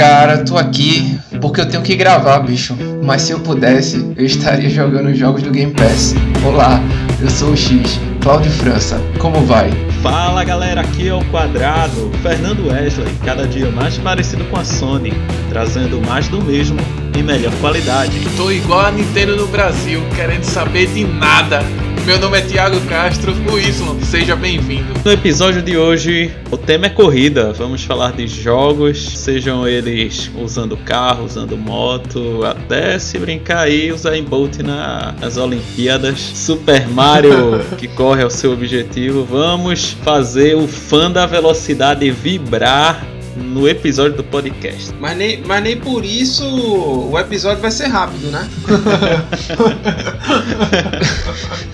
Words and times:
Cara, 0.00 0.38
tô 0.38 0.56
aqui 0.56 1.20
porque 1.42 1.60
eu 1.60 1.68
tenho 1.68 1.82
que 1.82 1.94
gravar, 1.94 2.38
bicho. 2.38 2.74
Mas 3.04 3.20
se 3.20 3.32
eu 3.32 3.40
pudesse, 3.40 3.98
eu 4.16 4.24
estaria 4.24 4.68
jogando 4.70 5.14
jogos 5.14 5.42
do 5.42 5.50
Game 5.50 5.74
Pass. 5.74 6.14
Olá, 6.42 6.80
eu 7.20 7.28
sou 7.28 7.50
o 7.50 7.56
X, 7.56 8.00
Cláudio 8.22 8.50
França. 8.50 8.98
Como 9.18 9.44
vai? 9.44 9.70
Fala 10.02 10.42
galera, 10.42 10.80
aqui 10.80 11.06
é 11.06 11.12
o 11.12 11.22
Quadrado, 11.26 12.10
Fernando 12.22 12.68
Wesley, 12.68 13.14
cada 13.26 13.46
dia 13.46 13.70
mais 13.70 13.98
parecido 13.98 14.42
com 14.44 14.58
a 14.58 14.64
Sony, 14.64 15.12
trazendo 15.50 16.00
mais 16.06 16.28
do 16.28 16.42
mesmo 16.42 16.78
em 17.14 17.22
melhor 17.22 17.52
qualidade. 17.60 18.26
Tô 18.38 18.50
igual 18.50 18.86
a 18.86 18.90
Nintendo 18.90 19.36
no 19.36 19.48
Brasil, 19.48 20.00
querendo 20.16 20.44
saber 20.44 20.86
de 20.86 21.04
nada. 21.04 21.60
Meu 22.06 22.18
nome 22.18 22.38
é 22.38 22.40
Thiago 22.40 22.80
Castro, 22.82 23.32
o 23.32 23.58
Y, 23.58 24.04
seja 24.04 24.34
bem-vindo. 24.34 24.94
No 25.04 25.12
episódio 25.12 25.62
de 25.62 25.76
hoje, 25.76 26.34
o 26.50 26.56
tema 26.56 26.86
é 26.86 26.88
corrida. 26.88 27.52
Vamos 27.52 27.84
falar 27.84 28.12
de 28.12 28.26
jogos, 28.26 29.18
sejam 29.18 29.68
eles 29.68 30.30
usando 30.34 30.76
carro, 30.76 31.24
usando 31.24 31.56
moto, 31.56 32.40
até 32.44 32.98
se 32.98 33.18
brincar 33.18 33.60
aí, 33.60 33.92
usar 33.92 34.16
em 34.16 34.24
Bolt 34.24 34.58
na, 34.58 35.14
nas 35.20 35.36
Olimpíadas. 35.36 36.18
Super 36.18 36.88
Mario, 36.88 37.60
que 37.78 37.86
corre 37.86 38.22
ao 38.22 38.30
seu 38.30 38.52
objetivo. 38.52 39.24
Vamos 39.24 39.92
fazer 40.02 40.56
o 40.56 40.66
fã 40.66 41.10
da 41.10 41.26
velocidade 41.26 42.10
vibrar 42.10 43.06
no 43.36 43.68
episódio 43.68 44.16
do 44.16 44.24
podcast. 44.24 44.92
Mas 44.98 45.16
nem, 45.16 45.42
mas 45.42 45.62
nem 45.62 45.76
por 45.76 46.04
isso 46.04 46.44
o 46.44 47.18
episódio 47.18 47.62
vai 47.62 47.70
ser 47.70 47.86
rápido, 47.86 48.30
né? 48.30 48.48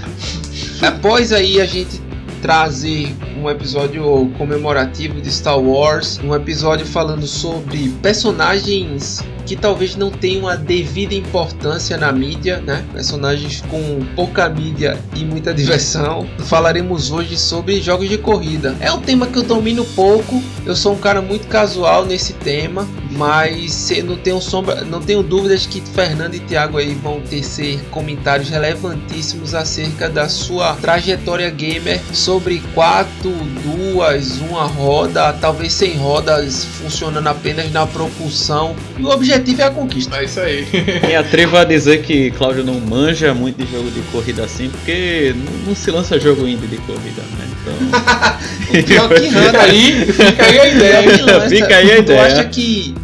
Após 0.82 1.32
aí 1.32 1.60
a 1.60 1.66
gente 1.66 2.00
trazer 2.42 3.14
um 3.36 3.50
episódio 3.50 4.30
comemorativo 4.38 5.20
de 5.20 5.30
Star 5.30 5.58
Wars, 5.58 6.18
um 6.22 6.34
episódio 6.34 6.86
falando 6.86 7.26
sobre 7.26 7.90
personagens 8.02 9.24
que 9.46 9.54
talvez 9.54 9.94
não 9.94 10.10
tenham 10.10 10.48
a 10.48 10.56
devida 10.56 11.14
importância 11.14 11.96
na 11.96 12.10
mídia, 12.10 12.60
né? 12.60 12.84
Personagens 12.92 13.62
com 13.70 14.04
pouca 14.16 14.48
mídia 14.48 14.98
e 15.14 15.24
muita 15.24 15.54
diversão. 15.54 16.26
Falaremos 16.40 17.12
hoje 17.12 17.38
sobre 17.38 17.80
jogos 17.80 18.08
de 18.08 18.18
corrida. 18.18 18.76
É 18.80 18.92
um 18.92 19.00
tema 19.00 19.26
que 19.28 19.38
eu 19.38 19.44
domino 19.44 19.84
pouco. 19.84 20.42
Eu 20.66 20.74
sou 20.74 20.94
um 20.94 20.98
cara 20.98 21.22
muito 21.22 21.46
casual 21.46 22.04
nesse 22.04 22.32
tema, 22.32 22.86
mas 23.12 23.88
não 24.04 24.16
tenho 24.16 24.40
sombra, 24.40 24.82
não 24.84 25.00
tenho 25.00 25.22
dúvidas 25.22 25.64
que 25.64 25.80
Fernando 25.80 26.34
e 26.34 26.40
Thiago 26.40 26.78
aí 26.78 26.94
vão 26.94 27.20
tecer 27.20 27.80
comentários 27.90 28.48
relevantíssimos 28.48 29.54
acerca 29.54 30.08
da 30.08 30.28
sua 30.28 30.74
trajetória 30.74 31.48
gamer 31.50 32.00
sobre 32.12 32.60
quatro, 32.74 33.25
duas, 33.30 34.38
uma 34.38 34.64
roda, 34.64 35.32
talvez 35.34 35.72
sem 35.72 35.96
rodas 35.96 36.64
funcionando 36.64 37.26
apenas 37.26 37.70
na 37.72 37.86
propulsão. 37.86 38.74
E 38.98 39.02
o 39.02 39.08
objetivo 39.08 39.62
é 39.62 39.64
a 39.64 39.70
conquista. 39.70 40.16
É 40.16 40.24
isso 40.24 40.40
aí. 40.40 40.66
Me 41.06 41.14
atrevo 41.16 41.56
a 41.56 41.64
dizer 41.64 42.02
que 42.02 42.30
Cláudio 42.32 42.64
não 42.64 42.80
manja 42.80 43.32
muito 43.34 43.64
de 43.64 43.70
jogo 43.70 43.90
de 43.90 44.00
corrida 44.12 44.44
assim, 44.44 44.68
porque 44.68 45.34
não 45.66 45.74
se 45.74 45.90
lança 45.90 46.18
jogo 46.18 46.46
indie 46.46 46.66
de 46.66 46.76
corrida, 46.78 47.22
né? 47.38 47.46
Então. 47.62 48.82
pior 48.84 49.08
que 49.08 49.28
fica 49.30 49.62
aí, 49.62 50.06
fica 50.12 50.46
aí 50.46 50.58
a 50.58 50.68
ideia. 50.68 51.40
Fica 51.48 51.76
aí 51.76 51.92
a 51.92 51.98
ideia. 51.98 52.04
Tu 52.04 52.34
acha 52.34 52.44
que 52.44 52.94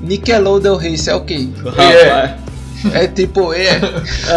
Nickelodeon 0.00 0.76
Race 0.76 1.08
é 1.08 1.14
o 1.14 1.20
quê? 1.22 1.48
Rapaz. 1.64 2.49
É 2.92 3.06
tipo, 3.06 3.52
é. 3.52 3.80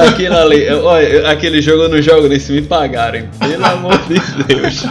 Aquilo 0.07 0.37
ali, 0.37 0.69
olha, 0.69 1.29
aquele 1.29 1.61
jogo 1.61 1.83
eu 1.83 1.89
não 1.89 2.01
jogo 2.01 2.27
nem 2.27 2.39
se 2.39 2.51
me 2.51 2.61
pagarem. 2.61 3.29
Pelo 3.39 3.65
amor 3.65 3.97
de 4.07 4.19
Deus. 4.43 4.83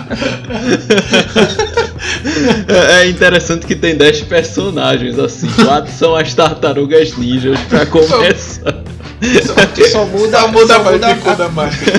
É 2.69 3.07
interessante 3.09 3.67
que 3.67 3.77
tem 3.77 3.95
10 3.97 4.23
personagens 4.23 5.19
assim. 5.19 5.49
Quatro 5.65 5.93
são 5.93 6.17
as 6.17 6.33
tartarugas 6.35 7.17
ninjas 7.17 7.59
pra 7.69 7.87
começar. 7.87 8.83
Só, 9.45 9.55
só 9.87 10.05
muda, 10.07 10.39
só 10.39 10.49
muda, 10.49 10.75
só 10.75 10.83
muda 10.85 11.07
a 11.09 11.35
da 11.35 11.49
marca. 11.49 11.93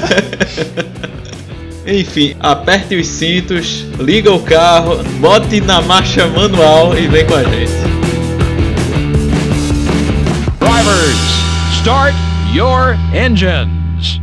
Enfim, 1.86 2.36
aperte 2.40 2.96
os 2.96 3.08
cintos, 3.08 3.86
liga 4.00 4.32
o 4.32 4.40
carro, 4.40 5.04
bote 5.20 5.60
na 5.60 5.82
marcha 5.82 6.26
manual 6.28 6.98
e 6.98 7.08
vem 7.08 7.26
com 7.26 7.36
a 7.36 7.44
gente. 7.44 7.74
Drivers! 10.60 11.43
Start 11.84 12.16
your 12.54 12.96
engines. 13.14 14.22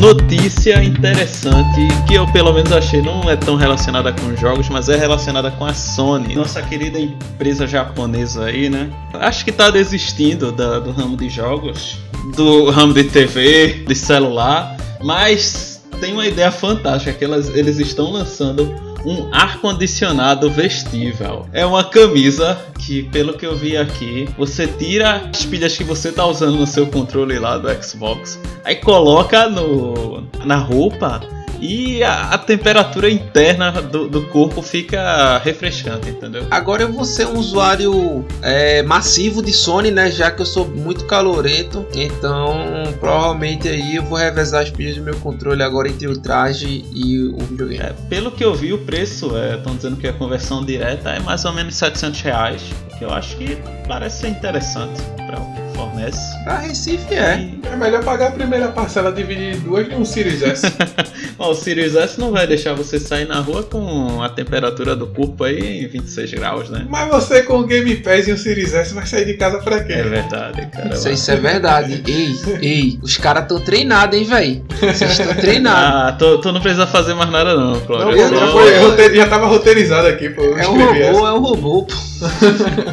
Notícia 0.00 0.82
interessante 0.82 1.68
que 2.08 2.14
eu 2.14 2.26
pelo 2.32 2.54
menos 2.54 2.72
achei 2.72 3.02
não 3.02 3.28
é 3.28 3.36
tão 3.36 3.56
relacionada 3.56 4.14
com 4.14 4.34
jogos, 4.34 4.70
mas 4.70 4.88
é 4.88 4.96
relacionada 4.96 5.50
com 5.50 5.66
a 5.66 5.74
Sony, 5.74 6.34
nossa 6.34 6.62
querida 6.62 6.98
empresa 6.98 7.66
japonesa 7.66 8.46
aí, 8.46 8.70
né? 8.70 8.90
Acho 9.12 9.44
que 9.44 9.52
tá 9.52 9.68
desistindo 9.68 10.50
da, 10.52 10.80
do 10.80 10.90
ramo 10.90 11.18
de 11.18 11.28
jogos, 11.28 11.98
do 12.34 12.70
ramo 12.70 12.94
de 12.94 13.04
TV, 13.04 13.84
de 13.86 13.94
celular, 13.94 14.74
mas 15.02 15.75
tem 16.00 16.12
uma 16.12 16.26
ideia 16.26 16.50
fantástica 16.50 17.12
que 17.12 17.24
elas, 17.24 17.48
eles 17.48 17.78
estão 17.78 18.10
lançando 18.12 18.74
um 19.04 19.28
ar-condicionado 19.32 20.50
vestível. 20.50 21.46
É 21.52 21.64
uma 21.64 21.84
camisa 21.84 22.58
que, 22.78 23.04
pelo 23.04 23.34
que 23.34 23.46
eu 23.46 23.56
vi 23.56 23.76
aqui, 23.76 24.28
você 24.36 24.66
tira 24.66 25.28
as 25.32 25.44
pilhas 25.44 25.76
que 25.76 25.84
você 25.84 26.10
tá 26.10 26.26
usando 26.26 26.56
no 26.56 26.66
seu 26.66 26.86
controle 26.86 27.38
lá 27.38 27.56
do 27.56 27.68
Xbox, 27.82 28.38
aí 28.64 28.76
coloca 28.76 29.48
no, 29.48 30.26
na 30.44 30.56
roupa 30.56 31.20
e 31.60 32.02
a, 32.02 32.30
a 32.30 32.38
temperatura 32.38 33.10
interna 33.10 33.70
do, 33.70 34.08
do, 34.08 34.22
corpo 34.26 34.62
fica 34.62 35.38
refrescante, 35.38 36.10
entendeu? 36.10 36.46
Agora 36.50 36.82
eu 36.82 36.92
vou 36.92 37.04
ser 37.04 37.26
um 37.26 37.38
usuário 37.38 38.24
é, 38.42 38.82
massivo 38.82 39.42
de 39.42 39.52
Sony, 39.52 39.90
né? 39.90 40.10
Já 40.10 40.30
que 40.30 40.42
eu 40.42 40.46
sou 40.46 40.66
muito 40.66 41.04
calorento, 41.04 41.86
então 41.94 42.84
provavelmente 43.00 43.68
aí 43.68 43.96
eu 43.96 44.02
vou 44.02 44.18
revezar 44.18 44.62
as 44.62 44.70
pilhas 44.70 44.96
do 44.96 45.02
meu 45.02 45.16
controle 45.16 45.62
agora 45.62 45.88
entre 45.88 46.06
o 46.06 46.18
traje 46.18 46.84
e 46.92 47.18
o 47.18 47.38
videogame. 47.38 47.84
É, 47.84 47.94
pelo 48.08 48.30
que 48.30 48.44
eu 48.44 48.54
vi, 48.54 48.72
o 48.72 48.78
preço, 48.78 49.26
estão 49.36 49.72
é, 49.72 49.76
dizendo 49.76 49.96
que 49.96 50.06
a 50.06 50.12
conversão 50.12 50.64
direta 50.64 51.10
é 51.10 51.20
mais 51.20 51.44
ou 51.44 51.52
menos 51.52 51.74
700 51.74 52.20
reais, 52.20 52.62
que 52.98 53.04
eu 53.04 53.10
acho 53.12 53.36
que 53.36 53.58
parece 53.86 54.20
ser 54.20 54.28
interessante 54.28 55.02
para 55.26 55.40
o 55.40 55.54
que 55.54 55.76
fornece. 55.76 56.44
Pra 56.44 56.58
Recife 56.58 57.14
é. 57.14 57.38
E... 57.38 57.60
É 57.70 57.76
melhor 57.76 58.02
pagar 58.02 58.28
a 58.28 58.30
primeira 58.30 58.68
parcela 58.68 59.12
dividir 59.12 59.56
em 59.56 59.60
duas 59.60 59.88
de 59.88 59.94
um 59.94 60.04
Series 60.04 60.42
S. 60.42 60.66
o 61.38 61.54
Sirius 61.54 61.94
S 61.94 62.18
não 62.18 62.32
vai 62.32 62.46
deixar 62.46 62.74
você 62.74 62.98
sair 62.98 63.26
na 63.26 63.40
rua 63.40 63.62
com 63.62 64.22
a 64.22 64.28
temperatura 64.28 64.96
do 64.96 65.06
corpo 65.08 65.44
aí 65.44 65.84
em 65.84 65.86
26 65.86 66.34
graus, 66.34 66.70
né? 66.70 66.86
Mas 66.88 67.08
você 67.10 67.42
com 67.42 67.58
o 67.58 67.66
Game 67.66 67.96
Pass 67.96 68.28
e 68.28 68.32
o 68.32 68.38
Sirius 68.38 68.72
S 68.72 68.94
vai 68.94 69.06
sair 69.06 69.26
de 69.26 69.34
casa 69.34 69.58
pra 69.58 69.84
quê? 69.84 69.94
É 69.94 70.02
verdade, 70.02 70.66
cara. 70.66 70.94
Isso, 70.94 71.08
isso 71.10 71.30
é 71.30 71.36
verdade. 71.36 72.02
ei, 72.06 72.34
ei, 72.62 72.98
os 73.02 73.16
caras 73.16 73.46
tão 73.46 73.60
treinados, 73.60 74.18
hein, 74.18 74.24
velho? 74.24 74.64
Vocês 74.80 75.18
estão 75.18 75.34
treinados. 75.34 75.76
Ah, 75.76 76.16
tu, 76.18 76.38
tu, 76.40 76.52
não 76.52 76.60
precisa 76.60 76.86
fazer 76.86 77.14
mais 77.14 77.30
nada 77.30 77.54
não, 77.54 77.80
Cláudio. 77.80 78.06
Não, 78.06 78.16
eu, 78.16 78.40
já, 78.40 78.48
foi, 78.48 79.16
já 79.16 79.26
tava 79.26 79.46
roteirizado 79.46 80.08
aqui, 80.08 80.30
pô. 80.30 80.42
É 80.42 80.68
um 80.68 80.78
robô, 80.78 80.94
essa. 80.94 81.18
é 81.18 81.32
um 81.32 81.40
robô, 81.40 81.82
pô. 81.82 81.94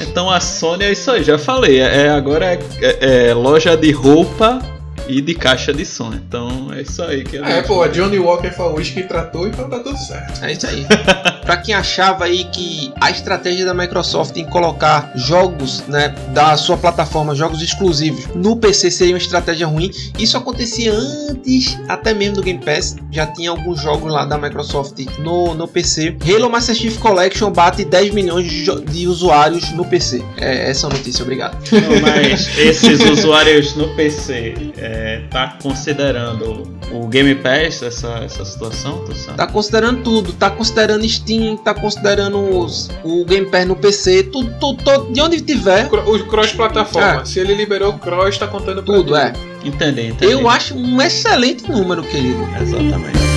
então 0.00 0.30
a 0.30 0.40
Sony 0.40 0.84
é 0.84 0.92
isso 0.92 1.10
aí, 1.10 1.22
já 1.22 1.38
falei. 1.38 1.80
É, 1.80 2.08
agora 2.10 2.46
é, 2.46 2.58
é, 2.80 3.28
é 3.28 3.34
loja 3.34 3.76
de 3.76 3.90
roupa 3.90 4.60
e 5.08 5.20
de 5.20 5.34
caixa 5.34 5.72
de 5.72 5.84
som. 5.84 6.12
Então 6.12 6.68
é 6.72 6.82
isso 6.82 7.02
aí 7.02 7.24
que 7.24 7.38
É, 7.38 7.62
pô, 7.62 7.82
a 7.82 7.88
Johnny 7.88 8.18
Walker 8.18 8.50
falou 8.50 8.80
isso 8.80 8.92
que 8.92 9.02
tratou, 9.02 9.48
então 9.48 9.68
tá 9.68 9.78
tudo 9.78 9.96
certo. 9.96 10.44
É 10.44 10.52
isso 10.52 10.66
aí. 10.66 10.86
pra 11.48 11.56
quem 11.56 11.74
achava 11.74 12.26
aí 12.26 12.44
que 12.44 12.92
a 13.00 13.10
estratégia 13.10 13.64
da 13.64 13.72
Microsoft 13.72 14.36
em 14.36 14.44
colocar 14.44 15.10
jogos, 15.14 15.82
né, 15.88 16.14
da 16.34 16.54
sua 16.58 16.76
plataforma, 16.76 17.34
jogos 17.34 17.62
exclusivos 17.62 18.26
no 18.34 18.54
PC 18.58 18.90
seria 18.90 19.14
uma 19.14 19.18
estratégia 19.18 19.66
ruim, 19.66 19.90
isso 20.18 20.36
acontecia 20.36 20.92
antes 20.92 21.78
até 21.88 22.12
mesmo 22.12 22.36
do 22.36 22.42
Game 22.42 22.62
Pass. 22.62 22.96
Já 23.10 23.26
tinha 23.28 23.48
alguns 23.48 23.80
jogos 23.80 24.12
lá 24.12 24.26
da 24.26 24.36
Microsoft 24.36 24.98
no, 25.20 25.54
no 25.54 25.66
PC. 25.66 26.18
Halo 26.22 26.50
Master 26.50 26.74
Chief 26.74 26.98
Collection 26.98 27.50
bate 27.50 27.82
10 27.82 28.12
milhões 28.12 28.44
de, 28.50 28.80
de 28.82 29.06
usuários 29.06 29.70
no 29.70 29.86
PC. 29.86 30.22
É 30.36 30.68
essa 30.68 30.86
é 30.86 30.90
a 30.90 30.92
notícia, 30.92 31.22
obrigado. 31.22 31.56
Não, 31.72 32.00
mas 32.02 32.58
esses 32.58 33.00
usuários 33.00 33.74
no 33.74 33.88
PC. 33.96 34.72
É, 34.76 35.22
tá 35.30 35.56
considerando 35.62 36.76
o 36.92 37.06
Game 37.06 37.34
Pass, 37.36 37.82
essa, 37.82 38.08
essa 38.24 38.44
situação? 38.44 39.04
Tá 39.36 39.46
considerando 39.46 40.02
tudo, 40.02 40.32
tá 40.32 40.50
considerando 40.50 41.08
Steam, 41.08 41.37
tá 41.56 41.74
considerando 41.74 42.38
os, 42.38 42.90
o 43.04 43.24
Game 43.24 43.46
Pass 43.46 43.66
no 43.66 43.76
PC, 43.76 44.24
tudo, 44.24 44.52
tudo, 44.58 44.82
tudo 44.82 45.12
de 45.12 45.20
onde 45.20 45.40
tiver. 45.40 45.86
O 45.86 46.24
cross-plataforma, 46.26 47.22
é. 47.22 47.24
se 47.24 47.38
ele 47.38 47.54
liberou 47.54 47.92
o 47.94 47.98
cross, 47.98 48.38
tá 48.38 48.46
contando 48.46 48.82
pra 48.82 48.94
tudo. 48.94 49.16
é. 49.16 49.32
Entendi, 49.64 50.08
entendi. 50.08 50.32
Eu 50.32 50.48
acho 50.48 50.74
um 50.74 51.02
excelente 51.02 51.68
número, 51.70 52.02
querido. 52.02 52.48
Exatamente. 52.60 53.27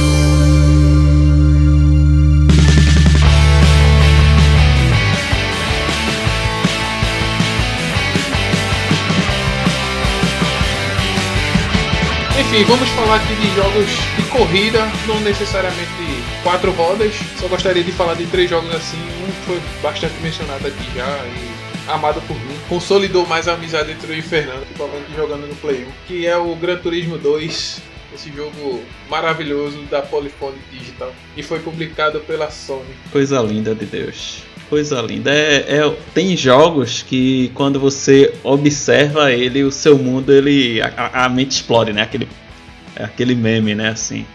Enfim, 12.52 12.66
vamos 12.66 12.90
falar 12.90 13.16
aqui 13.16 13.34
de 13.36 13.56
jogos 13.56 13.86
de 14.18 14.24
corrida, 14.30 14.86
não 15.08 15.22
necessariamente 15.22 15.88
quatro 16.44 16.70
rodas. 16.72 17.14
Só 17.40 17.48
gostaria 17.48 17.82
de 17.82 17.94
falar 17.94 18.16
de 18.16 18.26
três 18.26 18.50
jogos 18.50 18.76
assim. 18.76 18.98
Um 19.26 19.32
foi 19.46 19.62
bastante 19.82 20.16
mencionado 20.22 20.68
aqui 20.68 20.86
já 20.94 21.08
e 21.28 21.90
amado 21.90 22.22
por 22.28 22.36
mim. 22.36 22.58
Consolidou 22.68 23.26
mais 23.26 23.48
a 23.48 23.54
amizade 23.54 23.94
entre 23.94 24.12
eu 24.12 24.20
e 24.20 24.22
Fernando, 24.22 24.66
principalmente 24.66 25.16
jogando 25.16 25.48
no 25.48 25.56
Play 25.56 25.86
1, 25.86 25.88
que 26.06 26.28
é 26.28 26.36
o 26.36 26.54
Gran 26.58 26.76
Turismo 26.76 27.18
2. 27.18 27.82
Esse 28.14 28.30
jogo 28.36 28.84
maravilhoso 29.10 29.78
da 29.84 30.02
Polyphony 30.02 30.58
Digital 30.70 31.14
e 31.38 31.42
foi 31.42 31.60
publicado 31.60 32.20
pela 32.20 32.52
Sony. 32.52 32.84
Coisa 33.14 33.40
linda 33.42 33.74
de 33.74 33.86
Deus. 33.86 34.44
Coisa 34.70 35.02
linda. 35.02 35.30
É, 35.34 35.78
é- 35.78 35.96
tem 36.14 36.36
jogos 36.36 37.02
que 37.02 37.50
quando 37.54 37.78
você 37.78 38.34
observa 38.44 39.32
ele, 39.32 39.64
o 39.64 39.72
seu 39.72 39.98
mundo, 39.98 40.34
ele. 40.34 40.82
A, 40.82 41.26
a 41.26 41.30
mente 41.30 41.52
explode, 41.52 41.92
né? 41.92 42.02
Aquele, 42.02 42.26
aquele 43.04 43.36
meme, 43.36 43.76
né? 43.76 43.90
Assim. 43.90 44.26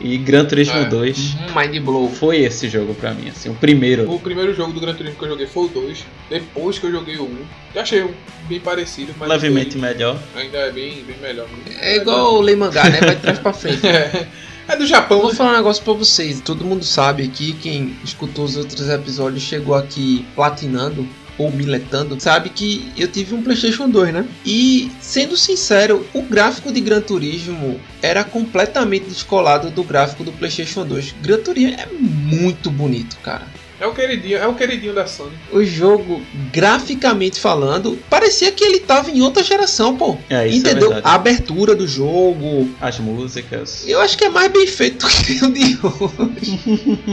E 0.00 0.16
Gran 0.18 0.44
Turismo 0.44 0.74
É. 0.78 0.84
2 0.86 1.36
Um 1.48 1.60
mind 1.60 1.78
blow. 1.84 2.10
foi 2.10 2.38
esse 2.40 2.68
jogo 2.68 2.92
pra 2.94 3.14
mim, 3.14 3.28
assim, 3.28 3.48
o 3.50 3.54
primeiro. 3.54 4.10
O 4.10 4.18
primeiro 4.18 4.52
jogo 4.54 4.72
do 4.72 4.80
Gran 4.80 4.94
Turismo 4.94 5.16
que 5.16 5.24
eu 5.24 5.28
joguei 5.28 5.46
foi 5.46 5.64
o 5.66 5.68
2, 5.68 6.04
depois 6.28 6.78
que 6.78 6.86
eu 6.86 6.90
joguei 6.90 7.16
o 7.18 7.24
1. 7.24 7.36
Eu 7.76 7.82
achei 7.82 8.04
bem 8.48 8.58
parecido, 8.58 9.14
mas 9.16 9.28
o 9.28 9.32
levemente 9.32 9.78
melhor. 9.78 10.18
ainda 10.34 10.58
é 10.58 10.72
bem, 10.72 11.04
bem 11.04 11.16
melhor. 11.20 11.46
É 11.80 11.96
igual 11.98 12.34
o 12.34 12.40
Lei 12.40 12.56
Mangá, 12.56 12.82
né? 12.90 12.98
Vai 13.00 13.14
de 13.14 13.20
trás 13.22 13.38
pra 13.38 13.52
frente. 13.52 13.80
É, 13.86 14.74
é 14.74 14.76
do 14.76 14.86
Japão, 14.86 15.20
Vou 15.20 15.30
né? 15.30 15.34
falar 15.36 15.50
um 15.54 15.56
negócio 15.56 15.82
pra 15.82 15.92
vocês. 15.92 16.40
Todo 16.40 16.64
mundo 16.64 16.84
sabe 16.84 17.24
aqui, 17.24 17.52
quem 17.52 17.96
escutou 18.04 18.44
os 18.44 18.56
outros 18.56 18.88
episódios 18.88 19.42
chegou 19.42 19.74
aqui 19.74 20.24
platinando 20.36 21.06
ou 21.38 21.50
miletando, 21.50 22.20
sabe 22.20 22.50
que 22.50 22.92
eu 22.96 23.08
tive 23.08 23.34
um 23.34 23.42
PlayStation 23.42 23.88
2, 23.88 24.12
né? 24.12 24.26
E 24.44 24.90
sendo 25.00 25.36
sincero, 25.36 26.06
o 26.12 26.22
gráfico 26.22 26.72
de 26.72 26.80
Gran 26.80 27.00
Turismo 27.00 27.80
era 28.00 28.24
completamente 28.24 29.06
descolado 29.06 29.70
do 29.70 29.82
gráfico 29.82 30.24
do 30.24 30.32
PlayStation 30.32 30.84
2. 30.84 31.14
Gran 31.22 31.38
Turismo 31.38 31.76
é 31.78 31.86
muito 31.86 32.70
bonito, 32.70 33.16
cara. 33.22 33.46
É 33.82 33.86
o 33.88 33.92
queridinho, 33.92 34.38
é 34.38 34.46
o 34.46 34.54
queridinho 34.54 34.94
da 34.94 35.08
Sony. 35.08 35.32
O 35.50 35.64
jogo, 35.64 36.22
graficamente 36.52 37.40
falando, 37.40 37.98
parecia 38.08 38.52
que 38.52 38.62
ele 38.62 38.78
tava 38.78 39.10
em 39.10 39.20
outra 39.22 39.42
geração, 39.42 39.96
pô. 39.96 40.16
É, 40.30 40.46
isso 40.46 40.58
Entendeu? 40.58 40.92
é 40.92 41.00
a 41.02 41.14
abertura 41.14 41.74
do 41.74 41.84
jogo, 41.88 42.70
As 42.80 43.00
músicas. 43.00 43.82
eu 43.88 44.00
acho 44.00 44.16
que 44.16 44.24
é 44.24 44.28
mais 44.28 44.52
bem 44.52 44.68
feito 44.68 45.04
do 45.04 45.10
que 45.10 45.44
o 45.44 45.50
de 45.52 45.78
hoje. 45.82 47.08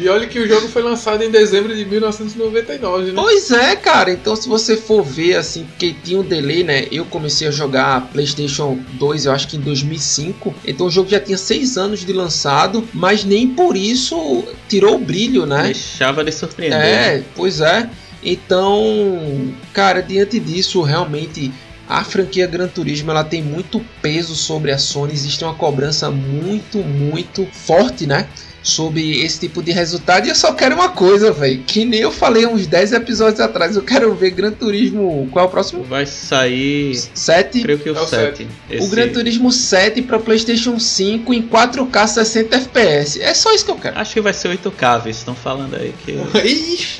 E 0.00 0.08
olha 0.08 0.26
que 0.26 0.40
o 0.40 0.48
jogo 0.48 0.66
foi 0.66 0.82
lançado 0.82 1.22
em 1.22 1.30
dezembro 1.30 1.72
de 1.76 1.84
1999, 1.84 3.12
né? 3.12 3.12
Pois 3.14 3.52
é, 3.52 3.76
cara. 3.76 4.10
Então, 4.10 4.34
se 4.34 4.48
você 4.48 4.76
for 4.76 5.04
ver, 5.04 5.36
assim, 5.36 5.62
porque 5.62 5.94
tinha 6.02 6.18
um 6.18 6.24
delay, 6.24 6.64
né? 6.64 6.88
Eu 6.90 7.04
comecei 7.04 7.46
a 7.46 7.52
jogar 7.52 8.08
PlayStation 8.12 8.80
2, 8.94 9.26
eu 9.26 9.32
acho 9.32 9.46
que 9.46 9.56
em 9.56 9.60
2005. 9.60 10.52
Então, 10.66 10.88
o 10.88 10.90
jogo 10.90 11.08
já 11.08 11.20
tinha 11.20 11.38
seis 11.38 11.78
anos 11.78 12.04
de 12.04 12.12
lançado, 12.12 12.82
mas 12.92 13.22
nem 13.24 13.46
por 13.48 13.76
isso 13.76 14.42
tirou 14.68 14.96
o 14.96 14.98
brilho, 14.98 15.46
né? 15.46 15.72
Deixava 15.90 16.24
de 16.24 16.32
surpreender. 16.32 16.78
É, 16.78 17.22
pois 17.34 17.60
é. 17.60 17.88
Então, 18.22 19.54
cara, 19.72 20.00
diante 20.00 20.40
disso, 20.40 20.82
realmente 20.82 21.52
a 21.88 22.02
franquia 22.02 22.46
Gran 22.46 22.68
Turismo 22.68 23.10
ela 23.10 23.22
tem 23.22 23.42
muito 23.42 23.84
peso 24.00 24.34
sobre 24.34 24.72
a 24.72 24.78
Sony. 24.78 25.12
Existe 25.12 25.44
uma 25.44 25.54
cobrança 25.54 26.10
muito, 26.10 26.78
muito 26.78 27.46
forte, 27.52 28.06
né? 28.06 28.26
Sobre 28.64 29.22
esse 29.22 29.40
tipo 29.40 29.62
de 29.62 29.70
resultado. 29.72 30.26
E 30.26 30.30
eu 30.30 30.34
só 30.34 30.52
quero 30.52 30.74
uma 30.74 30.88
coisa, 30.88 31.30
velho. 31.30 31.62
Que 31.66 31.84
nem 31.84 32.00
eu 32.00 32.10
falei 32.10 32.46
uns 32.46 32.66
10 32.66 32.92
episódios 32.94 33.40
atrás. 33.40 33.76
Eu 33.76 33.82
quero 33.82 34.14
ver 34.14 34.30
Gran 34.30 34.52
Turismo. 34.52 35.28
Qual 35.30 35.44
é 35.44 35.48
o 35.48 35.50
próximo? 35.50 35.84
Vai 35.84 36.06
sair, 36.06 36.96
7. 37.14 37.60
creio 37.60 37.78
que 37.78 37.90
o 37.90 37.96
É 37.96 38.00
o 38.00 38.06
7. 38.06 38.48
O 38.80 38.88
Gran 38.88 39.08
Turismo 39.08 39.52
7 39.52 40.02
para 40.02 40.18
PlayStation 40.18 40.78
5 40.80 41.32
em 41.34 41.42
4K 41.42 42.06
60 42.06 42.56
FPS. 42.56 43.22
É 43.22 43.34
só 43.34 43.52
isso 43.52 43.66
que 43.66 43.70
eu 43.70 43.76
quero. 43.76 43.98
Acho 43.98 44.14
que 44.14 44.20
vai 44.20 44.32
ser 44.32 44.48
8K, 44.48 45.02
vocês 45.02 45.18
estão 45.18 45.34
falando 45.34 45.76
aí 45.76 45.94
que. 46.04 46.14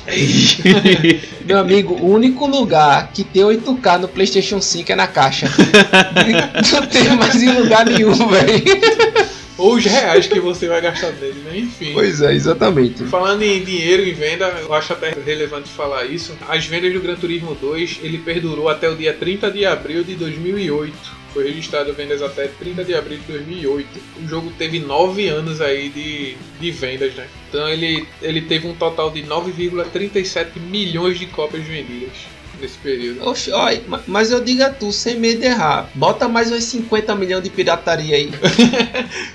Meu 1.45 1.59
amigo, 1.59 1.95
o 1.95 2.11
único 2.11 2.45
lugar 2.45 3.11
que 3.13 3.23
tem 3.23 3.43
8K 3.43 3.99
no 3.99 4.07
PlayStation 4.07 4.61
5 4.61 4.91
é 4.91 4.95
na 4.95 5.07
caixa. 5.07 5.47
Não 6.71 6.87
tem 6.87 7.15
mais 7.15 7.41
em 7.41 7.51
lugar 7.51 7.85
nenhum, 7.85 8.13
velho. 8.13 9.34
Ou 9.57 9.75
os 9.75 9.85
reais 9.85 10.27
que 10.27 10.39
você 10.39 10.67
vai 10.67 10.81
gastar 10.81 11.11
dele, 11.11 11.41
né? 11.45 11.57
Enfim. 11.57 11.93
Pois 11.93 12.21
é, 12.21 12.33
exatamente. 12.33 13.03
Falando 13.05 13.41
em 13.41 13.63
dinheiro 13.63 14.03
e 14.03 14.11
venda, 14.11 14.47
eu 14.61 14.73
acho 14.73 14.93
até 14.93 15.15
relevante 15.25 15.69
falar 15.69 16.05
isso. 16.05 16.37
As 16.47 16.65
vendas 16.65 16.93
do 16.93 16.99
Gran 16.99 17.15
Turismo 17.15 17.55
2, 17.55 17.99
ele 18.03 18.17
perdurou 18.17 18.69
até 18.69 18.89
o 18.89 18.95
dia 18.95 19.13
30 19.13 19.51
de 19.51 19.65
abril 19.65 20.03
de 20.03 20.15
2008. 20.15 21.25
Foi 21.33 21.45
registrado 21.45 21.93
vendas 21.93 22.21
até 22.21 22.47
30 22.47 22.83
de 22.83 22.95
abril 22.95 23.17
de 23.19 23.33
2008. 23.33 23.87
O 24.23 24.27
jogo 24.27 24.51
teve 24.57 24.79
9 24.79 25.27
anos 25.27 25.61
aí 25.61 25.89
de, 25.89 26.35
de 26.59 26.71
vendas, 26.71 27.13
né? 27.13 27.27
Então 27.49 27.67
ele, 27.67 28.07
ele 28.21 28.41
teve 28.41 28.67
um 28.67 28.73
total 28.73 29.11
de 29.11 29.23
9,37 29.23 30.59
milhões 30.59 31.19
de 31.19 31.25
cópias 31.27 31.63
vendidas 31.63 32.34
nesse 32.61 32.77
período. 32.77 33.27
Oxe, 33.27 33.51
olha, 33.51 33.81
mas 34.07 34.31
eu 34.31 34.43
digo 34.43 34.63
a 34.63 34.69
tu, 34.69 34.91
sem 34.91 35.15
medo 35.19 35.39
de 35.41 35.45
errar, 35.47 35.89
bota 35.95 36.27
mais 36.27 36.51
uns 36.51 36.63
50 36.65 37.15
milhões 37.15 37.43
de 37.43 37.49
pirataria 37.49 38.15
aí. 38.15 38.31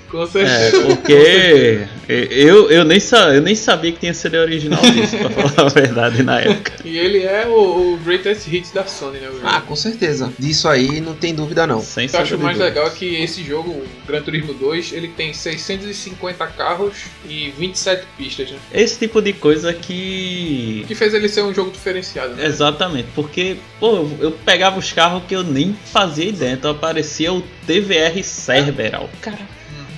Com 0.09 0.23
É, 0.23 0.27
certeza. 0.27 0.83
porque 0.85 1.87
eu, 2.09 2.69
eu, 2.69 2.83
nem 2.83 2.99
sa, 2.99 3.33
eu 3.33 3.41
nem 3.41 3.55
sabia 3.55 3.91
que 3.93 3.99
tinha 3.99 4.13
CD 4.13 4.37
original 4.39 4.81
disso, 4.81 5.17
pra 5.17 5.29
falar 5.29 5.69
a 5.69 5.73
verdade, 5.73 6.21
na 6.23 6.41
época. 6.41 6.73
E 6.83 6.97
ele 6.97 7.19
é 7.23 7.47
o, 7.47 7.93
o 7.93 7.97
greatest 8.03 8.45
hits 8.51 8.71
da 8.71 8.85
Sony, 8.85 9.19
né? 9.19 9.27
jogo. 9.27 9.39
Ah, 9.43 9.61
com 9.61 9.75
certeza. 9.75 10.31
Disso 10.37 10.67
aí 10.67 10.99
não 10.99 11.13
tem 11.13 11.33
dúvida 11.33 11.65
não. 11.65 11.79
Sem 11.81 12.07
O 12.07 12.09
que 12.09 12.15
eu 12.17 12.19
acho 12.21 12.37
mais 12.37 12.57
dúvida. 12.57 12.65
legal 12.65 12.87
é 12.87 12.89
que 12.89 13.15
esse 13.23 13.41
jogo, 13.43 13.71
o 13.71 13.85
Gran 14.05 14.21
Turismo 14.21 14.53
2, 14.53 14.91
ele 14.91 15.07
tem 15.07 15.33
650 15.33 16.45
carros 16.47 16.93
e 17.27 17.53
27 17.57 18.03
pistas, 18.17 18.51
né? 18.51 18.57
Esse 18.73 18.99
tipo 18.99 19.21
de 19.21 19.31
coisa 19.31 19.73
que. 19.73 20.83
Que 20.87 20.95
fez 20.95 21.13
ele 21.13 21.29
ser 21.29 21.43
um 21.43 21.53
jogo 21.53 21.71
diferenciado, 21.71 22.33
né? 22.35 22.45
Exatamente, 22.45 23.07
porque 23.15 23.57
pô, 23.79 24.07
eu- 24.19 24.31
pegava 24.45 24.79
os 24.79 24.91
carros 24.91 25.23
que 25.27 25.35
eu 25.35 25.43
nem 25.43 25.73
fazia 25.91 26.25
ideia, 26.29 26.53
então 26.53 26.71
aparecia 26.71 27.31
o 27.33 27.41
TVR 27.67 28.23
Cerberal. 28.23 29.09
Cara, 29.21 29.39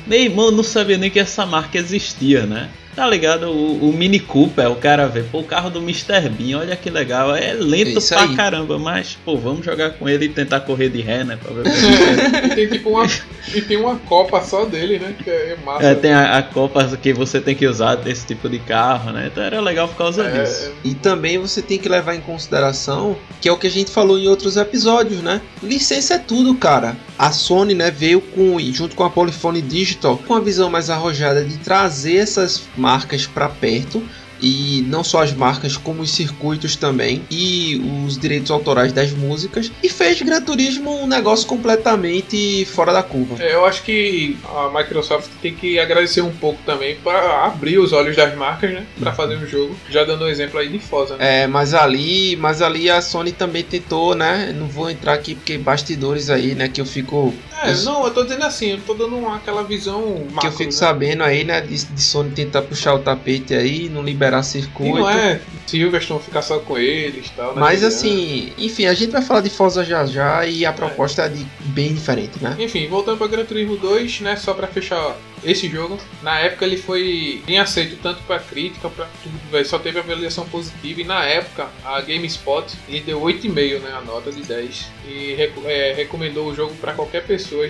meu 0.08 0.20
irmão 0.20 0.52
não 0.52 0.64
sabia 0.64 0.98
nem 0.98 1.10
que 1.10 1.20
essa 1.20 1.46
marca 1.46 1.78
existia, 1.78 2.46
né? 2.46 2.70
Tá 2.96 3.08
ligado? 3.08 3.48
O, 3.48 3.90
o 3.90 3.94
Mini 3.94 4.20
Cooper, 4.20 4.72
o 4.72 4.76
cara 4.76 5.08
vê, 5.08 5.24
pô, 5.24 5.40
o 5.40 5.44
carro 5.44 5.70
do 5.70 5.80
Mr. 5.80 6.30
Bean, 6.30 6.60
olha 6.60 6.76
que 6.76 6.90
legal. 6.90 7.36
É 7.36 7.54
lento 7.54 7.98
Isso 7.98 8.14
pra 8.14 8.24
aí. 8.24 8.36
caramba, 8.36 8.78
mas, 8.78 9.18
pô, 9.26 9.36
vamos 9.38 9.66
jogar 9.66 9.92
com 9.92 10.08
ele 10.08 10.26
e 10.26 10.30
tentar 10.30 10.60
correr 10.62 10.90
de 10.90 11.02
ré, 11.02 11.24
né? 11.24 11.38
Pra 11.42 11.54
ver 11.54 11.62
acontece. 11.68 12.46
e 12.46 12.56
tem 12.56 12.68
tipo 12.70 12.90
uma. 12.92 13.08
e 13.54 13.62
tem 13.62 13.78
uma 13.78 13.96
copa 13.98 14.42
só 14.42 14.66
dele, 14.66 15.00
né? 15.00 15.16
Que 15.24 15.30
é 15.30 15.58
massa. 15.66 15.86
É, 15.86 15.96
tem 15.96 16.12
a, 16.14 16.38
a 16.38 16.44
Copa 16.44 16.86
que 17.02 17.14
você 17.14 17.42
tem 17.42 17.56
que 17.56 17.66
usar 17.68 17.96
desse 17.96 18.26
tipo 18.28 18.48
de 18.50 18.60
carro, 18.60 19.12
né? 19.12 19.30
Então 19.32 19.44
era 19.44 19.60
legal 19.60 19.88
por 19.88 19.98
causa 19.98 20.24
É, 20.24 20.44
disso. 20.44 20.72
E 20.84 20.94
também 20.94 21.38
você 21.38 21.62
tem 21.62 21.78
que 21.80 21.90
levar 21.90 22.16
em 22.16 22.22
consideração 22.22 23.16
que 23.42 23.50
é 23.50 23.52
o 23.52 23.58
que 23.58 23.68
a 23.68 23.72
gente 23.72 23.92
falou 23.92 24.18
em 24.18 24.28
outros 24.28 24.56
episódios, 24.56 25.22
né? 25.22 25.42
Licença 25.62 26.16
é 26.16 26.18
tudo, 26.20 26.56
cara. 26.56 26.96
A 27.18 27.32
Sony, 27.32 27.74
né, 27.74 27.92
veio 27.92 28.20
com 28.22 28.60
junto 28.72 28.96
com 28.96 29.04
a 29.04 29.10
Polyphony 29.10 29.62
Digital 29.62 30.18
com 30.18 30.34
a 30.34 30.40
visão 30.40 30.70
mais 30.70 30.90
arrojada 30.90 31.44
de 31.44 31.58
trazer 31.58 32.18
essas 32.18 32.64
marcas 32.84 33.26
para 33.26 33.48
perto 33.48 34.04
e 34.44 34.84
não 34.88 35.04
só 35.04 35.24
as 35.24 35.34
marcas 35.34 35.78
como 35.78 36.02
os 36.02 36.12
circuitos 36.12 36.76
também 36.76 37.24
e 37.32 37.82
os 38.06 38.18
direitos 38.18 38.52
autorais 38.52 38.92
das 38.92 39.12
músicas 39.12 39.72
e 39.82 39.88
fez 39.90 40.22
Gran 40.22 40.42
Turismo 40.42 41.02
um 41.02 41.08
negócio 41.08 41.48
completamente 41.48 42.66
fora 42.66 42.92
da 42.92 43.02
curva. 43.02 43.42
É, 43.42 43.54
eu 43.54 43.66
acho 43.66 43.84
que 43.84 44.38
a 44.44 44.70
Microsoft 44.78 45.30
tem 45.42 45.54
que 45.56 45.80
agradecer 45.80 46.22
um 46.22 46.32
pouco 46.32 46.60
também 46.66 46.96
para 46.98 47.46
abrir 47.46 47.78
os 47.80 47.94
olhos 47.94 48.16
das 48.16 48.36
marcas, 48.36 48.72
né? 48.74 48.86
Pra 49.00 49.14
fazer 49.14 49.38
um 49.38 49.46
jogo. 49.48 49.76
Já 49.90 50.04
dando 50.04 50.26
um 50.26 50.28
exemplo 50.28 50.60
aí 50.60 50.68
de 50.68 50.80
Forza, 50.80 51.16
né? 51.16 51.44
É, 51.44 51.48
mas 51.48 51.74
ali, 51.74 52.36
mas 52.36 52.62
ali 52.62 52.90
a 52.90 53.02
Sony 53.02 53.32
também 53.32 53.64
tentou, 53.64 54.14
né? 54.16 54.54
Não 54.58 54.68
vou 54.68 54.90
entrar 54.90 55.14
aqui 55.14 55.36
porque 55.36 55.58
bastidores 55.58 56.30
aí, 56.30 56.54
né, 56.56 56.68
que 56.68 56.82
eu 56.82 56.86
fico 56.86 57.34
É, 57.64 57.72
Isso. 57.72 57.86
não, 57.86 58.04
eu 58.04 58.12
tô 58.12 58.24
dizendo 58.24 58.44
assim, 58.44 58.72
eu 58.72 58.80
tô 58.86 58.94
dando 58.94 59.16
uma- 59.16 59.38
aquela 59.38 59.64
visão 59.64 60.02
macro, 60.32 60.42
que 60.42 60.48
eu 60.48 60.52
fico 60.52 60.66
né? 60.66 60.72
sabendo 60.72 61.24
aí, 61.24 61.46
né, 61.46 61.62
de, 61.62 61.86
de 61.86 62.02
Sony 62.02 62.32
tentar 62.32 62.62
puxar 62.64 62.94
o 62.94 63.00
tapete 63.00 63.54
aí, 63.54 63.88
não 63.88 64.04
liberar 64.04 64.33
E 64.40 64.44
circuito. 64.44 65.00
não 65.00 65.10
é 65.10 65.40
Silverstone 65.68 66.22
ficar 66.22 66.42
só 66.42 66.60
com 66.60 66.78
eles 66.78 67.28
e 67.28 67.32
tal. 67.32 67.56
né? 67.56 67.62
Mas 67.62 67.80
Que, 67.80 67.86
assim, 67.86 68.54
enfim, 68.58 68.86
a 68.86 68.94
gente 68.94 69.12
vai 69.12 69.22
falar 69.22 69.42
de 69.42 69.50
Forza 69.50 69.84
já 69.84 70.06
já 70.06 70.46
e 70.46 70.66
a 70.66 70.74
proposta 70.74 71.24
é 71.24 71.30
de 71.30 71.46
bem 71.66 71.94
diferente, 71.94 72.42
né? 72.42 72.56
Enfim, 72.60 72.88
voltando 72.88 73.18
para 73.18 73.28
Gran 73.28 73.46
Turismo 73.46 73.78
2, 73.78 74.22
né, 74.22 74.36
só 74.36 74.54
para 74.54 74.68
fechar 74.68 75.16
esse 75.44 75.68
jogo, 75.68 75.98
na 76.22 76.40
época 76.40 76.66
ele 76.66 76.78
foi 76.78 77.42
bem 77.46 77.60
aceito 77.60 77.98
tanto 78.02 78.22
para 78.24 78.40
crítica, 78.40 78.90
para 78.90 79.06
tudo, 79.22 79.38
velho, 79.52 79.66
só 79.66 79.78
teve 79.78 80.00
avaliação 80.00 80.46
positiva 80.46 81.02
e 81.02 81.04
na 81.04 81.24
época 81.26 81.68
a 81.84 82.00
GameSpot 82.02 82.66
ele 82.88 83.02
deu 83.02 83.20
8,5, 83.22 83.80
né, 83.82 83.92
a 83.94 84.02
nota 84.02 84.32
de 84.32 84.42
10 84.42 84.86
e 85.06 85.36
é, 85.66 85.94
recomendou 85.94 86.48
o 86.48 86.56
jogo 86.56 86.74
para 86.76 86.94
qualquer 86.94 87.24
pessoa, 87.24 87.68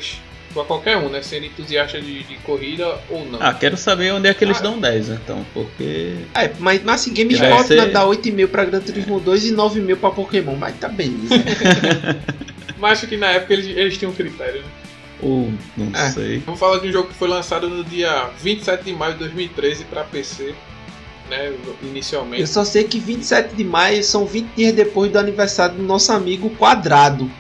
para 0.54 0.64
qualquer 0.64 0.98
um, 0.98 1.10
né, 1.10 1.22
sendo 1.22 1.46
entusiasta 1.46 2.00
de, 2.02 2.24
de 2.24 2.36
corrida 2.38 3.00
ou 3.10 3.26
não. 3.26 3.40
Ah, 3.42 3.54
quero 3.54 3.76
saber 3.76 4.14
onde 4.14 4.28
é 4.30 4.34
que 4.34 4.44
eles 4.44 4.60
Ah. 4.60 4.62
dão 4.64 4.80
10, 4.80 5.10
então, 5.10 5.46
porque. 5.54 6.16
É, 6.36 6.52
mas, 6.60 6.82
mas 6.84 7.02
assim, 7.02 7.14
GameSpot 7.14 7.64
ser- 7.68 7.78
né, 7.78 7.86
dá 7.88 8.06
8,5 8.06 8.48
pra 8.48 8.66
Gran 8.66 8.80
Turismo 8.80 9.20
2 9.20 9.46
e 9.46 9.52
9,5 9.54 9.96
pra 9.98 10.12
Pokémon, 10.12 10.56
mas 10.56 10.76
tá 10.78 10.88
beleza. 10.88 11.36
Mas 12.78 12.98
acho 13.00 13.08
que 13.08 13.16
na 13.16 13.28
época 13.32 13.54
eles, 13.54 13.66
eles 13.78 13.98
tinham 13.98 14.12
critério, 14.12 14.60
né? 14.62 14.68
Ou 15.22 15.54
não 15.78 15.98
É. 15.98 16.12
sei. 16.12 16.40
Vamos 16.40 16.60
falar 16.60 16.80
de 16.80 16.90
um 16.90 16.92
jogo 16.92 17.08
que 17.08 17.14
foi 17.16 17.30
lançado 17.30 17.70
no 17.70 17.82
dia 17.84 18.30
27 18.42 18.84
de 18.84 18.94
maio 18.94 19.14
de 19.14 19.20
2013 19.20 19.86
para 19.86 20.04
PC, 20.04 20.54
né, 21.30 21.48
Eu 21.48 21.76
inicialmente. 21.82 22.46
só 22.48 22.66
sei 22.66 22.84
que 22.84 23.00
27 23.00 23.56
de 23.56 23.64
maio 23.64 24.04
são 24.04 24.26
20 24.26 24.48
dias 24.54 24.74
depois 24.74 25.10
do 25.10 25.18
aniversário 25.18 25.78
do 25.78 25.84
nosso 25.84 26.12
amigo 26.12 26.50
Quadrado, 26.50 27.32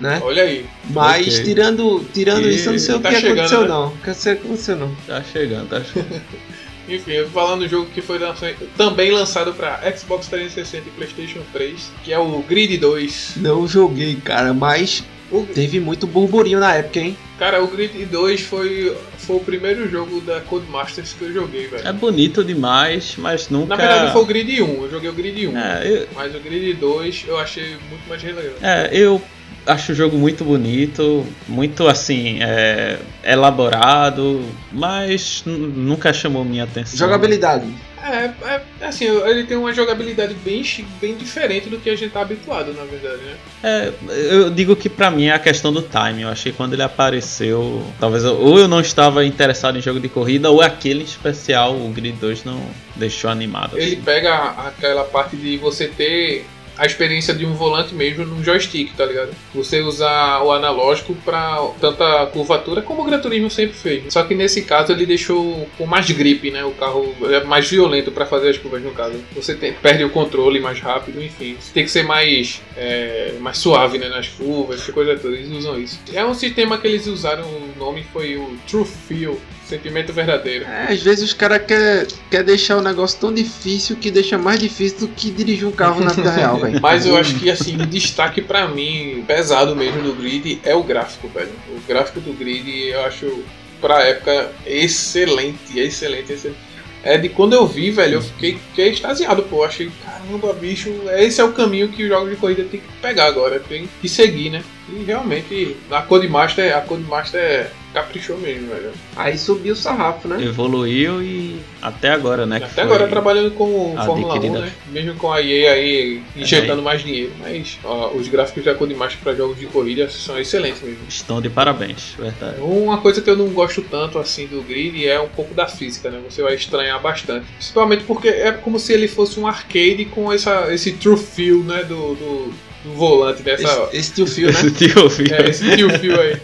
né? 0.00 0.20
Olha 0.22 0.42
aí, 0.42 0.66
Mas 0.90 1.26
Ok. 1.26 1.44
tirando, 1.44 2.04
tirando 2.12 2.48
E 2.48 2.54
isso, 2.54 2.68
eu 2.68 2.72
não 2.72 2.78
sei 2.78 2.94
o 2.94 3.00
tá 3.00 3.08
que 3.10 3.16
chegando, 3.16 3.32
aconteceu 3.38 3.60
né? 3.62 3.68
não. 3.68 3.86
O 3.88 3.96
que 3.98 4.10
aconteceu 4.30 4.76
não. 4.76 4.96
Tá 5.06 5.22
chegando, 5.22 5.68
tá 5.68 5.82
chegando. 5.82 6.22
enfim, 6.88 7.12
eu 7.12 7.24
vou 7.28 7.32
falar 7.42 7.56
no 7.56 7.66
jogo 7.68 7.86
que 7.94 8.00
foi 8.00 8.18
lança- 8.18 8.54
também 8.76 9.10
lançado 9.10 9.52
para 9.54 9.80
Xbox 9.96 10.28
360 10.28 10.88
e 10.88 10.92
PlayStation 10.92 11.40
3, 11.52 11.90
que 12.04 12.12
é 12.12 12.18
o 12.18 12.42
Grid 12.42 12.76
2. 12.78 13.32
Não 13.36 13.66
joguei, 13.66 14.14
cara, 14.16 14.52
mas 14.54 15.02
O, 15.30 15.42
teve 15.42 15.80
muito 15.80 16.06
burburinho 16.06 16.60
na 16.60 16.74
época, 16.74 17.00
hein? 17.00 17.16
cara, 17.36 17.60
o 17.62 17.66
Grid 17.66 18.04
2 18.06 18.42
foi, 18.42 18.96
foi 19.18 19.36
o 19.36 19.40
primeiro 19.40 19.90
jogo 19.90 20.20
da 20.20 20.40
Codemasters 20.40 21.12
que 21.14 21.24
eu 21.24 21.32
joguei, 21.32 21.66
velho. 21.66 21.86
É 21.88 21.92
bonito 21.92 22.44
demais, 22.44 23.14
mas 23.18 23.48
nunca. 23.50 23.70
Na 23.70 23.76
verdade 23.76 24.12
foi 24.12 24.22
o 24.22 24.24
Grid 24.26 24.62
1, 24.62 24.84
eu 24.84 24.90
joguei 24.90 25.10
o 25.10 25.12
Grid 25.12 25.48
1. 25.48 25.58
É, 25.58 25.82
eu, 25.84 26.08
Mas 26.14 26.32
o 26.34 26.38
Grid 26.38 26.72
2 26.74 27.24
eu 27.26 27.36
achei 27.38 27.70
muito 27.90 28.08
mais 28.08 28.22
relevante. 28.22 28.58
é, 28.62 28.88
eu 28.92 29.20
acho 29.66 29.92
o 29.92 29.94
jogo 29.94 30.16
muito 30.16 30.44
bonito, 30.44 31.26
muito 31.48 31.86
assim, 31.88 32.38
é, 32.42 32.98
elaborado, 33.24 34.44
mas 34.72 35.42
nunca 35.46 36.12
chamou 36.12 36.44
minha 36.44 36.64
atenção. 36.64 36.96
Jogabilidade. 36.98 37.66
É, 38.02 38.30
é, 38.48 38.62
assim, 38.86 39.04
ele 39.06 39.42
tem 39.44 39.56
uma 39.56 39.72
jogabilidade 39.74 40.32
bem, 40.44 40.62
bem 41.00 41.16
diferente 41.16 41.68
do 41.68 41.76
que 41.78 41.90
a 41.90 41.96
gente 41.96 42.12
tá 42.12 42.20
habituado, 42.20 42.72
na 42.72 42.84
verdade, 42.84 43.16
né? 43.16 43.34
É, 43.64 43.92
eu 44.30 44.48
digo 44.50 44.76
que 44.76 44.88
pra 44.88 45.10
mim 45.10 45.24
é 45.24 45.32
a 45.32 45.40
questão 45.40 45.72
do 45.72 45.82
time. 45.82 46.22
Eu 46.22 46.28
achei 46.28 46.52
que 46.52 46.56
quando 46.56 46.74
ele 46.74 46.84
apareceu, 46.84 47.84
talvez 47.98 48.22
eu- 48.22 48.36
ou 48.38 48.60
eu 48.60 48.68
não 48.68 48.80
estava 48.80 49.24
interessado 49.24 49.76
em 49.76 49.82
jogo 49.82 49.98
de 49.98 50.08
corrida, 50.08 50.48
ou 50.50 50.60
aquele 50.60 51.02
especial, 51.02 51.74
o 51.74 51.88
Grid 51.88 52.16
2, 52.20 52.44
não 52.44 52.62
deixou 52.94 53.28
animado. 53.28 53.76
Ele 53.76 53.94
assim. 53.94 54.02
pega 54.02 54.34
aquela 54.68 55.02
parte 55.02 55.36
de 55.36 55.56
você 55.56 55.88
ter 55.88 56.46
a 56.78 56.84
experiência 56.86 57.34
de 57.34 57.46
um 57.46 57.54
volante 57.54 57.94
mesmo 57.94 58.24
num 58.24 58.42
joystick, 58.44 58.94
tá 58.96 59.04
ligado? 59.06 59.30
Você 59.54 59.80
usar 59.80 60.42
o 60.42 60.52
analógico 60.52 61.14
pra 61.24 61.58
tanta 61.80 62.26
curvatura 62.26 62.82
como 62.82 63.02
o 63.02 63.04
Gran 63.04 63.18
Turismo 63.20 63.50
sempre 63.50 63.76
fez. 63.76 64.12
Só 64.12 64.22
que 64.24 64.34
nesse 64.34 64.62
caso 64.62 64.92
ele 64.92 65.06
deixou 65.06 65.68
com 65.78 65.86
mais 65.86 66.10
grip, 66.10 66.50
né? 66.50 66.64
O 66.64 66.72
carro 66.72 67.14
é 67.30 67.42
mais 67.44 67.68
violento 67.68 68.10
pra 68.12 68.26
fazer 68.26 68.50
as 68.50 68.58
curvas 68.58 68.82
no 68.82 68.90
caso. 68.92 69.16
Você 69.34 69.54
tem- 69.54 69.72
perde 69.72 70.04
o 70.04 70.10
controle 70.10 70.60
mais 70.60 70.80
rápido, 70.80 71.22
enfim. 71.22 71.56
Você 71.58 71.72
tem 71.72 71.84
que 71.84 71.90
ser 71.90 72.02
mais, 72.02 72.60
é, 72.76 73.34
mais 73.40 73.58
suave 73.58 73.98
né? 73.98 74.08
nas 74.08 74.28
curvas, 74.28 74.80
essa 74.80 74.92
coisa 74.92 75.16
toda. 75.18 75.34
Eles 75.34 75.50
usam 75.50 75.78
isso. 75.78 75.98
É 76.12 76.24
um 76.24 76.34
sistema 76.34 76.78
que 76.78 76.86
eles 76.86 77.06
usaram, 77.06 77.44
o 77.44 77.72
nome 77.78 78.04
foi 78.12 78.36
o 78.36 78.56
True 78.68 78.84
Feel. 78.84 79.38
Sentimento 79.68 80.12
verdadeiro. 80.12 80.64
É, 80.64 80.92
às 80.92 81.02
vezes 81.02 81.24
os 81.24 81.32
caras 81.32 81.62
querem 81.66 82.06
quer 82.30 82.42
deixar 82.44 82.76
o 82.76 82.82
negócio 82.82 83.18
tão 83.18 83.34
difícil 83.34 83.96
que 83.96 84.10
deixa 84.10 84.38
mais 84.38 84.60
difícil 84.60 85.00
do 85.00 85.08
que 85.08 85.30
dirigir 85.30 85.66
um 85.66 85.72
carro 85.72 86.00
na 86.00 86.12
vida 86.12 86.30
real, 86.30 86.58
velho. 86.58 86.78
Mas 86.82 87.04
eu 87.04 87.16
acho 87.16 87.34
que 87.34 87.50
assim, 87.50 87.74
o 87.76 87.86
destaque 87.86 88.40
pra 88.40 88.68
mim, 88.68 89.24
pesado 89.26 89.74
mesmo 89.74 90.02
do 90.02 90.14
grid, 90.14 90.60
é 90.62 90.74
o 90.74 90.82
gráfico, 90.82 91.28
velho. 91.28 91.50
O 91.68 91.80
gráfico 91.86 92.20
do 92.20 92.32
grid 92.32 92.88
eu 92.88 93.04
acho 93.04 93.42
pra 93.80 94.04
época 94.04 94.52
excelente, 94.64 95.78
excelente, 95.78 96.32
excelente. 96.32 96.58
É 97.02 97.16
de 97.16 97.28
quando 97.28 97.52
eu 97.52 97.66
vi, 97.66 97.90
velho, 97.90 98.14
eu 98.14 98.22
fiquei, 98.22 98.58
fiquei 98.68 98.90
extasiado, 98.90 99.42
pô. 99.44 99.62
Achei, 99.64 99.90
caramba, 100.04 100.52
bicho, 100.52 100.90
esse 101.18 101.40
é 101.40 101.44
o 101.44 101.52
caminho 101.52 101.88
que 101.88 102.02
os 102.02 102.08
jogos 102.08 102.30
de 102.30 102.36
corrida 102.36 102.64
tem 102.64 102.80
que 102.80 102.92
pegar 103.00 103.26
agora, 103.26 103.60
tem 103.60 103.88
que 104.00 104.08
seguir, 104.08 104.50
né? 104.50 104.64
E 104.88 105.04
realmente, 105.04 105.76
a 105.90 106.02
Codemaster, 106.02 106.76
a 106.76 106.80
Codemaster 106.80 107.70
caprichou 107.96 108.36
mesmo, 108.36 108.68
velho. 108.68 108.90
Aí 109.16 109.38
subiu 109.38 109.72
o 109.72 109.76
sarrafo, 109.76 110.28
né? 110.28 110.44
Evoluiu 110.44 111.22
e 111.22 111.58
até 111.80 112.10
agora, 112.10 112.44
né? 112.44 112.58
Até 112.62 112.82
agora 112.82 113.08
trabalhando 113.08 113.52
com 113.52 113.94
Fórmula 114.04 114.34
1, 114.34 114.36
adquirida. 114.36 114.58
né? 114.60 114.72
Mesmo 114.92 115.14
com 115.14 115.32
a 115.32 115.40
EA 115.40 115.72
aí 115.72 116.22
injetando 116.36 116.82
É. 116.82 116.84
mais 116.84 117.02
dinheiro. 117.02 117.32
Mas 117.40 117.78
ó, 117.82 118.10
os 118.10 118.28
gráficos 118.28 118.64
da 118.64 118.74
Codemaster 118.74 119.18
para 119.22 119.34
jogos 119.34 119.58
de 119.58 119.64
corrida 119.64 120.10
são 120.10 120.38
excelentes 120.38 120.82
mesmo. 120.82 120.98
Estão 121.08 121.40
de 121.40 121.48
parabéns, 121.48 122.14
verdade. 122.18 122.60
Uma 122.60 122.98
coisa 122.98 123.22
que 123.22 123.30
eu 123.30 123.36
não 123.36 123.48
gosto 123.48 123.80
tanto 123.80 124.18
assim 124.18 124.46
do 124.46 124.60
grid 124.60 125.06
é 125.08 125.18
um 125.18 125.28
pouco 125.28 125.54
da 125.54 125.66
física, 125.66 126.10
né? 126.10 126.20
Você 126.28 126.42
vai 126.42 126.54
estranhar 126.54 127.00
bastante. 127.00 127.46
Principalmente 127.56 128.04
porque 128.04 128.28
é 128.28 128.52
como 128.52 128.78
se 128.78 128.92
ele 128.92 129.08
fosse 129.08 129.40
um 129.40 129.46
arcade 129.46 130.04
com 130.10 130.30
essa, 130.30 130.72
esse 130.74 130.92
true 130.92 131.16
feel, 131.16 131.60
né? 131.64 131.82
Do, 131.84 132.14
do, 132.14 132.52
do 132.84 132.92
volante 132.94 133.42
dessa. 133.42 133.88
Esse, 133.90 133.96
esse 133.98 134.12
tio 134.12 134.26
Phil, 134.26 134.48
né? 134.48 134.52
Esse 134.60 134.70
tio 134.72 135.08
Phil. 135.10 135.26
É, 135.34 135.48
esse 135.48 135.76
true 135.76 135.98
feel 135.98 136.20
aí. 136.20 136.36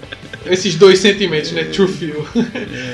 Esses 0.46 0.74
dois 0.76 0.98
sentimentos, 0.98 1.52
né? 1.52 1.64
True 1.64 1.88
feel. 1.88 2.26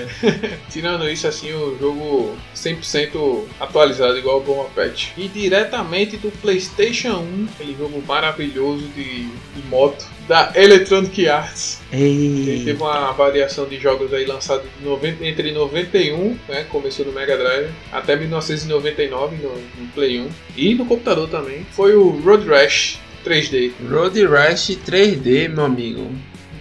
Tirando 0.70 1.08
isso, 1.08 1.26
assim, 1.26 1.52
o 1.52 1.76
jogo 1.78 2.36
100% 2.54 3.44
atualizado, 3.60 4.18
igual 4.18 4.38
o 4.38 4.42
Bomba 4.42 4.68
Pet. 4.74 5.12
E 5.16 5.28
diretamente 5.28 6.16
do 6.16 6.30
PlayStation 6.40 7.18
1, 7.18 7.48
aquele 7.54 7.76
jogo 7.76 8.02
maravilhoso 8.06 8.86
de, 8.94 9.24
de 9.24 9.68
moto, 9.68 10.06
da 10.28 10.52
Electronic 10.54 11.26
Arts. 11.26 11.80
Ele 11.90 12.62
teve 12.64 12.82
uma 12.82 13.12
variação 13.12 13.66
de 13.66 13.80
jogos 13.80 14.12
aí 14.12 14.26
lançados 14.26 14.66
em 14.80 14.84
90 14.84 15.24
entre 15.24 15.52
91, 15.52 16.36
né, 16.46 16.64
começou 16.68 17.06
no 17.06 17.12
Mega 17.12 17.36
Drive, 17.36 17.70
até 17.90 18.14
1999 18.14 19.36
no, 19.36 19.50
no 19.50 19.88
Play 19.94 20.20
1 20.20 20.28
e 20.56 20.74
no 20.74 20.84
computador 20.84 21.28
também. 21.28 21.66
Foi 21.72 21.96
o 21.96 22.10
Road 22.10 22.46
Rash 22.46 22.98
3D. 23.24 23.72
Road 23.90 24.26
Rash 24.26 24.78
3D, 24.86 25.48
meu 25.48 25.64
amigo. 25.64 26.10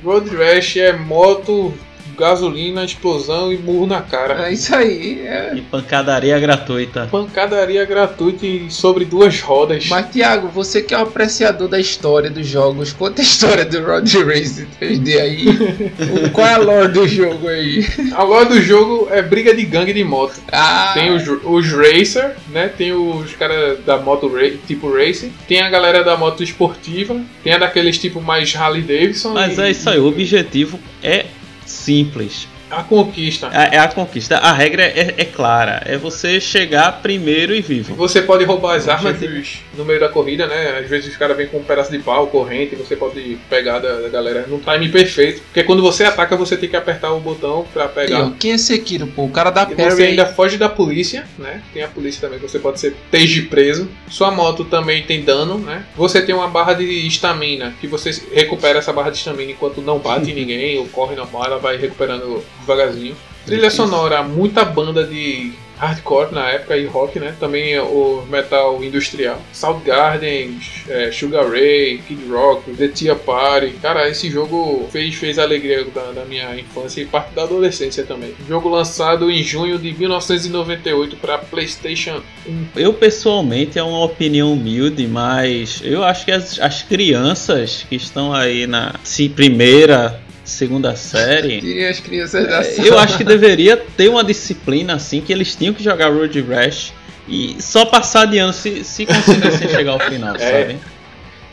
Road 0.03 0.29
Rash 0.35 0.77
é 0.77 0.93
moto, 0.93 1.73
gasolina, 2.17 2.83
explosão 2.83 3.51
e 3.53 3.57
murro 3.57 3.85
na 3.87 4.01
cara. 4.01 4.47
É 4.47 4.53
isso 4.53 4.75
aí. 4.75 5.21
é. 5.25 5.53
e 5.55 5.61
pancadaria 5.61 6.39
gratuita. 6.39 7.07
Pancadaria 7.11 7.85
gratuita 7.85 8.45
e 8.45 8.69
sobre 8.71 9.05
duas 9.05 9.39
rodas. 9.41 9.87
Mas, 9.87 10.07
Thiago, 10.09 10.47
você 10.47 10.81
que 10.81 10.93
é 10.93 10.97
um 10.97 11.01
apreciador 11.03 11.67
da 11.67 11.79
história 11.79 12.29
dos 12.29 12.47
jogos, 12.47 12.91
conta 12.93 13.21
a 13.21 13.23
história 13.23 13.63
do 13.65 13.81
Road 13.83 14.23
Race 14.23 14.67
3D 14.81 15.19
aí. 15.19 15.45
O- 15.47 16.29
Qual 16.37 16.45
é 16.47 16.53
a 16.53 16.57
lore 16.57 16.87
do 16.91 17.07
jogo 17.07 17.47
aí? 17.47 17.85
A 18.13 18.23
lore 18.23 18.49
do 18.49 18.61
jogo 18.61 19.07
é 19.11 19.21
briga 19.21 19.53
de 19.55 19.63
gangue 19.63 19.93
de 19.93 20.03
moto. 20.03 20.39
Ah, 20.51 20.91
Tem 20.93 21.11
os, 21.13 21.23
os 21.43 21.71
racer, 21.71 22.35
né? 22.49 22.67
Tem 22.75 22.91
os 22.93 23.33
caras 23.33 23.79
da 23.85 23.97
moto 23.97 24.31
tipo 24.67 24.91
racing. 24.91 25.31
Tem 25.47 25.61
a 25.61 25.69
galera 25.69 26.03
da 26.03 26.17
moto 26.17 26.43
esportiva. 26.43 27.19
Tem 27.43 27.53
a 27.53 27.57
daqueles 27.57 27.97
tipo 27.97 28.21
mais 28.21 28.55
Harley 28.55 28.81
Davidson. 28.81 29.33
Mas 29.33 29.57
e- 29.57 29.61
é 29.61 29.71
isso 29.71 29.89
aí, 29.89 29.99
o 29.99 30.07
objetivo 30.07 30.79
é 31.03 31.25
simples. 31.67 32.47
A 32.69 32.83
conquista. 32.83 33.49
É, 33.53 33.75
é 33.75 33.79
a 33.79 33.87
conquista. 33.87 34.37
A 34.37 34.51
regra 34.51 34.83
é, 34.83 35.13
é 35.17 35.25
clara. 35.25 35.81
É 35.85 35.97
você 35.97 36.39
chegar 36.41 37.01
primeiro 37.01 37.55
e 37.55 37.61
vivo. 37.61 37.95
Você 37.95 38.21
pode 38.21 38.43
roubar 38.43 38.75
as 38.75 38.87
O 38.87 38.91
armas 38.91 39.17
dos- 39.19 39.59
no 39.77 39.85
meio 39.85 39.99
da 39.99 40.09
corrida, 40.09 40.47
né? 40.47 40.79
Às 40.79 40.89
vezes 40.89 41.11
os 41.11 41.17
caras 41.17 41.37
vêm 41.37 41.47
com 41.47 41.57
um 41.57 41.63
pedaço 41.63 41.91
de 41.91 41.99
pau, 41.99 42.27
corrente, 42.27 42.75
você 42.75 42.95
pode 42.95 43.37
pegar 43.49 43.79
da, 43.79 44.01
da 44.01 44.09
galera 44.09 44.45
no 44.47 44.59
time 44.59 44.89
perfeito. 44.89 45.41
Porque 45.43 45.63
quando 45.63 45.81
você 45.81 46.03
ataca, 46.03 46.35
você 46.35 46.57
tem 46.57 46.67
que 46.69 46.75
apertar 46.75 47.13
o 47.13 47.19
botão 47.19 47.65
pra 47.73 47.87
pegar. 47.87 48.25
ó, 48.27 48.31
quem 48.37 48.51
é 48.51 48.57
Sekiro, 48.57 49.07
pô? 49.07 49.23
O 49.25 49.29
cara 49.31 49.49
da 49.49 49.63
E 49.69 49.75
você 49.75 50.03
ainda 50.03 50.25
foge 50.25 50.57
da 50.57 50.67
polícia, 50.67 51.25
né? 51.39 51.61
Tem 51.73 51.83
a 51.83 51.87
polícia 51.87 52.19
também, 52.21 52.39
que 52.39 52.47
você 52.49 52.59
pode 52.59 52.79
ser 52.79 52.95
teje 53.09 53.43
preso. 53.43 53.87
Sua 54.09 54.29
moto 54.31 54.65
também 54.65 55.03
tem 55.03 55.23
dano, 55.23 55.57
né? 55.57 55.83
Você 55.95 56.21
tem 56.21 56.35
uma 56.35 56.47
barra 56.49 56.73
de 56.73 56.83
estamina, 57.07 57.73
que 57.79 57.87
você 57.87 58.11
recupera 58.33 58.79
essa 58.79 58.91
barra 58.91 59.09
de 59.09 59.17
estamina 59.17 59.51
enquanto 59.51 59.81
não 59.81 59.99
bate 59.99 60.31
em 60.31 60.33
ninguém, 60.33 60.77
ou 60.79 60.85
corre 60.87 61.15
normal, 61.15 61.45
ela 61.45 61.57
vai 61.59 61.77
recuperando 61.77 62.43
devagarzinho. 62.67 63.15
Trilha 63.45 63.69
sonora, 63.69 64.21
muita 64.23 64.65
banda 64.65 65.05
de 65.05 65.53
hardcore 65.77 66.33
na 66.33 66.49
época 66.49 66.75
e 66.75 66.85
rock, 66.85 67.19
né? 67.19 67.35
Também 67.39 67.79
o 67.79 68.25
metal 68.29 68.83
industrial. 68.83 69.39
Soundgarden, 69.53 70.59
é, 70.89 71.11
Sugar 71.11 71.49
Ray, 71.49 71.99
Kid 71.99 72.27
Rock, 72.29 72.71
The 72.71 72.87
Tea 72.89 73.15
Party. 73.15 73.75
Cara, 73.81 74.09
esse 74.09 74.29
jogo 74.29 74.87
fez, 74.91 75.15
fez 75.15 75.39
a 75.39 75.43
alegria 75.43 75.85
da, 75.85 76.11
da 76.11 76.25
minha 76.25 76.59
infância 76.59 77.01
e 77.01 77.05
parte 77.05 77.33
da 77.33 77.43
adolescência 77.43 78.03
também. 78.03 78.33
Jogo 78.47 78.69
lançado 78.69 79.29
em 79.29 79.41
junho 79.43 79.77
de 79.77 79.93
1998 79.93 81.15
para 81.17 81.37
PlayStation 81.37 82.21
1. 82.47 82.65
Eu 82.75 82.93
pessoalmente 82.93 83.77
é 83.77 83.83
uma 83.83 84.03
opinião 84.03 84.53
humilde, 84.53 85.07
mas 85.07 85.81
eu 85.83 86.03
acho 86.03 86.25
que 86.25 86.31
as, 86.31 86.59
as 86.59 86.83
crianças 86.83 87.85
que 87.87 87.95
estão 87.95 88.33
aí 88.33 88.65
na 88.65 88.95
se 89.03 89.29
primeira, 89.29 90.19
segunda 90.49 90.95
série, 90.95 91.59
Tirem 91.61 91.87
as 91.89 91.99
crianças 91.99 92.47
da 92.47 92.59
é, 92.59 92.63
sala. 92.63 92.87
eu 92.87 92.97
acho 92.99 93.17
que 93.17 93.23
deveria 93.23 93.77
ter 93.77 94.07
uma 94.09 94.23
disciplina 94.23 94.95
assim 94.95 95.21
que 95.21 95.31
eles 95.31 95.55
tinham 95.55 95.73
que 95.73 95.83
jogar 95.83 96.09
Road 96.11 96.41
Rash 96.41 96.93
e 97.27 97.57
só 97.59 97.85
passar 97.85 98.25
de 98.25 98.37
ano 98.37 98.53
se, 98.53 98.83
se 98.83 99.05
conseguissem 99.05 99.67
chegar 99.69 99.91
ao 99.91 99.99
final, 99.99 100.35
É. 100.35 100.39
sabe? 100.39 100.77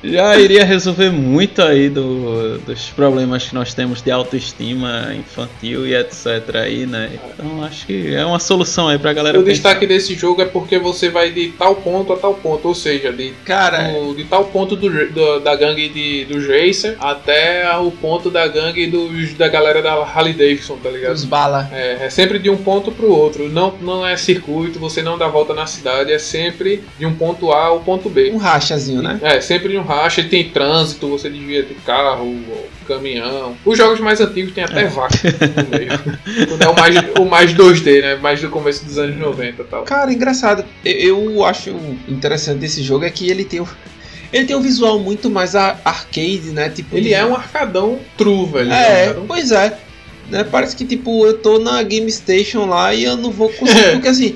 Já 0.05 0.37
iria 0.39 0.65
resolver 0.65 1.11
muito 1.11 1.63
aí 1.63 1.89
do, 1.89 2.59
dos 2.59 2.91
problemas 2.91 3.49
que 3.49 3.55
nós 3.55 3.73
temos 3.75 4.03
de 4.03 4.11
autoestima 4.11 5.15
infantil 5.19 5.87
e 5.87 5.95
etc 5.95 6.27
aí, 6.55 6.87
né? 6.87 7.11
Então 7.15 7.65
acho 7.65 7.87
que 7.87 8.15
é 8.15 8.25
uma 8.25 8.39
solução 8.39 8.89
aí 8.89 8.99
pra 8.99 9.13
galera 9.13 9.39
O 9.39 9.43
pensar. 9.43 9.53
destaque 9.55 9.87
desse 9.87 10.15
jogo 10.15 10.43
é 10.43 10.45
porque 10.45 10.79
você 10.79 11.09
vai 11.09 11.31
de 11.31 11.49
tal 11.51 11.75
ponto 11.77 12.13
a 12.13 12.17
tal 12.17 12.35
ponto, 12.35 12.69
ou 12.69 12.75
seja, 12.75 13.13
de, 13.13 13.33
Cara, 13.45 13.89
do- 13.93 14.15
de 14.15 14.25
tal 14.25 14.45
ponto 14.47 14.77
do, 14.77 14.89
do- 15.11 15.41
da 15.41 15.55
gangue 15.57 15.89
de, 15.89 16.25
dos 16.27 16.47
Racer 16.47 16.97
até 17.01 17.69
o 17.79 17.91
ponto 17.91 18.31
da 18.31 18.47
gangue 18.47 18.87
dos, 18.87 19.35
da 19.35 19.49
galera 19.49 19.81
da 19.83 19.95
Harley 19.95 20.33
Davidson, 20.33 20.77
tá 20.83 20.91
ligado? 20.91 21.15
os 21.15 21.25
bala. 21.25 21.69
É, 21.73 22.07
é 22.07 22.11
sempre 22.11 22.39
de 22.39 22.51
um 22.51 22.57
ponto 22.57 22.91
pro 22.93 23.11
outro. 23.13 23.49
Não, 23.49 23.75
não 23.81 24.07
é 24.07 24.17
circuito, 24.17 24.79
você 24.79 25.03
não 25.03 25.17
dá 25.17 25.29
volta 25.29 25.55
na 25.55 25.67
cidade, 25.67 26.13
é 26.13 26.19
sempre 26.19 26.83
de 26.99 27.07
um 27.07 27.15
ponto 27.15 27.53
A 27.53 27.67
ao 27.67 27.81
ponto 27.81 28.09
B. 28.11 28.31
Um 28.33 28.37
rachazinho, 28.37 29.01
né? 29.03 29.19
É, 29.23 29.41
sempre 29.41 29.69
de 29.71 29.79
um 29.79 29.83
racha, 29.83 29.94
e 30.19 30.25
tem 30.25 30.51
trânsito, 30.51 31.09
você 31.09 31.29
desvia 31.29 31.63
de 31.63 31.75
carro, 31.75 32.27
ou 32.27 32.69
caminhão. 32.87 33.57
Os 33.65 33.79
jogos 33.79 34.01
mais 34.01 34.21
antigos 34.21 34.53
tem 34.53 34.65
até 34.65 34.87
vaca 34.87 35.17
no 35.23 35.79
meio. 35.79 35.91
Quando 36.49 36.63
é 36.63 36.69
o 36.69 36.77
mais, 36.77 36.97
o 37.19 37.25
mais 37.25 37.55
2D, 37.55 38.03
né? 38.03 38.15
Mais 38.17 38.41
do 38.41 38.49
começo 38.49 38.85
dos 38.85 38.99
anos 38.99 39.17
90 39.17 39.63
e 39.63 39.65
tal. 39.65 39.83
Cara, 39.85 40.13
engraçado. 40.13 40.65
Eu, 40.85 41.31
eu 41.31 41.45
acho 41.45 41.71
interessante 42.09 42.59
desse 42.59 42.83
jogo 42.83 43.05
é 43.05 43.11
que 43.11 43.31
ele 43.31 43.45
tem 43.45 43.61
o, 43.61 43.69
ele 44.35 44.47
tem 44.47 44.57
um 44.57 44.61
visual 44.61 44.99
muito 44.99 45.31
mais 45.31 45.55
arcade, 45.55 46.51
né? 46.53 46.69
Tipo, 46.69 46.97
Ele 46.97 47.15
é 47.15 47.25
um 47.25 47.37
arcadão 47.37 48.01
true, 48.19 48.47
velho. 48.47 48.73
É, 48.73 49.15
pois 49.29 49.53
é. 49.53 49.79
Né, 50.29 50.43
parece 50.43 50.75
que 50.75 50.85
tipo, 50.85 51.25
eu 51.25 51.39
tô 51.39 51.59
na 51.59 51.83
Game 51.83 52.11
Station 52.11 52.65
lá 52.65 52.95
e 52.95 53.05
eu 53.05 53.17
não 53.17 53.31
vou 53.31 53.51
conseguir, 53.51 53.93
porque 53.93 54.09
assim, 54.09 54.35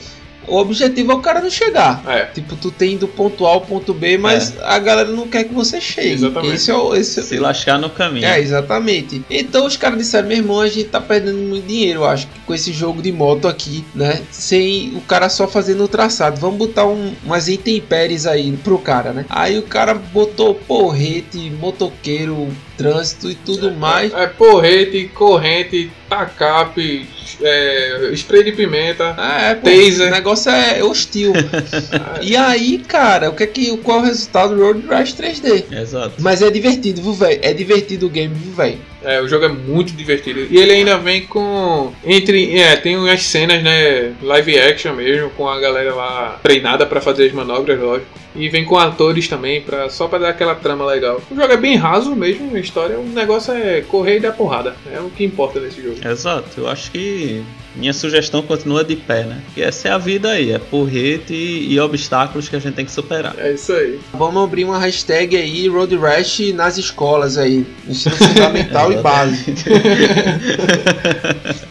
o 0.48 0.56
objetivo 0.56 1.12
é 1.12 1.14
o 1.14 1.20
cara 1.20 1.40
não 1.40 1.50
chegar. 1.50 2.02
É. 2.06 2.24
Tipo, 2.26 2.56
tu 2.56 2.70
tem 2.70 2.96
do 2.96 3.08
ponto 3.08 3.46
A 3.46 3.50
ao 3.50 3.60
ponto 3.60 3.92
B, 3.94 4.18
mas 4.18 4.54
a 4.62 4.78
galera 4.78 5.10
não 5.10 5.28
quer 5.28 5.44
que 5.44 5.54
você 5.54 5.80
chegue. 5.80 6.12
Exatamente. 6.12 6.54
Esse 6.54 6.70
é 6.70 6.74
o. 6.74 6.94
Esse, 6.94 7.22
Se 7.22 7.38
lascar 7.38 7.78
no 7.78 7.90
caminho. 7.90 8.26
é, 8.26 8.40
exatamente. 8.40 9.22
Então 9.30 9.66
os 9.66 9.76
caras 9.76 9.98
disseram, 9.98 10.28
meu 10.28 10.38
irmão, 10.38 10.60
a 10.60 10.68
gente 10.68 10.88
tá 10.88 11.00
perdendo 11.00 11.38
muito 11.38 11.66
dinheiro, 11.66 12.00
eu 12.00 12.06
acho, 12.06 12.28
com 12.46 12.54
esse 12.54 12.72
jogo 12.72 13.02
de 13.02 13.12
moto 13.12 13.46
aqui, 13.48 13.84
né? 13.94 14.22
Sem 14.30 14.96
o 14.96 15.00
cara 15.00 15.28
só 15.28 15.46
fazendo 15.46 15.84
o 15.84 15.88
traçado. 15.88 16.40
Vamos 16.40 16.58
botar 16.58 16.86
um, 16.86 17.12
umas 17.24 17.48
intempéries 17.48 18.26
aí 18.26 18.52
pro 18.64 18.78
cara, 18.78 19.12
né? 19.12 19.24
Aí 19.28 19.58
o 19.58 19.62
cara 19.62 19.94
botou 19.94 20.54
porrete, 20.54 21.50
motoqueiro, 21.50 22.48
trânsito 22.78 23.28
e 23.28 23.34
tudo 23.34 23.72
mais. 23.72 24.14
É 24.14 24.28
porrete, 24.28 25.10
corrente, 25.12 25.90
tacape, 26.08 27.06
é, 27.42 28.10
spray 28.12 28.44
de 28.44 28.52
pimenta. 28.52 29.16
É, 29.18 29.54
pô, 29.56 29.68
Taser. 29.68 30.06
o 30.06 30.10
negócio 30.10 30.50
é 30.50 30.82
hostil. 30.82 31.32
e 32.22 32.36
aí, 32.36 32.78
cara, 32.78 33.28
o 33.28 33.34
que 33.34 33.42
é 33.42 33.46
que, 33.46 33.76
qual 33.78 33.98
é 33.98 34.02
o 34.02 34.04
resultado 34.04 34.54
do 34.54 34.62
Road 34.62 34.86
Rash 34.86 35.14
3D? 35.14 35.64
Exato. 35.72 36.14
Mas 36.20 36.40
é 36.40 36.50
divertido, 36.50 37.02
viu, 37.02 37.12
velho? 37.12 37.40
É 37.42 37.52
divertido 37.52 38.06
o 38.06 38.08
game, 38.08 38.32
viu, 38.32 38.54
velho? 38.54 38.78
É, 39.02 39.20
o 39.20 39.28
jogo 39.28 39.44
é 39.44 39.48
muito 39.48 39.92
divertido. 39.92 40.46
E 40.50 40.56
ele 40.58 40.72
ainda 40.72 40.98
vem 40.98 41.22
com. 41.26 41.92
Entre. 42.04 42.58
É, 42.58 42.76
tem 42.76 42.96
umas 42.96 43.22
cenas, 43.22 43.62
né? 43.62 44.12
Live 44.22 44.58
action 44.58 44.94
mesmo, 44.94 45.30
com 45.30 45.48
a 45.48 45.60
galera 45.60 45.94
lá 45.94 46.38
treinada 46.42 46.84
pra 46.86 47.00
fazer 47.00 47.26
as 47.26 47.32
manobras, 47.32 47.78
lógico. 47.78 48.18
E 48.34 48.48
vem 48.48 48.64
com 48.64 48.78
atores 48.78 49.26
também, 49.26 49.60
pra, 49.60 49.88
só 49.88 50.06
pra 50.06 50.18
dar 50.18 50.28
aquela 50.28 50.54
trama 50.54 50.84
legal. 50.86 51.20
O 51.30 51.34
jogo 51.34 51.52
é 51.52 51.56
bem 51.56 51.76
raso 51.76 52.14
mesmo, 52.14 52.54
a 52.54 52.60
história. 52.60 52.98
O 52.98 53.04
negócio 53.04 53.52
é 53.52 53.80
correr 53.82 54.18
e 54.18 54.20
dar 54.20 54.32
porrada. 54.32 54.76
É 54.92 55.00
o 55.00 55.10
que 55.10 55.24
importa 55.24 55.58
nesse 55.58 55.82
jogo. 55.82 55.96
Exato, 56.06 56.48
eu 56.56 56.68
acho 56.68 56.90
que 56.90 57.42
minha 57.74 57.92
sugestão 57.92 58.42
continua 58.42 58.84
de 58.84 58.96
pé, 58.96 59.24
né? 59.24 59.40
Que 59.54 59.62
essa 59.62 59.88
é 59.88 59.90
a 59.92 59.98
vida 59.98 60.30
aí, 60.30 60.52
é 60.52 60.58
porrete 60.58 61.32
e, 61.32 61.72
e 61.72 61.80
obstáculos 61.80 62.48
que 62.48 62.56
a 62.56 62.58
gente 62.58 62.74
tem 62.74 62.84
que 62.84 62.92
superar. 62.92 63.34
É 63.38 63.52
isso 63.52 63.72
aí. 63.72 63.98
Vamos 64.12 64.42
abrir 64.42 64.64
uma 64.64 64.78
hashtag 64.78 65.36
aí, 65.36 65.68
Road 65.68 65.96
Rash 65.96 66.52
nas 66.54 66.76
escolas 66.76 67.38
aí. 67.38 67.66
Ensino 67.88 68.16
fundamental 68.16 68.87
e 68.92 69.02
base. 69.02 69.54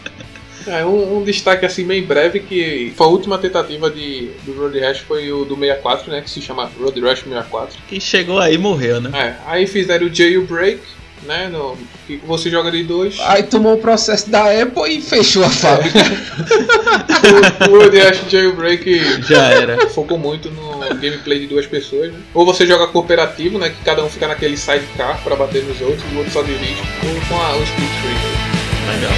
É, 0.68 0.84
um, 0.84 1.18
um 1.18 1.24
destaque 1.24 1.64
assim 1.64 1.86
bem 1.86 2.02
breve 2.02 2.40
que 2.40 2.92
foi 2.94 3.06
a 3.06 3.10
última 3.10 3.38
tentativa 3.38 3.90
de, 3.90 4.28
do 4.44 4.52
Road 4.52 4.78
Rash 4.78 4.98
foi 4.98 5.32
o 5.32 5.44
do 5.44 5.56
64, 5.56 6.12
né? 6.12 6.20
Que 6.20 6.28
se 6.28 6.42
chama 6.42 6.70
Road 6.78 7.00
Rash 7.00 7.20
64. 7.20 7.78
Que 7.88 7.98
chegou 7.98 8.38
aí 8.38 8.54
e 8.54 8.58
morreu, 8.58 9.00
né? 9.00 9.10
É, 9.14 9.50
aí 9.50 9.66
fizeram 9.66 10.06
o 10.06 10.14
Jailbreak, 10.14 10.80
né? 11.22 11.48
No, 11.48 11.76
que 12.06 12.16
você 12.26 12.50
joga 12.50 12.70
de 12.70 12.82
dois. 12.84 13.16
Aí 13.20 13.42
tomou 13.42 13.74
o 13.74 13.78
processo 13.78 14.30
da 14.30 14.44
Apple 14.62 14.98
e 14.98 15.00
fechou 15.00 15.44
a 15.44 15.50
fábrica. 15.50 15.98
o, 17.68 17.70
o 17.70 17.78
Road 17.78 17.98
Rash 17.98 18.22
Jailbreak 18.28 19.22
Já 19.22 19.44
era. 19.50 19.88
focou 19.90 20.18
muito 20.18 20.50
no 20.50 20.78
gameplay 21.00 21.40
de 21.40 21.46
duas 21.46 21.66
pessoas, 21.66 22.12
né? 22.12 22.18
Ou 22.34 22.44
você 22.46 22.66
joga 22.66 22.86
cooperativo, 22.88 23.58
né? 23.58 23.70
Que 23.70 23.84
cada 23.84 24.04
um 24.04 24.08
fica 24.08 24.26
naquele 24.28 24.56
sidecar 24.56 25.22
pra 25.22 25.36
bater 25.36 25.62
nos 25.64 25.80
outros, 25.80 26.02
e 26.10 26.14
o 26.14 26.18
outro 26.18 26.32
só 26.32 26.42
dirige, 26.42 26.82
ou 27.04 27.20
com 27.28 27.40
a, 27.42 27.56
o 27.56 27.62
split 27.62 27.88
screen. 27.98 28.14
né? 28.14 28.94
Legal. 28.94 29.12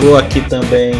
Vou 0.00 0.16
aqui 0.16 0.40
também 0.48 0.92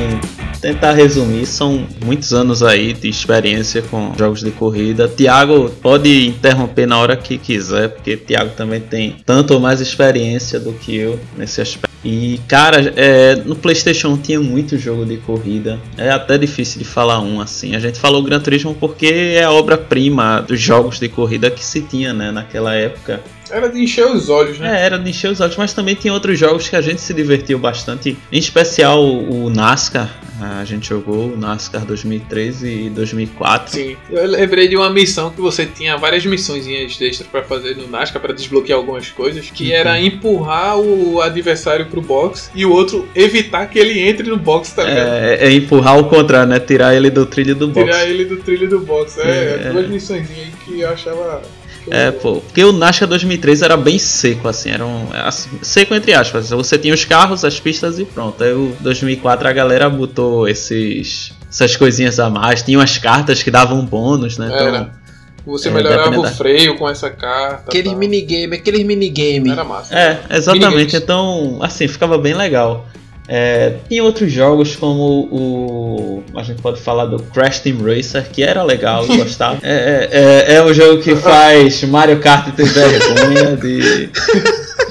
tentar 0.60 0.92
resumir. 0.92 1.46
São 1.46 1.86
muitos 2.04 2.32
anos 2.32 2.62
aí 2.62 2.92
de 2.92 3.08
experiência 3.08 3.82
com 3.82 4.12
jogos 4.18 4.40
de 4.40 4.50
corrida. 4.50 5.08
Tiago 5.08 5.70
pode 5.82 6.28
interromper 6.28 6.86
na 6.86 6.98
hora 6.98 7.16
que 7.16 7.38
quiser, 7.38 7.88
porque 7.88 8.16
Tiago 8.16 8.50
também 8.56 8.80
tem 8.80 9.16
tanto 9.24 9.54
ou 9.54 9.60
mais 9.60 9.80
experiência 9.80 10.58
do 10.60 10.72
que 10.72 10.96
eu 10.96 11.18
nesse 11.36 11.60
aspecto. 11.60 11.88
E 12.04 12.40
cara, 12.46 12.92
é, 12.96 13.34
no 13.34 13.56
PlayStation 13.56 14.10
1 14.10 14.18
tinha 14.18 14.40
muito 14.40 14.78
jogo 14.78 15.04
de 15.04 15.16
corrida. 15.16 15.80
É 15.96 16.10
até 16.10 16.38
difícil 16.38 16.78
de 16.78 16.84
falar 16.84 17.20
um 17.20 17.40
assim. 17.40 17.74
A 17.74 17.80
gente 17.80 17.98
falou 17.98 18.22
Gran 18.22 18.40
Turismo 18.40 18.74
porque 18.74 19.06
é 19.06 19.42
a 19.42 19.50
obra-prima 19.50 20.40
dos 20.40 20.60
jogos 20.60 21.00
de 21.00 21.08
corrida 21.08 21.50
que 21.50 21.64
se 21.64 21.80
tinha, 21.82 22.12
né, 22.12 22.30
naquela 22.30 22.74
época. 22.74 23.20
Era 23.50 23.68
de 23.68 23.80
encher 23.82 24.06
os 24.06 24.28
olhos, 24.28 24.58
né? 24.58 24.80
É, 24.80 24.84
era 24.86 24.98
de 24.98 25.10
encher 25.10 25.30
os 25.30 25.40
olhos, 25.40 25.56
mas 25.56 25.72
também 25.72 25.94
tinha 25.94 26.12
outros 26.12 26.38
jogos 26.38 26.68
que 26.68 26.76
a 26.76 26.80
gente 26.80 27.00
se 27.00 27.12
divertiu 27.14 27.58
bastante. 27.58 28.16
Em 28.32 28.38
especial 28.38 29.04
o 29.04 29.50
NASCAR. 29.50 30.10
A 30.40 30.64
gente 30.64 30.88
jogou 30.88 31.32
o 31.32 31.36
NASCAR 31.36 31.84
2013 31.84 32.68
e 32.86 32.90
2004. 32.90 33.72
Sim, 33.74 33.96
eu 34.08 34.24
lembrei 34.26 34.68
de 34.68 34.76
uma 34.76 34.88
missão 34.88 35.30
que 35.30 35.40
você 35.40 35.66
tinha 35.66 35.96
várias 35.96 36.24
missões 36.24 36.64
extras 36.66 37.26
pra 37.26 37.42
fazer 37.42 37.76
no 37.76 37.88
NASCAR 37.88 38.22
pra 38.22 38.32
desbloquear 38.32 38.78
algumas 38.78 39.08
coisas, 39.10 39.50
que 39.50 39.72
era 39.72 40.00
empurrar 40.00 40.78
o 40.78 41.20
adversário 41.20 41.86
pro 41.86 42.00
box 42.00 42.52
e 42.54 42.64
o 42.64 42.70
outro 42.70 43.08
evitar 43.16 43.66
que 43.66 43.78
ele 43.80 43.98
entre 44.00 44.28
no 44.28 44.36
box, 44.36 44.70
tá 44.72 44.84
ligado? 44.84 45.08
É, 45.08 45.48
é 45.48 45.52
empurrar 45.52 45.98
o 45.98 46.04
contrário, 46.04 46.48
né? 46.48 46.60
Tirar 46.60 46.94
ele 46.94 47.10
do 47.10 47.26
trilho 47.26 47.56
do 47.56 47.66
box. 47.68 47.84
Tirar 47.84 48.06
ele 48.08 48.24
do 48.24 48.36
trilho 48.36 48.68
do 48.68 48.78
box. 48.80 49.18
É, 49.18 49.62
É. 49.64 49.70
duas 49.72 49.88
missões 49.88 50.28
aí 50.30 50.52
que 50.64 50.80
eu 50.80 50.88
achava. 50.88 51.42
É, 51.90 52.10
pô, 52.10 52.36
porque 52.40 52.64
o 52.64 52.72
NASCAR 52.72 53.08
2003 53.08 53.62
era 53.62 53.76
bem 53.76 53.98
seco, 53.98 54.48
assim, 54.48 54.70
era 54.70 54.84
um. 54.84 55.06
assim, 55.12 55.48
seco 55.62 55.94
entre 55.94 56.12
aspas. 56.14 56.50
Você 56.50 56.78
tinha 56.78 56.92
os 56.94 57.04
carros, 57.04 57.44
as 57.44 57.58
pistas 57.60 57.98
e 57.98 58.04
pronto. 58.04 58.42
Aí 58.42 58.52
o 58.52 58.74
2004 58.80 59.48
a 59.48 59.52
galera 59.52 59.88
botou 59.88 60.48
esses. 60.48 61.32
Essas 61.50 61.76
coisinhas 61.76 62.20
a 62.20 62.28
mais, 62.28 62.62
tinha 62.62 62.78
umas 62.78 62.98
cartas 62.98 63.42
que 63.42 63.50
davam 63.50 63.84
bônus, 63.84 64.36
né? 64.36 64.46
Então, 64.52 64.68
Era. 64.68 64.98
Você 65.46 65.68
É, 65.68 65.72
melhorava 65.72 66.02
o 66.02 66.04
dependendo 66.10 66.22
da- 66.28 66.34
freio 66.36 66.76
com 66.76 66.86
essa 66.86 67.08
carta. 67.08 67.64
Aqueles 67.68 67.90
tal. 67.92 67.98
minigame, 67.98 68.54
aqueles 68.56 68.84
minigame. 68.84 69.50
Era 69.50 69.64
massa. 69.64 69.94
É, 69.98 70.20
exatamente. 70.36 70.68
Minigames. 70.68 70.94
Então, 70.94 71.58
assim, 71.62 71.88
ficava 71.88 72.18
bem 72.18 72.34
legal. 72.34 72.86
É, 73.30 73.74
tinha 73.88 74.02
outros 74.02 74.32
jogos 74.32 74.74
como 74.74 75.28
o. 75.30 76.22
A 76.34 76.42
gente 76.42 76.62
pode 76.62 76.80
falar 76.80 77.04
do 77.04 77.22
Crash 77.24 77.60
Team 77.60 77.76
Racer, 77.82 78.26
que 78.32 78.42
era 78.42 78.62
legal, 78.62 79.04
eu 79.06 79.16
gostava. 79.18 79.58
É, 79.62 80.08
é, 80.48 80.54
é 80.54 80.64
um 80.64 80.72
jogo 80.72 81.02
que 81.02 81.14
faz 81.14 81.82
Mario 81.84 82.20
Kart 82.20 82.54
ter 82.54 82.64
vergonha 82.64 83.54
de, 83.56 84.06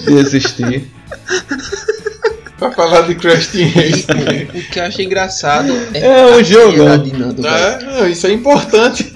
de 0.05 0.13
existir. 0.19 0.87
Pra 2.59 2.71
falar 2.71 3.01
de 3.01 3.15
Crash 3.15 3.47
Team 3.47 3.69
Racing. 3.69 4.47
O 4.59 4.71
que 4.71 4.79
eu 4.79 4.83
acho 4.83 5.01
engraçado 5.01 5.71
é, 5.93 5.99
É 6.05 6.25
o 6.35 6.43
jogo. 6.43 6.83
Nando, 6.83 7.47
é, 7.47 8.09
isso 8.09 8.25
é 8.27 8.31
importante. 8.31 9.11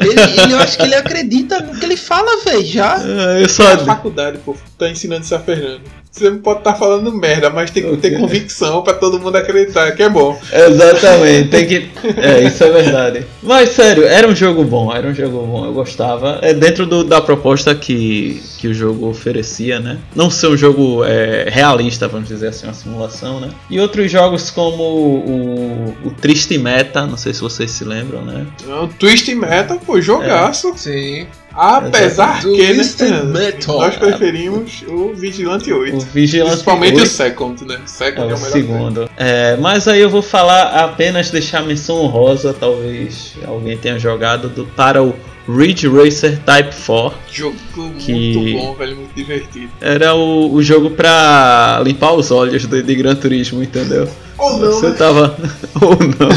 Ele, 0.00 0.20
ele- 0.42 0.52
eu 0.52 0.58
acho 0.58 0.76
que 0.78 0.82
ele 0.84 0.94
acredita 0.94 1.60
no 1.60 1.74
que 1.78 1.84
ele 1.84 1.96
fala, 1.96 2.42
velho, 2.44 2.64
já. 2.66 2.98
É, 3.02 3.42
Eu 3.42 3.48
só. 3.48 3.76
faculdade, 3.78 4.38
pô, 4.44 4.54
tá 4.78 4.88
ensinando 4.88 5.22
isso 5.24 5.34
a 5.34 5.38
Fernando. 5.38 5.82
Você 6.14 6.30
pode 6.30 6.60
estar 6.60 6.74
falando 6.74 7.12
merda, 7.12 7.50
mas 7.50 7.72
tem 7.72 7.82
que 7.82 7.96
ter 7.96 8.16
convicção 8.16 8.82
pra 8.82 8.94
todo 8.94 9.18
mundo 9.18 9.34
acreditar 9.36 9.90
que 9.96 10.02
é 10.04 10.08
bom. 10.08 10.38
Exatamente, 10.52 11.48
tem 11.48 11.66
que. 11.66 11.88
É, 12.16 12.44
isso 12.44 12.62
é 12.62 12.70
verdade. 12.70 13.26
Mas 13.42 13.70
sério, 13.70 14.04
era 14.06 14.28
um 14.28 14.34
jogo 14.36 14.62
bom, 14.62 14.94
era 14.94 15.08
um 15.08 15.14
jogo 15.14 15.44
bom, 15.44 15.64
eu 15.64 15.72
gostava. 15.72 16.38
É 16.42 16.54
dentro 16.54 16.86
do- 16.86 17.02
da 17.02 17.20
proposta 17.20 17.74
que, 17.74 18.40
que 18.58 18.68
o 18.68 18.74
jogo 18.74 19.08
oferecia, 19.08 19.80
né? 19.80 19.98
Não 20.14 20.30
ser 20.30 20.46
um 20.48 20.56
jogo 20.56 21.02
é, 21.04 21.48
realista, 21.50 22.06
vamos 22.06 22.28
dizer 22.28 22.48
assim, 22.48 22.66
uma 22.66 22.74
simulação, 22.74 23.40
né? 23.40 23.48
E 23.68 23.80
outros 23.80 24.10
jogos 24.12 24.50
como 24.50 24.82
o, 24.84 25.94
o 26.04 26.10
Triste 26.10 26.56
Meta, 26.58 27.06
não 27.06 27.16
sei 27.16 27.34
se 27.34 27.40
vocês 27.40 27.70
se 27.70 27.84
lembram, 27.84 28.22
né? 28.24 28.46
Não, 28.66 28.86
Twist 28.86 29.34
Metal, 29.34 29.80
pô, 29.84 30.00
jogaço. 30.00 30.72
Sim. 30.76 31.26
Apesar 31.56 32.40
Do 32.42 32.52
que, 32.52 32.72
né, 32.72 33.22
Metal. 33.22 33.78
nós 33.78 33.96
preferimos 33.96 34.84
o 34.88 35.12
Vigilante 35.14 35.72
8. 35.72 35.96
O 35.96 36.00
Vigilante 36.00 36.50
Principalmente 36.50 36.94
o 36.96 37.00
8 37.00 37.08
Second, 37.08 37.64
né? 37.64 37.78
O 37.84 37.88
Second 37.88 38.20
é 38.28 38.30
é, 38.30 38.34
o 38.34 38.36
o 38.36 38.40
melhor. 38.40 38.52
segundo. 38.52 39.10
É, 39.16 39.56
mas 39.58 39.86
aí 39.88 40.00
eu 40.00 40.10
vou 40.10 40.22
falar 40.22 40.64
apenas 40.84 41.30
deixar 41.30 41.58
a 41.60 41.62
menção 41.62 41.96
honrosa, 41.96 42.52
talvez 42.52 43.34
alguém 43.46 43.76
tenha 43.76 43.98
jogado, 43.98 44.48
do, 44.48 44.64
para 44.66 45.02
o 45.02 45.14
Ridge 45.48 45.86
Racer 45.88 46.38
Type 46.40 46.74
4. 46.86 47.18
Jogo 47.30 47.56
Que- 47.98 48.12
muito 48.12 48.58
bom, 48.58 48.74
velho, 48.74 48.96
muito 48.96 49.14
divertido. 49.14 49.68
Era 49.80 50.14
o, 50.14 50.52
o 50.54 50.62
jogo 50.62 50.90
pra 50.90 51.80
limpar 51.84 52.12
os 52.14 52.30
olhos 52.30 52.66
de, 52.66 52.82
de 52.82 52.94
Gran 52.94 53.14
Turismo, 53.14 53.62
entendeu? 53.62 54.08
Ou 54.36 54.58
não, 54.58 54.72
Você 54.72 54.88
né? 54.88 54.94
tava. 54.96 55.36
Ou 55.80 55.96
não. 55.96 56.28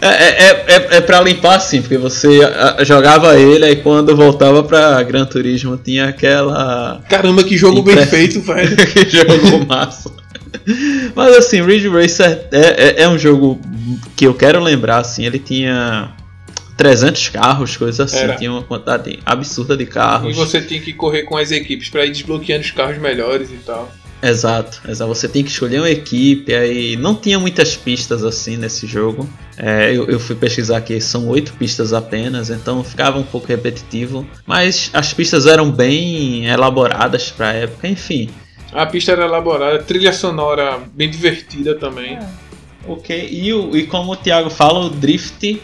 é, 0.00 0.08
é, 0.08 0.50
é, 0.68 0.96
é 0.96 1.00
pra 1.00 1.20
limpar 1.20 1.56
assim, 1.56 1.80
porque 1.80 1.96
você 1.98 2.40
jogava 2.84 3.38
ele 3.38 3.64
aí 3.64 3.76
quando 3.76 4.14
voltava 4.14 4.62
pra 4.62 5.02
Gran 5.02 5.24
Turismo 5.24 5.76
tinha 5.76 6.08
aquela. 6.08 7.02
Caramba, 7.08 7.42
que 7.44 7.56
jogo 7.56 7.82
bem 7.82 7.94
Impress- 7.94 8.10
feito, 8.10 8.40
velho. 8.42 8.76
que 8.76 9.08
jogo 9.08 9.66
massa. 9.66 10.10
Mas 11.14 11.36
assim, 11.36 11.62
Ridge 11.62 11.88
Racer 11.88 12.46
é, 12.52 12.60
é, 13.00 13.02
é 13.02 13.08
um 13.08 13.18
jogo 13.18 13.60
que 14.16 14.26
eu 14.26 14.34
quero 14.34 14.60
lembrar, 14.62 14.98
assim, 14.98 15.24
ele 15.24 15.38
tinha 15.38 16.10
300 16.76 17.28
carros, 17.30 17.76
coisa 17.76 18.04
assim, 18.04 18.18
Era. 18.18 18.34
tinha 18.36 18.50
uma 18.50 18.62
quantidade 18.62 19.18
absurda 19.24 19.76
de 19.76 19.84
E 19.84 19.86
carros. 19.86 20.36
você 20.36 20.60
tinha 20.60 20.80
que 20.80 20.92
correr 20.92 21.22
com 21.22 21.36
as 21.36 21.50
equipes 21.50 21.88
pra 21.88 22.04
ir 22.04 22.10
desbloqueando 22.10 22.64
os 22.64 22.70
carros 22.70 22.98
melhores 22.98 23.50
e 23.50 23.56
tal. 23.64 23.90
Exato, 24.26 24.80
exato. 24.88 25.14
Você 25.14 25.28
tem 25.28 25.44
que 25.44 25.50
escolher 25.50 25.78
uma 25.78 25.90
equipe, 25.90 26.52
aí 26.52 26.96
não 26.96 27.14
tinha 27.14 27.38
muitas 27.38 27.76
pistas 27.76 28.24
assim 28.24 28.56
nesse 28.56 28.86
jogo. 28.86 29.28
É, 29.56 29.92
eu, 29.94 30.06
eu 30.06 30.18
fui 30.18 30.34
pesquisar 30.34 30.78
aqui, 30.78 31.00
são 31.00 31.28
oito 31.28 31.52
pistas 31.52 31.92
apenas, 31.92 32.50
então 32.50 32.82
ficava 32.82 33.18
um 33.18 33.22
pouco 33.22 33.46
repetitivo. 33.46 34.26
Mas 34.44 34.90
as 34.92 35.14
pistas 35.14 35.46
eram 35.46 35.70
bem 35.70 36.46
elaboradas 36.46 37.30
pra 37.30 37.52
época, 37.52 37.86
enfim. 37.86 38.28
A 38.72 38.84
pista 38.84 39.12
era 39.12 39.24
elaborada, 39.24 39.78
trilha 39.82 40.12
sonora 40.12 40.80
bem 40.92 41.08
divertida 41.08 41.76
também. 41.76 42.18
Ok, 42.88 43.28
e, 43.30 43.50
e 43.78 43.86
como 43.86 44.12
o 44.12 44.16
Thiago 44.16 44.50
fala, 44.50 44.80
o 44.80 44.90
drift 44.90 45.60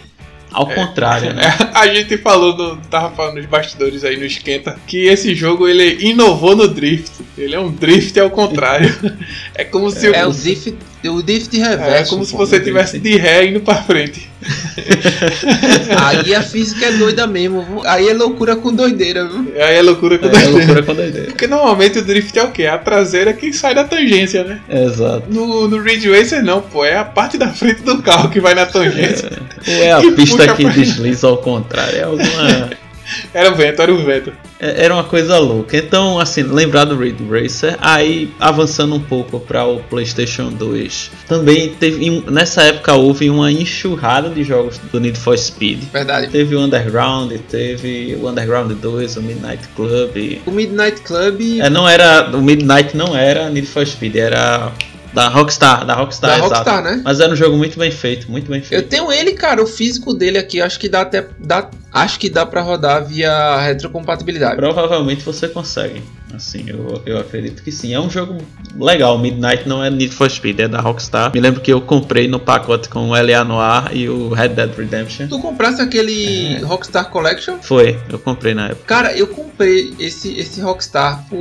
ao 0.52 0.66
contrário, 0.66 1.32
né? 1.34 1.42
É, 1.44 1.70
a 1.78 1.86
gente 1.94 2.16
falou, 2.18 2.56
no, 2.56 2.76
tava 2.90 3.14
falando 3.14 3.36
nos 3.36 3.46
bastidores 3.46 4.04
aí 4.04 4.16
no 4.16 4.24
Esquenta, 4.24 4.78
que 4.86 5.06
esse 5.06 5.34
jogo 5.34 5.66
ele 5.68 6.04
inovou 6.06 6.54
no 6.56 6.68
drift. 6.68 7.10
Ele 7.36 7.54
é 7.54 7.60
um 7.60 7.70
drift 7.70 8.18
ao 8.20 8.30
contrário. 8.30 8.92
É 9.54 9.64
como 9.64 9.90
se, 9.90 10.06
É 10.14 10.26
o- 10.26 10.30
o 10.30 10.32
drift, 10.32 10.74
o 11.08 11.22
drift 11.22 11.60
é 11.60 11.68
reverso. 11.68 12.10
como 12.10 12.24
se 12.24 12.32
você 12.32 12.60
tivesse 12.60 12.98
de 12.98 13.16
ré 13.16 13.46
indo 13.46 13.60
pra 13.60 13.76
frente. 13.76 14.30
Aí 15.96 16.34
a 16.34 16.42
física 16.42 16.86
é 16.86 16.92
doida 16.92 17.26
mesmo. 17.26 17.62
viu? 17.62 17.82
Aí 17.84 18.08
é 18.08 18.14
loucura 18.14 18.56
com 18.56 18.72
doideira, 18.74 19.26
viu? 19.26 19.52
Aí 19.56 19.76
é 19.76 19.82
loucura 19.82 20.18
quando 20.18 20.36
É 20.36 20.46
loucura 20.48 20.82
com 20.82 20.94
doideira. 20.94 21.26
Porque 21.28 21.46
normalmente 21.46 21.98
o 21.98 22.02
drift 22.04 22.36
é 22.38 22.42
o 22.42 22.50
quê? 22.50 22.66
A 22.66 22.78
traseira 22.78 23.32
que 23.32 23.52
sai 23.52 23.74
da 23.74 23.84
tangência, 23.84 24.44
né? 24.44 24.60
Exato. 24.68 25.24
No, 25.28 25.68
no 25.68 25.80
Ridge 25.82 26.10
Racer 26.10 26.42
não, 26.44 26.60
pô. 26.60 26.84
É 26.84 26.96
a 26.96 27.04
parte 27.04 27.38
da 27.38 27.48
frente 27.48 27.82
do 27.82 28.02
carro 28.02 28.30
que 28.30 28.40
vai 28.40 28.54
na 28.54 28.66
tangência. 28.66 29.30
Ou 29.66 29.74
é 29.74 29.92
a 29.92 30.00
pista 30.12 30.54
que 30.54 30.62
pra- 30.64 30.72
desliza 30.72 31.26
ao 31.28 31.36
contrário, 31.38 31.96
é 31.98 32.02
alguma. 32.02 32.70
Era 33.34 33.50
o 33.50 33.54
vento, 33.54 33.82
era 33.82 33.92
o 33.92 33.98
vento. 34.04 34.32
É- 34.60 34.84
Era 34.84 34.94
uma 34.94 35.04
coisa 35.04 35.38
louca. 35.38 35.76
Então, 35.76 36.18
assim, 36.18 36.42
lembrar 36.42 36.84
do 36.84 36.96
Ridge 36.96 37.24
Racer, 37.28 37.76
aí 37.80 38.30
avançando 38.38 38.94
um 38.94 39.00
pouco 39.00 39.40
para 39.40 39.64
o 39.64 39.80
PlayStation 39.80 40.50
2, 40.50 41.10
também 41.26 41.70
teve 41.70 42.22
nessa 42.30 42.62
época 42.62 42.94
houve 42.94 43.28
uma 43.30 43.50
enxurrada 43.50 44.28
de 44.30 44.44
jogos 44.44 44.78
do 44.90 45.00
Need 45.00 45.18
for 45.18 45.36
Speed. 45.36 45.84
Verdade. 45.92 46.28
Teve 46.28 46.54
o 46.54 46.60
Underground, 46.60 47.32
teve 47.50 48.16
o 48.20 48.28
Underground 48.28 48.72
2, 48.72 49.16
o 49.16 49.22
Midnight 49.22 49.68
Club. 49.74 50.40
O 50.46 50.50
Midnight 50.50 51.00
Club 51.02 51.40
É, 51.60 51.68
não 51.68 51.88
era, 51.88 52.30
o 52.32 52.40
Midnight 52.42 52.96
não 52.96 53.16
era 53.16 53.50
Need 53.50 53.66
for 53.66 53.86
Speed, 53.86 54.16
era 54.16 54.72
da 55.12 55.28
Rockstar, 55.28 55.84
da 55.84 55.94
Rockstar, 55.94 56.30
da 56.30 56.36
exato. 56.38 56.54
Rockstar, 56.54 56.82
né? 56.82 57.02
Mas 57.04 57.20
era 57.20 57.32
um 57.32 57.36
jogo 57.36 57.56
muito 57.56 57.78
bem 57.78 57.90
feito, 57.90 58.30
muito 58.30 58.50
bem 58.50 58.60
Eu 58.60 58.66
feito. 58.66 58.88
tenho 58.88 59.12
ele, 59.12 59.32
cara, 59.32 59.62
o 59.62 59.66
físico 59.66 60.14
dele 60.14 60.38
aqui, 60.38 60.60
acho 60.60 60.78
que 60.80 60.88
dá 60.88 61.02
até. 61.02 61.26
Dá, 61.38 61.68
acho 61.92 62.18
que 62.18 62.30
dá 62.30 62.46
pra 62.46 62.60
rodar 62.62 63.04
via 63.04 63.58
retrocompatibilidade. 63.60 64.56
Provavelmente 64.56 65.22
você 65.22 65.48
consegue. 65.48 66.02
Assim, 66.34 66.64
eu, 66.66 67.02
eu 67.06 67.18
acredito 67.18 67.62
que 67.62 67.70
sim. 67.70 67.92
É 67.94 68.00
um 68.00 68.08
jogo 68.10 68.38
legal. 68.78 69.18
Midnight 69.18 69.68
não 69.68 69.82
é 69.84 69.90
Need 69.90 70.14
for 70.14 70.30
Speed, 70.30 70.60
é 70.60 70.68
da 70.68 70.80
Rockstar. 70.80 71.30
Me 71.34 71.40
lembro 71.40 71.60
que 71.60 71.72
eu 71.72 71.80
comprei 71.80 72.26
no 72.28 72.40
pacote 72.40 72.88
com 72.88 73.10
o 73.10 73.12
LA 73.14 73.44
Noir 73.44 73.90
e 73.96 74.08
o 74.08 74.28
Red 74.30 74.48
Dead 74.50 74.74
Redemption. 74.76 75.28
Tu 75.28 75.38
comprasse 75.38 75.80
aquele 75.82 76.58
Rockstar 76.62 77.10
Collection? 77.10 77.58
Foi, 77.60 77.98
eu 78.10 78.18
comprei 78.18 78.54
na 78.54 78.66
época. 78.68 78.84
Cara, 78.86 79.12
eu 79.16 79.26
comprei 79.26 79.94
esse, 79.98 80.38
esse 80.38 80.60
Rockstar, 80.60 81.24
por, 81.28 81.38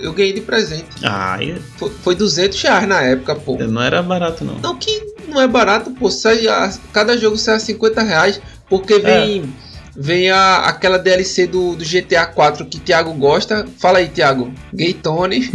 eu 0.00 0.12
ganhei 0.12 0.32
de 0.32 0.40
presente. 0.40 0.84
Ah, 1.02 1.38
e 1.42 1.54
Foi, 1.76 1.90
foi 2.02 2.14
200 2.14 2.60
reais 2.62 2.88
na 2.88 3.00
época, 3.02 3.34
pô. 3.34 3.56
não 3.58 3.82
era 3.82 4.02
barato 4.02 4.44
não. 4.44 4.58
Não 4.58 4.76
que 4.76 5.14
não 5.28 5.40
é 5.40 5.46
barato, 5.48 5.90
pô. 5.92 6.10
Sai 6.10 6.46
a- 6.48 6.72
cada 6.92 7.16
jogo 7.16 7.36
sai 7.36 7.56
a 7.56 7.60
50 7.60 8.02
reais, 8.02 8.40
porque 8.68 8.98
vem, 8.98 9.52
vem 9.96 10.30
a, 10.30 10.58
aquela 10.58 10.98
DLC 10.98 11.46
do, 11.46 11.74
do 11.76 11.84
GTA 11.84 12.26
4 12.26 12.66
que 12.66 12.78
Thiago 12.80 13.12
gosta. 13.14 13.66
Fala 13.78 13.98
aí, 13.98 14.08
Thiago. 14.08 14.52
Gaytone, 14.72 15.50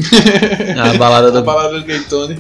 A 0.78 0.97
balada 0.97 1.28
A 1.28 1.32
do. 1.32 1.43
balada 1.43 1.80
do 1.80 1.86
Gaytone. 1.86 2.38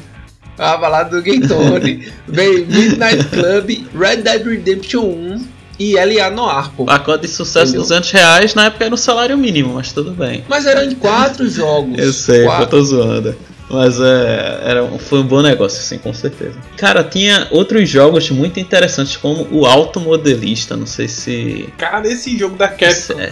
a 0.57 0.77
balada 0.77 1.09
do 1.15 1.21
Gaytone. 1.21 2.07
vem 2.27 2.65
Midnight 2.65 3.25
Club, 3.29 3.69
Red 3.97 4.17
Dead 4.17 4.45
Redemption 4.45 5.03
1 5.03 5.45
e 5.79 5.93
LA 5.95 6.29
Noir, 6.29 6.69
pô. 6.75 6.83
Pacote 6.85 7.21
de 7.21 7.29
sucesso, 7.29 7.67
Entendeu? 7.71 7.81
200 7.83 8.11
reais. 8.11 8.53
Na 8.53 8.65
época 8.65 8.83
era 8.85 8.93
o 8.93 8.97
salário 8.97 9.37
mínimo, 9.37 9.75
mas 9.75 9.93
tudo 9.93 10.11
bem. 10.11 10.43
Mas 10.49 10.65
eram 10.65 10.83
em 10.83 10.93
quatro 10.95 11.49
jogos. 11.49 11.97
Eu 11.97 12.11
sei, 12.11 12.41
eu 12.41 12.45
Quatro. 12.47 12.67
tô 12.67 12.83
zoando. 12.83 13.33
Mas 13.69 13.99
é, 14.01 14.61
era, 14.63 14.83
foi 14.97 15.19
um 15.19 15.23
bom 15.27 15.41
negócio, 15.43 15.81
sim, 15.83 15.99
com 15.99 16.11
certeza. 16.11 16.55
Cara, 16.75 17.03
tinha 17.03 17.47
outros 17.51 17.87
jogos 17.87 18.29
muito 18.31 18.59
interessantes, 18.59 19.15
como 19.15 19.47
o 19.51 19.65
Automodelista. 19.65 20.75
Não 20.75 20.87
sei 20.87 21.07
se. 21.07 21.69
Cara, 21.77 22.07
esse 22.07 22.35
jogo 22.37 22.55
da 22.55 22.67
Capcom. 22.67 23.19
É, 23.19 23.31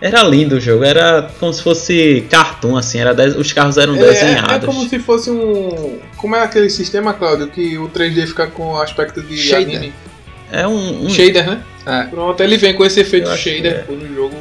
Era 0.00 0.22
lindo 0.24 0.56
o 0.56 0.60
jogo, 0.60 0.82
era 0.84 1.30
como 1.40 1.52
se 1.52 1.62
fosse 1.62 2.26
cartoon, 2.28 2.76
assim, 2.76 2.98
era 2.98 3.14
de- 3.14 3.38
os 3.38 3.52
carros 3.52 3.78
eram 3.78 3.94
É, 3.96 3.98
desenhados. 3.98 4.52
é 4.56 4.58
como 4.58 4.88
se 4.88 4.98
fosse 4.98 5.30
um. 5.30 5.98
Como 6.16 6.34
é 6.34 6.42
aquele 6.42 6.68
sistema, 6.68 7.14
Claudio, 7.14 7.46
que 7.48 7.78
o 7.78 7.88
3D 7.88 8.26
fica 8.26 8.46
com 8.48 8.76
aspecto 8.78 9.22
de 9.22 9.36
Shader. 9.38 9.76
anime? 9.78 9.92
É 10.50 10.66
um. 10.66 11.04
um- 11.06 11.10
Shader, 11.10 11.48
né? 11.48 11.62
É. 11.86 12.02
Pronto, 12.08 12.42
ele 12.42 12.56
vem 12.58 12.74
com 12.74 12.84
esse 12.84 13.00
efeito 13.00 13.30
shader 13.36 13.84
é. 13.88 13.92
no 13.92 14.14
jogo. 14.14 14.36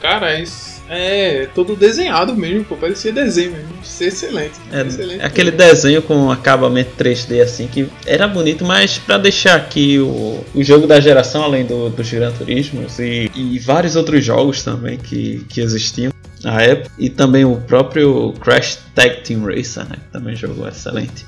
Cara, 0.00 0.40
isso 0.40 0.69
é 0.90 1.48
todo 1.54 1.76
desenhado 1.76 2.34
mesmo, 2.34 2.64
pô. 2.64 2.76
Parecia 2.76 3.12
desenho 3.12 3.52
mesmo. 3.52 3.68
É 4.00 4.04
excelente. 4.04 4.52
É, 4.72 4.82
excelente. 4.82 5.22
aquele 5.22 5.50
desenho 5.50 6.02
com 6.02 6.30
acabamento 6.30 6.90
3D 6.98 7.40
assim 7.42 7.66
que 7.68 7.88
era 8.04 8.26
bonito, 8.26 8.64
mas 8.64 8.98
pra 8.98 9.16
deixar 9.16 9.54
aqui 9.56 9.98
o, 9.98 10.44
o 10.54 10.62
jogo 10.64 10.86
da 10.86 10.98
geração, 11.00 11.44
além 11.44 11.64
do, 11.64 11.88
dos 11.90 12.10
Gran 12.10 12.32
Turismos 12.32 12.98
e, 12.98 13.30
e 13.34 13.58
vários 13.58 13.94
outros 13.96 14.24
jogos 14.24 14.62
também 14.62 14.98
que, 14.98 15.44
que 15.48 15.60
existiam 15.60 16.12
na 16.42 16.60
época, 16.62 16.90
e 16.98 17.10
também 17.10 17.44
o 17.44 17.56
próprio 17.56 18.32
Crash 18.40 18.78
Tag 18.94 19.20
Team 19.22 19.44
Racer, 19.44 19.84
né, 19.84 19.96
que 19.96 20.10
também 20.10 20.34
jogou 20.34 20.66
excelente. 20.66 21.26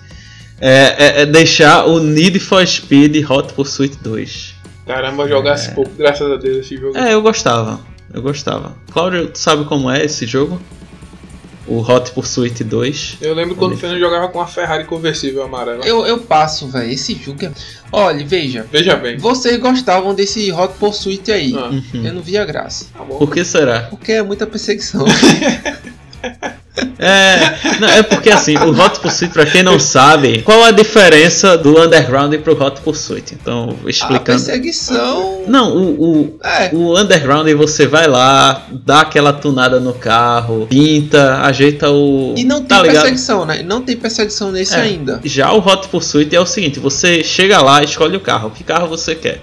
É, 0.58 0.94
é- 1.18 1.22
é 1.22 1.26
deixar 1.26 1.86
o 1.86 1.98
Need 2.00 2.38
for 2.40 2.66
Speed 2.66 3.28
Hot 3.30 3.52
Pursuit 3.52 3.96
2. 4.02 4.54
Caramba, 4.86 5.28
jogasse 5.28 5.72
pouco, 5.72 5.90
graças 5.98 6.30
a 6.30 6.36
Deus, 6.36 6.58
esse 6.64 6.76
jogo. 6.76 6.96
É, 6.96 7.12
eu 7.12 7.20
gostava, 7.20 7.78
eu 8.12 8.22
gostava. 8.22 8.74
Cláudio, 8.92 9.28
tu 9.28 9.38
sabe 9.38 9.64
como 9.64 9.90
é 9.90 10.04
esse 10.04 10.26
jogo? 10.26 10.60
O 11.64 11.78
Hot 11.80 12.10
Pursuit 12.10 12.64
2. 12.64 13.18
Eu 13.20 13.34
lembro 13.34 13.54
quando 13.54 13.74
o 13.74 13.76
Fernando 13.76 14.00
jogava 14.00 14.26
com 14.28 14.40
a 14.40 14.46
Ferrari 14.48 14.84
conversível 14.84 15.44
amarela. 15.44 15.84
Eu, 15.86 16.04
eu 16.04 16.18
passo, 16.18 16.66
velho. 16.66 16.90
Esse 16.90 17.14
jogo 17.14 17.44
é. 17.44 17.52
Olha, 17.92 18.26
veja. 18.26 18.66
Veja 18.70 18.96
bem. 18.96 19.16
Vocês 19.16 19.58
gostavam 19.60 20.12
desse 20.12 20.50
Hot 20.50 20.74
Pursuit 20.74 21.30
aí. 21.30 21.54
Ah, 21.56 21.68
Uhum. 21.70 22.04
Eu 22.04 22.14
não 22.14 22.20
via 22.22 22.44
graça. 22.44 22.86
tá 22.92 23.04
bom. 23.04 23.16
Por 23.16 23.30
que 23.30 23.44
será? 23.44 23.82
Porque 23.82 24.10
é 24.10 24.22
muita 24.24 24.44
perseguição. 24.44 25.04
É, 27.04 27.78
não, 27.80 27.88
é 27.88 28.02
porque 28.02 28.30
assim, 28.30 28.56
o 28.56 28.70
Hot 28.70 29.00
Pursuit, 29.00 29.32
pra 29.32 29.44
quem 29.44 29.62
não 29.62 29.78
sabe, 29.78 30.42
qual 30.42 30.62
a 30.64 30.70
diferença 30.70 31.58
do 31.58 31.80
Underground 31.80 32.32
pro 32.36 32.60
Hot 32.62 32.80
Pursuit? 32.80 33.34
Então, 33.34 33.76
A 33.84 33.90
explicando. 33.90 34.24
perseguição. 34.44 35.42
Não, 35.48 35.76
o, 35.76 36.04
o, 36.04 36.38
É. 36.44 36.70
o 36.72 36.96
Underground 36.98 37.48
você 37.54 37.86
vai 37.86 38.06
lá, 38.06 38.66
dá 38.70 39.00
aquela 39.00 39.32
tunada 39.32 39.80
no 39.80 39.92
carro, 39.94 40.66
pinta, 40.68 41.40
ajeita 41.42 41.90
o. 41.90 42.34
E 42.36 42.44
não 42.44 42.58
tem 42.62 42.68
tá 42.78 42.82
perseguição, 42.82 43.44
né? 43.44 43.62
Não 43.62 43.82
tem 43.82 43.96
perseguição 43.96 44.52
nesse 44.52 44.74
É. 44.74 44.80
ainda. 44.80 45.20
Já 45.24 45.52
o 45.52 45.58
Hot 45.58 45.88
Pursuit 45.88 46.34
é 46.34 46.40
o 46.40 46.46
seguinte: 46.46 46.78
você 46.78 47.24
chega 47.24 47.60
lá, 47.60 47.82
escolhe 47.82 48.16
o 48.16 48.20
carro. 48.20 48.50
Que 48.50 48.62
carro 48.62 48.86
você 48.86 49.14
quer? 49.14 49.40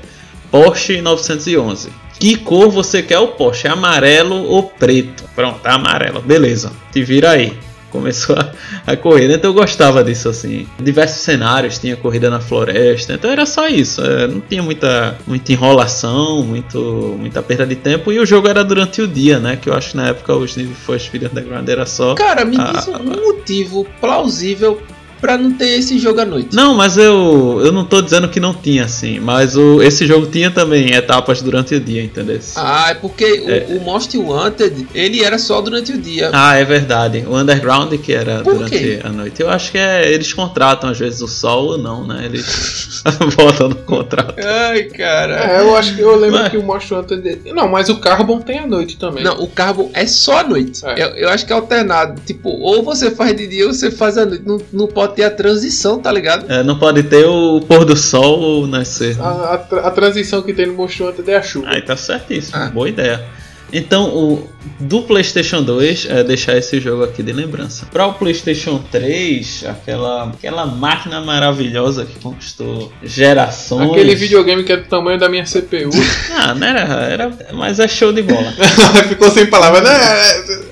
Porsche 0.50 1.02
911. 1.02 1.89
Que 2.20 2.36
cor 2.36 2.70
você 2.70 3.02
quer 3.02 3.20
o 3.20 3.30
Porsche? 3.30 3.68
Amarelo 3.68 4.36
ou 4.46 4.64
preto? 4.64 5.24
Pronto, 5.36 5.66
é 5.66 5.72
amarelo. 5.72 6.22
Beleza. 6.22 6.72
Te 6.92 7.02
vira 7.04 7.32
aí. 7.32 7.54
começou 7.90 8.36
a, 8.36 8.52
a 8.86 8.96
correr. 8.98 9.28
né? 9.30 9.36
Então 9.36 9.50
eu 9.52 9.54
gostava 9.54 10.04
disso 10.04 10.28
assim. 10.30 10.68
Diversos 10.80 11.22
cenários, 11.22 11.80
tinha 11.80 11.96
corrida 11.96 12.30
na 12.30 12.40
floresta, 12.40 13.14
então 13.14 13.32
era 13.32 13.46
só 13.46 13.68
isso. 13.68 14.02
é, 14.04 14.28
não 14.28 14.42
tinha 14.42 14.62
muita, 14.62 15.18
muita 15.26 15.54
enrolação, 15.54 16.44
muito, 16.44 17.16
muita 17.18 17.42
perda 17.42 17.66
de 17.66 17.76
tempo. 17.76 18.12
E 18.12 18.20
o 18.20 18.26
jogo 18.26 18.48
era 18.48 18.64
durante 18.64 19.02
o 19.02 19.08
dia, 19.08 19.40
né? 19.40 19.56
Que 19.56 19.70
eu 19.70 19.74
acho 19.74 19.92
que 19.92 19.98
na 19.98 20.10
época 20.10 20.36
os 20.36 20.56
Need 20.58 20.74
for 20.74 21.00
Speed 21.00 21.24
Underground 21.24 21.68
era 21.70 21.86
só. 21.86 22.14
Cara, 22.16 22.44
me 22.46 22.58
Ah, 22.60 22.74
diz 22.76 22.88
um 22.90 22.96
ah, 22.96 23.00
motivo 23.00 23.88
plausível 24.02 24.80
pra 25.22 25.38
não 25.38 25.52
ter 25.54 25.78
esse 25.80 25.98
jogo 26.00 26.22
à 26.22 26.26
noite. 26.26 26.56
Não, 26.56 26.74
mas 26.76 26.98
eu, 26.98 27.62
eu 27.64 27.72
não 27.72 27.84
tô 27.86 28.02
dizendo 28.02 28.28
que 28.30 28.40
não 28.40 28.54
tinha 28.54 28.86
assim, 28.86 29.20
mas 29.20 29.56
o, 29.56 29.82
esse 29.82 30.06
jogo 30.08 30.28
tinha 30.28 30.50
também 30.52 30.92
etapas 30.94 31.42
durante 31.42 31.76
o 31.76 31.80
dia, 31.80 32.04
entendeu? 32.04 32.40
Ah, 32.56 32.88
é 32.92 32.94
porque 32.94 33.26
É. 33.48 33.66
O, 33.70 33.78
o 33.78 33.82
Most 33.82 34.18
Wanted, 34.18 34.88
ele 34.94 35.24
era 35.24 35.38
só 35.38 35.62
durante 35.62 35.92
o 35.92 35.98
dia. 35.98 36.30
Ah, 36.34 36.56
é 36.56 36.64
verdade. 36.64 37.24
O 37.28 37.36
Underground 37.36 37.94
que 37.96 38.14
era 38.14 38.42
Por 38.42 38.54
durante 38.56 38.78
quê? 38.78 39.00
a 39.04 39.10
noite. 39.10 39.42
Eu 39.42 39.50
acho 39.50 39.72
que 39.72 39.78
é, 39.78 40.12
eles 40.12 40.32
contratam 40.34 40.90
às 40.90 40.98
vezes 40.98 41.22
o 41.22 41.28
sol 41.28 41.66
ou 41.72 41.78
não, 41.78 42.06
né? 42.06 42.26
Eles 42.26 43.04
botam 43.36 43.70
no 43.70 43.76
contrato. 43.76 44.36
Ai, 44.44 44.84
cara. 44.84 45.58
É, 45.58 45.62
eu 45.62 45.76
acho 45.76 45.96
que 45.96 46.02
eu 46.02 46.16
lembro 46.18 46.40
Mas- 46.40 46.50
que 46.52 46.58
o 46.58 46.64
Monster 46.64 47.00
Hunter. 47.00 47.40
Não, 47.54 47.68
mas 47.68 47.90
o 47.90 47.98
Carbon 47.98 48.40
tem 48.40 48.60
à 48.60 48.68
noite 48.68 48.98
também. 48.98 49.24
Não, 49.24 49.42
o 49.42 49.48
Carbon 49.48 49.90
é 49.94 50.06
só 50.06 50.40
à 50.40 50.44
noite. 50.44 50.82
É. 50.86 51.04
Eu, 51.04 51.08
eu 51.16 51.30
acho 51.30 51.46
que 51.46 51.52
é 51.54 51.56
alternado. 51.56 52.22
Tipo, 52.26 52.50
ou 52.50 52.84
você 52.84 53.12
faz 53.12 53.36
de 53.36 53.48
dia 53.48 53.68
ou 53.68 53.74
você 53.74 53.92
faz 53.92 54.18
à 54.18 54.26
noite. 54.26 54.44
Não, 54.46 54.60
não 54.72 54.88
pode 54.88 55.09
ter 55.10 55.24
a 55.24 55.32
transição, 55.32 56.00
tá 56.00 56.12
ligado? 56.12 56.52
É, 56.52 56.63
não 56.63 56.78
pode 56.80 57.04
ter 57.04 57.26
o 57.26 57.62
pôr 57.62 57.84
do 57.86 57.95
sol 57.95 58.39
ou 58.39 58.67
nascer. 58.67 59.15
né? 59.17 59.24
A, 59.24 59.54
a 59.54 59.58
tra- 59.58 59.82
a 59.82 59.91
transição 59.91 60.41
que 60.41 60.54
tem 60.54 60.65
no 60.67 60.74
Monster 60.74 61.08
Hunter 61.08 61.26
é 61.28 61.36
a 61.38 61.41
chuva. 61.41 61.67
Aí 61.69 61.82
tá 61.82 61.95
certíssimo, 61.98 62.58
Ah. 62.58 62.69
boa 62.69 62.88
ideia. 62.89 63.24
Então, 63.72 64.06
o, 64.10 64.50
do 64.80 65.04
PlayStation 65.04 65.62
2, 65.62 66.08
é 66.10 66.24
deixar 66.24 66.58
esse 66.58 66.80
jogo 66.80 67.04
aqui 67.04 67.22
de 67.22 67.32
lembrança. 67.32 67.86
Para 67.91 68.08
o 68.08 68.13
PlayStation 68.15 68.80
3, 68.91 69.63
aquela, 69.67 70.24
aquela 70.30 70.65
máquina 70.65 71.22
maravilhosa 71.22 72.04
que 72.04 72.17
conquistou 72.19 72.91
gerações. 73.04 73.91
Aquele 73.91 74.15
videogame 74.15 74.63
que 74.63 74.72
é 74.72 74.78
do 74.78 74.86
tamanho 74.89 75.19
da 75.19 75.30
minha 75.30 75.43
CPU. 75.45 75.91
Ah, 76.41 76.56
não 76.56 76.65
era, 76.65 76.80
era. 77.04 77.32
Mas 77.54 77.80
é 77.80 77.88
show 77.88 78.12
de 78.13 78.22
bola. 78.24 78.52
Ficou 79.08 79.30
sem 79.30 79.45
palavras, 79.48 79.84
né? 79.84 79.98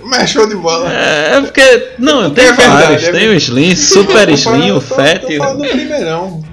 Mas 0.09 0.23
é 0.23 0.27
show 0.27 0.47
de 0.47 0.55
bola. 0.55 0.91
É, 0.91 1.35
é 1.37 1.41
porque. 1.41 1.89
Não, 1.99 2.29
tem 2.31 2.45
É 2.45 2.51
verdade, 2.53 2.83
vários. 2.83 3.03
é 3.03 3.11
tem 3.11 3.27
o 3.29 3.33
Slim, 3.33 3.75
Super 3.75 4.29
Slim, 4.29 4.71
o 4.71 4.75
tô- 4.75 4.81
Fat 4.95 5.21
Tô 5.21 5.31
e 5.65 5.69
primeirão. 5.69 6.43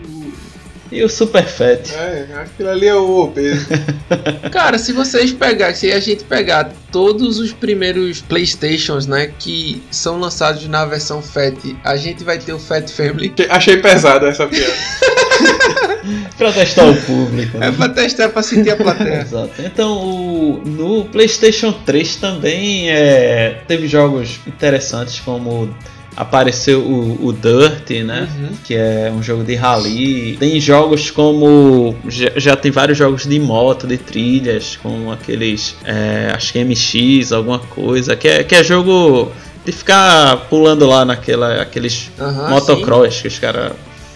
e 0.92 1.02
o 1.02 1.08
Super 1.08 1.44
Fat. 1.44 1.92
É, 1.94 2.26
aquilo 2.42 2.68
ali 2.70 2.86
é 2.86 2.94
o 2.94 3.18
obeso. 3.20 3.66
Cara, 4.52 4.78
se 4.78 4.92
vocês 4.92 5.32
pegarem, 5.32 5.74
se 5.74 5.90
a 5.92 5.98
gente 6.00 6.24
pegar 6.24 6.70
todos 6.92 7.38
os 7.38 7.52
primeiros 7.52 8.20
Playstations, 8.22 9.06
né, 9.06 9.30
que 9.38 9.82
são 9.90 10.18
lançados 10.20 10.66
na 10.68 10.84
versão 10.84 11.20
Fat, 11.22 11.56
a 11.84 11.96
gente 11.96 12.22
vai 12.24 12.38
ter 12.38 12.52
o 12.52 12.58
Fat 12.58 12.88
Family. 12.90 13.32
Achei 13.50 13.76
pesada 13.78 14.28
essa 14.28 14.46
piada. 14.46 14.72
Pra 16.36 16.52
testar 16.52 16.84
o 16.86 16.94
público. 16.96 17.56
É 17.56 17.70
né? 17.70 17.74
pra 17.76 17.88
testar, 17.88 18.28
pra 18.28 18.42
sentir 18.42 18.70
a 18.70 18.76
plateia. 18.76 19.22
Exato. 19.22 19.50
Então, 19.60 19.96
o- 19.98 20.62
no 20.64 21.04
PlayStation 21.06 21.72
3 21.72 22.16
também 22.16 22.90
é, 22.90 23.62
teve 23.66 23.86
jogos 23.88 24.40
interessantes, 24.46 25.20
como 25.20 25.74
apareceu 26.16 26.80
o, 26.80 27.26
o 27.26 27.32
Dirt, 27.32 27.90
né? 28.04 28.28
Uhum. 28.38 28.48
Que 28.64 28.74
é 28.74 29.12
um 29.14 29.22
jogo 29.22 29.42
de 29.44 29.54
rally. 29.54 30.36
Tem 30.38 30.60
jogos 30.60 31.10
como. 31.10 31.96
Já, 32.08 32.30
já 32.36 32.56
tem 32.56 32.70
vários 32.70 32.96
jogos 32.98 33.26
de 33.26 33.38
moto, 33.40 33.86
de 33.86 33.96
trilhas, 33.98 34.78
como 34.82 35.10
aqueles. 35.12 35.76
é, 35.84 36.32
acho 36.34 36.52
que 36.52 36.62
MX, 36.64 37.32
alguma 37.32 37.58
coisa. 37.58 38.14
Que 38.16 38.28
é, 38.28 38.44
que 38.44 38.54
é 38.54 38.62
jogo 38.62 39.32
de 39.64 39.72
ficar 39.72 40.36
pulando 40.50 40.86
lá 40.86 41.04
naquela, 41.04 41.62
aqueles 41.62 42.10
Aham, 42.20 42.50
motocross 42.50 43.22
que 43.22 43.28
os 43.28 43.38
caras 43.38 43.72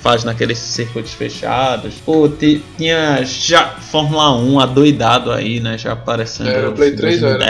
fazem 0.09 0.25
naqueles 0.25 0.57
circuitos 0.59 1.13
fechados. 1.13 1.97
Pô, 2.05 2.27
ti- 2.31 2.63
tinha 2.79 3.23
já 3.25 3.67
Fórmula 3.79 4.35
1 4.39 4.59
adoidado 4.59 5.31
aí, 5.31 5.61
né? 5.61 5.77
Já 5.77 5.93
aparecendo 5.93 6.49
Era, 6.49 6.71
o 6.71 6.73
Play 6.73 6.93
em 6.93 6.97
3 6.97 7.23
era. 7.23 7.45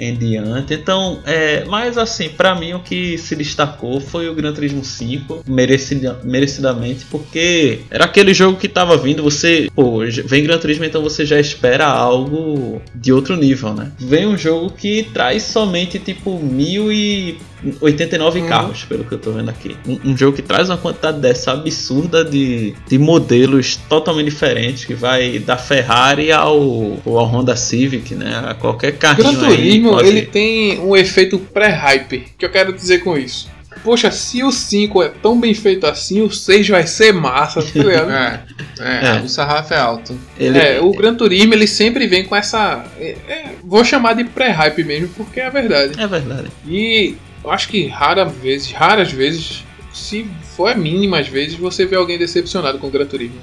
2010 0.00 0.10
em 0.10 0.14
diante. 0.14 0.74
Então, 0.74 1.20
é, 1.26 1.64
mas 1.66 1.98
assim, 1.98 2.30
pra 2.30 2.54
mim 2.54 2.72
o 2.72 2.80
que 2.80 3.18
se 3.18 3.36
destacou 3.36 4.00
foi 4.00 4.28
o 4.28 4.34
Gran 4.34 4.52
Turismo 4.52 4.84
5, 4.84 5.44
merecida, 5.46 6.18
merecidamente, 6.24 7.04
porque 7.10 7.80
era 7.90 8.06
aquele 8.06 8.32
jogo 8.32 8.58
que 8.58 8.68
tava 8.68 8.96
vindo, 8.96 9.22
você, 9.22 9.68
pô, 9.74 10.00
vem 10.24 10.42
Gran 10.42 10.58
Turismo, 10.58 10.84
então 10.84 11.02
você 11.02 11.26
já 11.26 11.38
espera 11.38 11.86
algo 11.86 12.80
de 12.94 13.12
outro 13.12 13.36
nível, 13.36 13.74
né? 13.74 13.92
Vem 13.98 14.26
um 14.26 14.38
jogo 14.38 14.70
que 14.70 15.02
traz 15.12 15.42
somente 15.42 15.98
tipo 15.98 16.38
mil 16.38 16.90
e 16.90 17.38
89 17.80 18.40
Uhum. 18.40 18.46
carros, 18.46 18.84
pelo 18.84 19.04
que 19.04 19.12
eu 19.12 19.18
tô 19.18 19.32
vendo 19.32 19.50
aqui. 19.50 19.76
Um, 19.86 20.12
um 20.12 20.16
jogo 20.16 20.34
que 20.36 20.42
traz 20.42 20.70
uma 20.70 20.78
quantidade 20.78 21.18
dessa 21.18 21.52
absurda 21.52 22.24
de, 22.24 22.74
de 22.88 22.98
modelos 22.98 23.76
totalmente 23.88 24.26
diferentes, 24.26 24.84
que 24.84 24.94
vai 24.94 25.38
da 25.38 25.56
Ferrari 25.56 26.32
ao, 26.32 26.56
ao 27.04 27.24
Honda 27.26 27.56
Civic, 27.56 28.14
né? 28.14 28.42
A 28.46 28.54
qualquer 28.54 28.92
carrinho 28.96 29.38
Gran 29.40 29.48
aí. 29.48 29.82
Pode- 29.92 30.08
ele 30.08 30.22
tem 30.22 30.78
um 30.80 30.96
efeito 30.96 31.38
pré-hype. 31.38 32.16
O 32.34 32.38
que 32.38 32.44
eu 32.44 32.50
quero 32.50 32.72
dizer 32.72 32.98
com 32.98 33.16
isso? 33.16 33.48
Poxa, 33.84 34.10
se 34.10 34.42
o 34.44 34.50
5 34.52 35.02
é 35.02 35.08
tão 35.08 35.40
bem 35.40 35.54
feito 35.54 35.86
assim, 35.86 36.20
o 36.20 36.30
6 36.30 36.68
vai 36.68 36.86
ser 36.86 37.12
massa, 37.14 37.62
tá 37.62 37.82
ligado? 37.82 38.10
É, 38.80 38.82
é, 38.82 39.16
É. 39.18 39.20
o 39.22 39.28
sarrafo 39.28 39.74
é 39.74 39.78
alto. 39.78 40.18
ele, 40.38 40.58
É, 40.58 40.80
o 40.80 40.90
Gran 40.92 41.14
Turismo 41.14 41.52
ele 41.54 41.66
sempre 41.66 42.06
vem 42.06 42.24
com 42.24 42.34
essa. 42.34 42.84
é, 42.98 43.16
é, 43.28 43.44
vou 43.62 43.84
chamar 43.84 44.14
de 44.14 44.24
pré-hype 44.24 44.82
mesmo, 44.84 45.08
porque 45.16 45.38
é 45.40 45.46
a 45.46 45.50
verdade. 45.50 46.00
É 46.00 46.06
verdade. 46.06 46.48
E 46.66 47.14
eu 47.44 47.50
acho 47.50 47.68
que 47.68 47.86
raras 47.86 48.32
vezes, 48.42 48.72
raras 48.72 49.12
vezes, 49.12 49.64
se 49.92 50.26
for 50.56 50.74
mínimas 50.76 51.28
vezes, 51.28 51.54
você 51.56 51.84
vê 51.86 51.96
alguém 51.96 52.18
decepcionado 52.18 52.78
com 52.78 52.86
o 52.86 52.90
Gran 52.90 53.04
Turismo. 53.06 53.36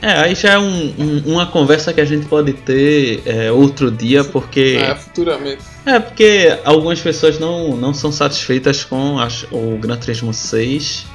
É, 0.00 0.12
aí 0.12 0.34
já 0.34 0.52
é 0.52 0.58
um- 0.58 0.94
um- 0.98 1.22
uma 1.32 1.46
conversa 1.46 1.92
que 1.92 2.00
a 2.00 2.04
gente 2.04 2.26
pode 2.26 2.52
ter 2.52 3.20
é, 3.26 3.50
outro 3.52 3.90
dia, 3.90 4.22
porque. 4.24 4.78
É, 4.80 4.94
futuramente. 4.94 5.62
É, 5.88 5.98
porque 5.98 6.58
algumas 6.64 7.00
pessoas 7.00 7.38
não, 7.38 7.74
não 7.76 7.94
são 7.94 8.12
satisfeitas 8.12 8.84
com 8.84 9.18
as- 9.18 9.46
o 9.50 9.78
Gran 9.78 9.96
Turismo 9.96 10.34
6, 10.34 11.06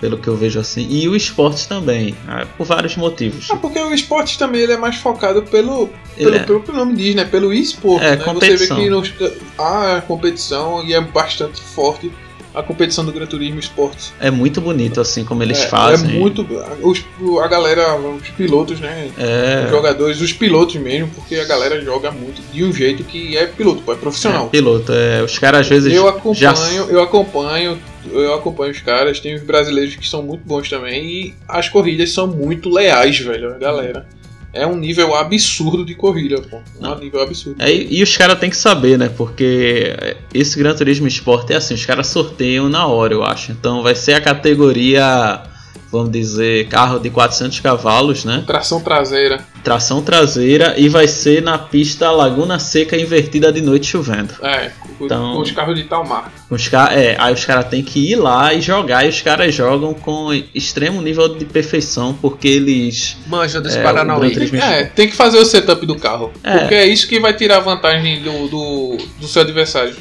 pelo 0.00 0.16
que 0.16 0.28
eu 0.28 0.36
vejo 0.36 0.60
assim, 0.60 0.86
e 0.88 1.08
o 1.08 1.16
esporte 1.16 1.66
também, 1.66 2.14
ah, 2.28 2.46
por 2.56 2.64
vários 2.64 2.96
motivos. 2.96 3.48
Ah, 3.50 3.56
porque 3.56 3.80
o 3.80 3.92
esporte 3.92 4.38
também 4.38 4.60
ele 4.62 4.72
é 4.72 4.76
mais 4.76 4.96
focado 4.96 5.42
pelo, 5.42 5.90
pelo 6.16 6.36
é. 6.36 6.38
próprio 6.40 6.74
nome 6.74 6.94
diz, 6.94 7.14
né? 7.14 7.24
Pelo 7.24 7.52
esporte. 7.52 8.04
É, 8.04 8.16
né? 8.16 8.24
competição. 8.24 8.76
Você 8.76 8.82
vê 8.82 8.82
que 8.82 8.90
nos, 8.90 9.12
há 9.58 10.00
competição 10.06 10.84
e 10.84 10.94
é 10.94 11.00
bastante 11.00 11.60
forte 11.60 12.12
a 12.54 12.62
competição 12.62 13.04
do 13.04 13.12
Gran 13.12 13.26
Turismo 13.26 13.58
Esporte. 13.58 14.12
É 14.20 14.30
muito 14.30 14.60
bonito 14.60 15.00
assim 15.00 15.24
como 15.24 15.42
eles 15.42 15.60
é, 15.60 15.66
fazem. 15.68 16.16
É 16.16 16.18
muito. 16.18 16.46
Os, 16.82 17.04
a 17.42 17.48
galera, 17.48 17.96
os 17.96 18.28
pilotos, 18.30 18.80
né? 18.80 19.10
É, 19.18 19.64
Os 19.64 19.70
jogadores, 19.70 20.20
os 20.20 20.32
pilotos 20.32 20.76
mesmo, 20.76 21.08
porque 21.14 21.36
a 21.36 21.44
galera 21.44 21.80
joga 21.80 22.10
muito 22.10 22.42
de 22.52 22.64
um 22.64 22.72
jeito 22.72 23.04
que 23.04 23.36
é 23.36 23.46
piloto, 23.46 23.90
é 23.90 23.94
profissional. 23.94 24.46
é, 24.46 24.50
piloto. 24.50 24.92
É, 24.92 25.22
os 25.22 25.38
caras 25.38 25.60
às 25.62 25.68
vezes 25.68 25.92
Eu 25.92 26.08
acompanho, 26.08 26.34
já 26.34 26.54
eu 26.88 27.02
acompanho, 27.02 27.78
eu 28.10 28.34
acompanho 28.34 28.72
os 28.72 28.80
caras, 28.80 29.20
tem 29.20 29.34
os 29.34 29.42
brasileiros 29.42 29.96
que 29.96 30.08
são 30.08 30.22
muito 30.22 30.42
bons 30.46 30.68
também 30.68 31.04
e 31.04 31.34
as 31.48 31.68
corridas 31.68 32.10
são 32.10 32.26
muito 32.26 32.68
leais, 32.68 33.18
velho, 33.18 33.54
a 33.54 33.58
galera. 33.58 34.06
É 34.52 34.66
um 34.66 34.76
nível 34.76 35.14
absurdo 35.14 35.84
de 35.84 35.94
corrida, 35.94 36.40
pô. 36.42 36.60
É 36.80 36.88
um 36.88 36.98
nível 36.98 37.22
absurdo. 37.22 37.62
É, 37.62 37.72
e 37.72 38.02
os 38.02 38.16
caras 38.16 38.38
têm 38.38 38.50
que 38.50 38.56
saber, 38.56 38.98
né? 38.98 39.08
Porque 39.08 39.94
esse 40.34 40.58
Gran 40.58 40.74
Turismo 40.74 41.06
Sport 41.06 41.50
é 41.50 41.56
assim, 41.56 41.74
os 41.74 41.86
caras 41.86 42.08
sorteiam 42.08 42.68
na 42.68 42.86
hora, 42.86 43.14
eu 43.14 43.24
acho. 43.24 43.50
Então 43.50 43.82
vai 43.82 43.94
ser 43.94 44.12
a 44.12 44.20
categoria, 44.20 45.42
vamos 45.90 46.10
dizer, 46.10 46.68
carro 46.68 46.98
de 46.98 47.10
400 47.10 47.60
cavalos, 47.60 48.24
né? 48.24 48.42
Tração 48.46 48.80
traseira. 48.80 49.44
Tração 49.62 50.02
traseira 50.02 50.74
e 50.78 50.88
vai 50.88 51.06
ser 51.06 51.42
na 51.42 51.56
pista 51.58 52.10
Laguna 52.10 52.58
Seca 52.58 52.96
invertida 52.96 53.52
de 53.52 53.60
noite 53.60 53.86
chovendo. 53.86 54.34
É, 54.42 54.70
com, 54.98 55.04
Então- 55.04 55.34
com 55.34 55.40
os 55.40 55.50
carros 55.52 55.76
de 55.76 55.84
tal 55.84 56.04
marca. 56.04 56.32
Os 56.50 56.66
ca- 56.68 56.90
é, 56.92 57.16
aí 57.18 57.32
os 57.34 57.44
caras 57.44 57.66
têm 57.68 57.82
que 57.82 58.10
ir 58.12 58.16
lá 58.16 58.52
e 58.54 58.60
jogar, 58.60 59.04
e 59.04 59.08
os 59.08 59.20
caras 59.20 59.54
jogam 59.54 59.94
com 59.94 60.32
extremo 60.54 61.00
nível 61.02 61.28
de 61.36 61.44
perfeição, 61.44 62.12
porque 62.20 62.48
eles. 62.48 63.16
Manja 63.26 63.60
dos 63.60 63.76
É, 63.76 63.82
Paranauê. 63.82 64.32
É, 64.60 64.84
tem 64.84 65.08
que 65.08 65.14
fazer 65.16 65.38
o 65.38 65.44
setup 65.44 65.84
do 65.86 65.96
carro. 65.96 66.32
É. 66.42 66.58
Porque 66.58 66.74
é 66.74 66.86
isso 66.86 67.06
que 67.06 67.20
vai 67.20 67.34
tirar 67.34 67.60
vantagem 67.60 68.22
do, 68.22 68.48
do, 68.48 68.98
do 69.20 69.26
seu 69.28 69.42
adversário. 69.42 69.94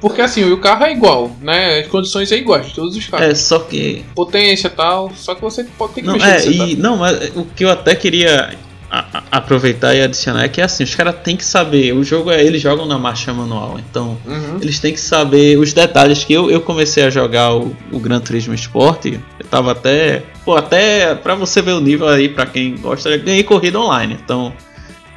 Porque 0.00 0.20
assim, 0.20 0.44
o 0.52 0.58
carro 0.58 0.84
é 0.84 0.92
igual, 0.92 1.30
né? 1.40 1.80
As 1.80 1.86
condições 1.88 2.30
é 2.30 2.36
iguais 2.36 2.66
de 2.68 2.74
todos 2.74 2.96
os 2.96 3.06
carros. 3.06 3.26
É, 3.26 3.34
só 3.34 3.58
que. 3.58 4.04
Potência 4.14 4.68
e 4.68 4.70
tal, 4.70 5.10
só 5.16 5.34
que 5.34 5.40
você 5.40 5.64
pode 5.64 5.94
ter 5.94 6.00
que 6.02 6.06
Não, 6.06 6.14
mexer 6.14 6.48
é, 6.48 6.52
e, 6.52 6.76
não, 6.76 6.96
mas 6.98 7.32
o 7.34 7.44
que 7.44 7.64
eu 7.64 7.70
até 7.70 7.94
queria 7.96 8.56
a- 8.90 9.04
a- 9.18 9.22
aproveitar 9.32 9.94
e 9.94 10.00
adicionar 10.00 10.44
é 10.44 10.48
que 10.48 10.62
assim, 10.62 10.82
os 10.84 10.94
caras 10.94 11.16
têm 11.22 11.36
que 11.36 11.44
saber, 11.44 11.92
o 11.92 12.02
jogo 12.04 12.30
é, 12.30 12.42
eles 12.42 12.62
jogam 12.62 12.86
na 12.86 12.96
marcha 12.98 13.34
manual, 13.34 13.78
então 13.78 14.16
Uhum. 14.24 14.58
eles 14.62 14.78
têm 14.78 14.94
que 14.94 15.00
saber 15.00 15.58
os 15.58 15.72
detalhes 15.74 16.24
que 16.24 16.32
eu, 16.32 16.50
eu 16.50 16.60
comecei 16.62 17.04
a 17.04 17.10
jogar 17.10 17.54
o, 17.54 17.76
o 17.92 17.98
Gran 17.98 18.18
Turismo 18.20 18.54
Sport, 18.54 19.04
eu 19.06 19.20
tava 19.50 19.72
até, 19.72 20.22
pô, 20.44 20.56
até 20.56 21.14
pra 21.14 21.34
você 21.34 21.60
ver 21.60 21.72
o 21.72 21.80
nível 21.80 22.08
aí, 22.08 22.30
pra 22.30 22.46
quem 22.46 22.76
gosta, 22.76 23.10
eu 23.10 23.20
ganhei 23.22 23.42
corrida 23.42 23.78
online, 23.78 24.16
então 24.24 24.54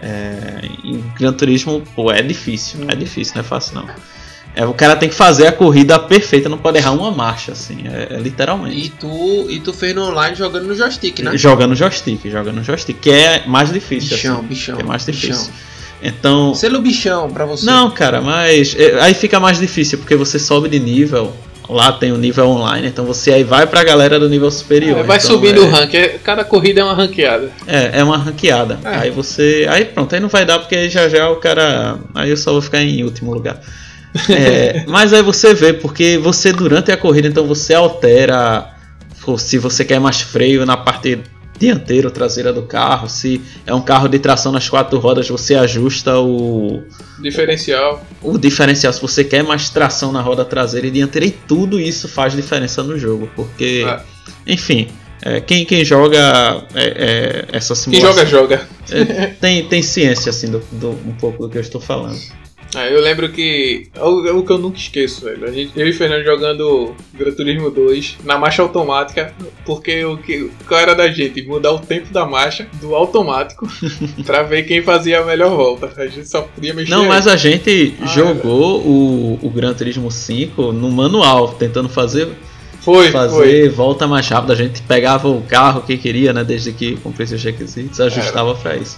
é, 0.02 0.62
em 0.84 1.02
Gran 1.18 1.32
Turismo, 1.34 1.82
pô, 1.96 2.12
é 2.12 2.22
difícil, 2.22 2.82
é 2.90 2.96
difícil, 2.96 3.36
não 3.36 3.42
é 3.42 3.44
fácil 3.46 3.76
não. 3.76 3.86
É, 4.54 4.66
o 4.66 4.74
cara 4.74 4.96
tem 4.96 5.08
que 5.08 5.16
fazer 5.16 5.48
a 5.48 5.52
corrida 5.52 5.98
perfeita, 5.98 6.50
não 6.50 6.58
pode 6.58 6.78
errar 6.78 6.92
uma 6.92 7.10
marcha, 7.12 7.54
assim, 7.54 7.84
é, 7.86 8.16
é 8.16 8.20
literalmente. 8.20 8.78
E 8.78 8.90
tu, 8.90 9.48
e 9.50 9.60
tu 9.60 9.72
fez 9.72 9.96
no 9.96 10.10
online 10.10 10.36
jogando 10.36 10.68
no 10.68 10.76
joystick, 10.76 11.20
né? 11.20 11.38
Joga 11.38 11.66
no 11.66 11.76
joystick, 11.76 12.30
joga 12.30 12.52
no 12.52 12.62
joystick, 12.64 13.00
que 13.00 13.12
é 13.12 13.44
mais 13.48 13.72
difícil. 13.72 14.18
Bichão, 14.18 14.38
assim, 14.40 14.48
bichão. 14.48 14.80
é 14.80 14.84
mais 14.84 15.06
difícil. 15.06 15.30
bichão. 15.30 15.72
Então. 16.04 16.54
Selo 16.54 16.82
bichão 16.82 17.30
pra 17.30 17.46
você. 17.46 17.66
Não, 17.66 17.92
cara, 17.92 18.22
mas 18.22 18.76
é, 18.78 19.00
aí 19.02 19.14
fica 19.14 19.40
mais 19.40 19.60
difícil, 19.60 20.00
porque 20.00 20.16
você 20.16 20.38
sobe 20.38 20.68
de 20.68 20.80
nível. 20.80 21.34
Lá 21.70 21.94
tem 21.94 22.12
o 22.12 22.18
nível 22.18 22.50
online, 22.50 22.88
então 22.88 23.06
você 23.06 23.32
aí 23.32 23.46
vai 23.46 23.66
pra 23.66 23.82
galera 23.82 24.20
do 24.20 24.28
nível 24.28 24.52
superior. 24.52 25.00
É, 25.00 25.04
vai 25.04 25.18
então 25.18 25.30
subindo 25.30 25.62
é, 25.62 25.66
o 25.66 25.70
rank. 25.70 25.94
é- 25.94 26.20
Cada 26.22 26.44
corrida 26.44 26.82
é 26.82 26.84
uma 26.84 26.94
ranqueada. 26.94 27.50
É, 27.66 28.00
é 28.00 28.04
uma 28.04 28.18
ranqueada. 28.18 28.78
Aí 28.84 29.10
você. 29.10 29.66
Aí 29.70 29.86
pronto, 29.86 30.14
aí 30.14 30.20
não 30.20 30.28
vai 30.28 30.44
dar 30.44 30.60
porque 30.60 30.76
aí 30.76 30.90
já 30.90 31.08
já 31.08 31.30
o 31.30 31.38
cara. 31.38 31.98
Aí 32.14 32.30
eu 32.30 32.36
só 32.36 32.52
vou 32.52 32.62
ficar 32.62 32.82
em 32.82 33.04
último 33.06 33.34
lugar. 33.34 33.62
É, 34.30 34.84
mas 34.88 35.14
aí 35.14 35.22
você 35.22 35.54
vê, 35.54 35.74
porque 35.74 36.18
você 36.18 36.52
durante 36.52 36.92
a 36.92 36.98
corrida, 36.98 37.28
então 37.28 37.46
você 37.48 37.74
altera 37.74 38.70
se 39.38 39.58
você 39.58 39.86
quer 39.86 40.00
mais 40.00 40.20
freio 40.22 40.66
na 40.66 40.76
parte 40.76 41.20
dianteira 41.60 42.08
ou 42.08 42.12
traseira 42.12 42.52
do 42.52 42.64
carro, 42.64 43.08
se 43.08 43.40
é 43.68 43.74
um 43.74 43.82
carro 43.82 44.08
de 44.08 44.18
tração 44.18 44.52
nas 44.52 44.68
quatro 44.68 44.98
rodas, 44.98 45.30
você 45.30 45.54
ajusta 45.54 46.18
o, 46.20 46.82
Diferencial. 47.22 48.04
o 48.22 48.36
diferencial. 48.38 48.92
Se 48.92 49.00
você 49.00 49.24
quer 49.24 49.44
mais 49.44 49.70
tração 49.70 50.12
na 50.12 50.22
roda 50.22 50.44
traseira 50.44 50.88
e 50.88 50.92
dianteira, 50.92 51.28
e 51.28 51.32
tudo 51.32 51.80
isso 51.80 52.08
faz 52.08 52.36
diferença 52.36 52.82
no 52.82 52.98
jogo, 52.98 53.30
porque, 53.36 53.86
É. 53.88 54.00
enfim. 54.52 54.88
é, 55.22 55.40
quem, 55.40 55.64
quem 55.64 55.86
joga 55.86 56.64
é, 56.74 56.84
é, 56.84 57.46
essa 57.56 57.76
Quem 57.76 58.00
simulação 58.00 58.26
joga, 58.26 58.58
joga. 58.58 58.68
é, 58.92 59.28
tem, 59.28 59.64
tem 59.68 59.84
ciência 59.84 60.32
assim 60.32 60.50
do, 60.50 60.64
do- 60.72 60.90
um 61.08 61.14
pouco 61.20 61.44
do 61.44 61.50
que 61.50 61.60
eu 61.60 61.62
estou 61.62 61.80
falando. 61.80 62.18
É, 62.76 62.94
eu 62.94 63.02
lembro 63.02 63.30
que. 63.30 63.90
É 63.94 64.02
o, 64.04 64.42
é 64.42 64.46
que 64.46 64.52
eu 64.52 64.58
nunca 64.58 64.78
esqueço, 64.78 65.26
velho. 65.26 65.46
A 65.46 65.52
gente, 65.52 65.72
eu 65.78 65.86
e 65.86 65.90
o 65.90 65.94
Fernando 65.94 66.24
jogando 66.24 66.96
Gran 67.14 67.32
Turismo 67.32 67.70
2 67.70 68.18
na 68.24 68.38
marcha 68.38 68.62
automática, 68.62 69.34
porque 69.66 70.06
o 70.06 70.18
que 70.18 70.50
qual 70.68 70.80
era 70.80 70.96
da 70.96 71.10
gente? 71.10 71.42
Mudar 71.42 71.72
o 71.74 71.80
tempo 71.80 72.12
da 72.14 72.26
marcha 72.26 72.68
do 72.80 72.96
automático 72.96 73.68
pra 74.26 74.44
ver 74.44 74.64
quem 74.64 74.82
fazia 74.82 75.20
a 75.20 75.26
melhor 75.26 75.50
volta. 75.56 75.92
A 75.98 76.08
gente 76.08 76.28
só 76.30 76.42
podia 76.44 76.74
mexer. 76.74 76.92
Não, 76.92 77.04
aí. 77.04 77.08
mas 77.10 77.28
a 77.28 77.36
gente 77.36 77.94
Ah, 78.02 78.06
jogou 78.08 78.80
o, 78.82 79.40
o 79.42 79.50
Gran 79.50 79.74
Turismo 79.74 80.10
5 80.10 80.72
no 80.72 80.90
manual, 80.90 81.50
tentando 81.50 81.90
fazer, 81.90 82.30
Foi, 82.80 83.12
fazer 83.12 83.36
foi. 83.36 83.70
volta 83.70 84.08
mais 84.08 84.28
rápida. 84.30 84.54
A 84.54 84.56
gente 84.56 84.82
pegava 84.84 85.28
o 85.28 85.42
carro 85.42 85.82
que 85.82 85.98
queria, 85.98 86.32
né? 86.32 86.44
Desde 86.44 86.72
que 86.72 86.96
cumprisse 86.98 87.36
os 87.36 87.44
requisitos, 87.44 88.00
ajustava 88.00 88.56
pra 88.56 88.78
isso. 88.78 88.98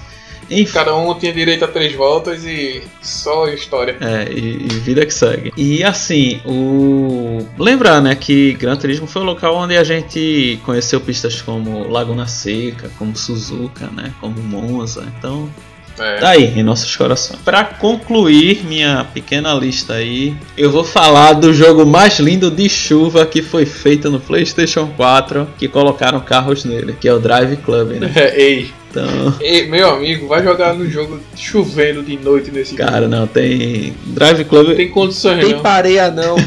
Enfim. 0.49 0.73
Cada 0.73 0.95
um 0.95 1.13
tinha 1.13 1.33
direito 1.33 1.65
a 1.65 1.67
três 1.67 1.93
voltas 1.93 2.43
e 2.45 2.83
só 3.01 3.47
história. 3.47 3.97
É, 3.99 4.31
e, 4.31 4.65
e 4.65 4.79
vida 4.79 5.05
que 5.05 5.13
segue. 5.13 5.51
E 5.57 5.83
assim, 5.83 6.41
o. 6.45 7.45
Lembrar, 7.57 8.01
né, 8.01 8.15
que 8.15 8.53
Gran 8.53 8.75
Turismo 8.75 9.07
foi 9.07 9.21
o 9.21 9.25
local 9.25 9.55
onde 9.55 9.77
a 9.77 9.83
gente 9.83 10.59
conheceu 10.65 10.99
pistas 11.01 11.41
como 11.41 11.87
Laguna 11.89 12.27
Seca, 12.27 12.89
como 12.97 13.15
Suzuka, 13.15 13.87
né? 13.87 14.13
Como 14.19 14.41
Monza. 14.41 15.05
Então, 15.17 15.49
É. 15.99 16.15
Tá 16.17 16.29
aí, 16.29 16.45
em 16.59 16.63
nossos 16.63 16.95
corações. 16.95 17.39
Pra 17.41 17.63
concluir 17.63 18.63
minha 18.65 19.05
pequena 19.13 19.53
lista 19.53 19.93
aí, 19.93 20.35
eu 20.57 20.71
vou 20.71 20.83
falar 20.83 21.33
do 21.33 21.53
jogo 21.53 21.85
mais 21.85 22.17
lindo 22.19 22.49
de 22.49 22.67
chuva 22.67 23.25
que 23.27 23.43
foi 23.43 23.65
feito 23.65 24.09
no 24.09 24.19
PlayStation 24.19 24.87
4, 24.97 25.47
que 25.57 25.67
colocaram 25.67 26.19
carros 26.19 26.65
nele, 26.65 26.93
que 26.99 27.07
é 27.07 27.13
o 27.13 27.19
Drive 27.19 27.57
Club, 27.57 27.91
né? 27.99 28.11
Ei, 28.35 28.71
Então, 28.93 29.33
ei, 29.41 29.67
meu 29.67 29.89
amigo, 29.89 30.27
vai 30.27 30.43
jogar 30.43 30.75
no 30.75 30.87
jogo 30.87 31.19
chovendo 31.35 32.03
de 32.03 32.15
noite 32.15 32.51
nesse 32.51 32.75
cara, 32.75 33.07
não 33.07 33.25
tem 33.25 33.95
Drive 34.05 34.45
Club. 34.45 34.67
Não 34.67 34.75
tem 34.75 34.91
condições, 34.91 35.43
Tem 35.43 35.55
não. 35.55 35.61
pareia 35.63 36.11
não. 36.11 36.35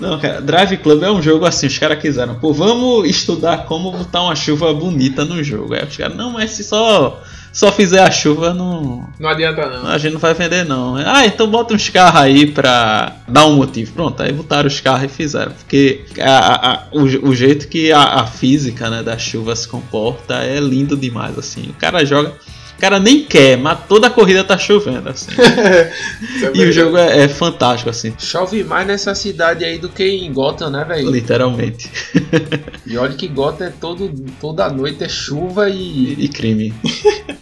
Não, 0.00 0.16
cara, 0.16 0.40
Drive 0.40 0.76
Club 0.76 1.02
é 1.02 1.10
um 1.10 1.20
jogo 1.20 1.44
assim, 1.44 1.66
os 1.66 1.76
caras 1.76 2.00
quiseram, 2.00 2.36
pô, 2.36 2.52
vamos 2.52 3.08
estudar 3.10 3.64
como 3.64 3.90
botar 3.90 4.22
uma 4.22 4.36
chuva 4.36 4.72
bonita 4.72 5.24
no 5.24 5.42
jogo. 5.42 5.74
Aí 5.74 5.82
os 5.82 5.96
caras, 5.96 6.16
não, 6.16 6.30
mas 6.30 6.52
se 6.52 6.62
só 6.62 7.20
só 7.52 7.72
fizer 7.72 8.00
a 8.02 8.10
chuva 8.10 8.52
não 8.54 9.08
Não 9.18 9.28
adianta, 9.28 9.66
não. 9.68 9.88
A 9.88 9.98
gente 9.98 10.12
não 10.12 10.20
vai 10.20 10.34
vender 10.34 10.64
não. 10.64 10.96
Ah, 10.96 11.26
então 11.26 11.46
bota 11.48 11.74
uns 11.74 11.88
carros 11.88 12.20
aí 12.20 12.46
pra 12.46 13.16
dar 13.26 13.46
um 13.46 13.56
motivo. 13.56 13.92
Pronto, 13.92 14.22
aí 14.22 14.32
botaram 14.32 14.66
os 14.68 14.80
carros 14.80 15.04
e 15.04 15.08
fizeram. 15.08 15.52
Porque 15.52 16.04
a- 16.20 16.70
a- 16.72 16.82
o, 16.92 17.02
o 17.28 17.34
jeito 17.34 17.68
que 17.68 17.90
a, 17.92 18.02
a 18.20 18.26
física 18.26 18.88
né, 18.90 19.02
da 19.02 19.16
chuva 19.18 19.54
se 19.56 19.66
comporta 19.66 20.34
é 20.44 20.60
lindo 20.60 20.96
demais, 20.96 21.38
assim. 21.38 21.68
O 21.70 21.74
cara 21.74 22.04
joga. 22.04 22.32
O 22.78 22.80
cara 22.80 23.00
nem 23.00 23.24
quer, 23.24 23.58
mas 23.58 23.76
toda 23.88 24.06
a 24.06 24.10
corrida 24.10 24.44
tá 24.44 24.56
chovendo, 24.56 25.08
assim. 25.08 25.32
É 25.36 25.92
E 26.54 26.64
o 26.64 26.72
jogo 26.72 26.96
é, 26.96 27.24
é 27.24 27.28
fantástico, 27.28 27.90
assim. 27.90 28.14
Chove 28.16 28.62
mais 28.62 28.86
nessa 28.86 29.16
cidade 29.16 29.64
aí 29.64 29.78
do 29.78 29.88
que 29.88 30.04
em 30.04 30.32
Gotham, 30.32 30.70
né, 30.70 30.84
velho? 30.84 31.10
Literalmente. 31.10 31.90
E 32.86 32.96
olha 32.96 33.14
que 33.14 33.26
Gotham 33.26 33.66
é 33.66 33.72
todo, 33.80 34.14
toda 34.40 34.68
noite 34.70 35.02
é 35.02 35.08
chuva 35.08 35.68
e, 35.68 36.14
E, 36.18 36.24
e 36.24 36.28
crime. 36.28 36.72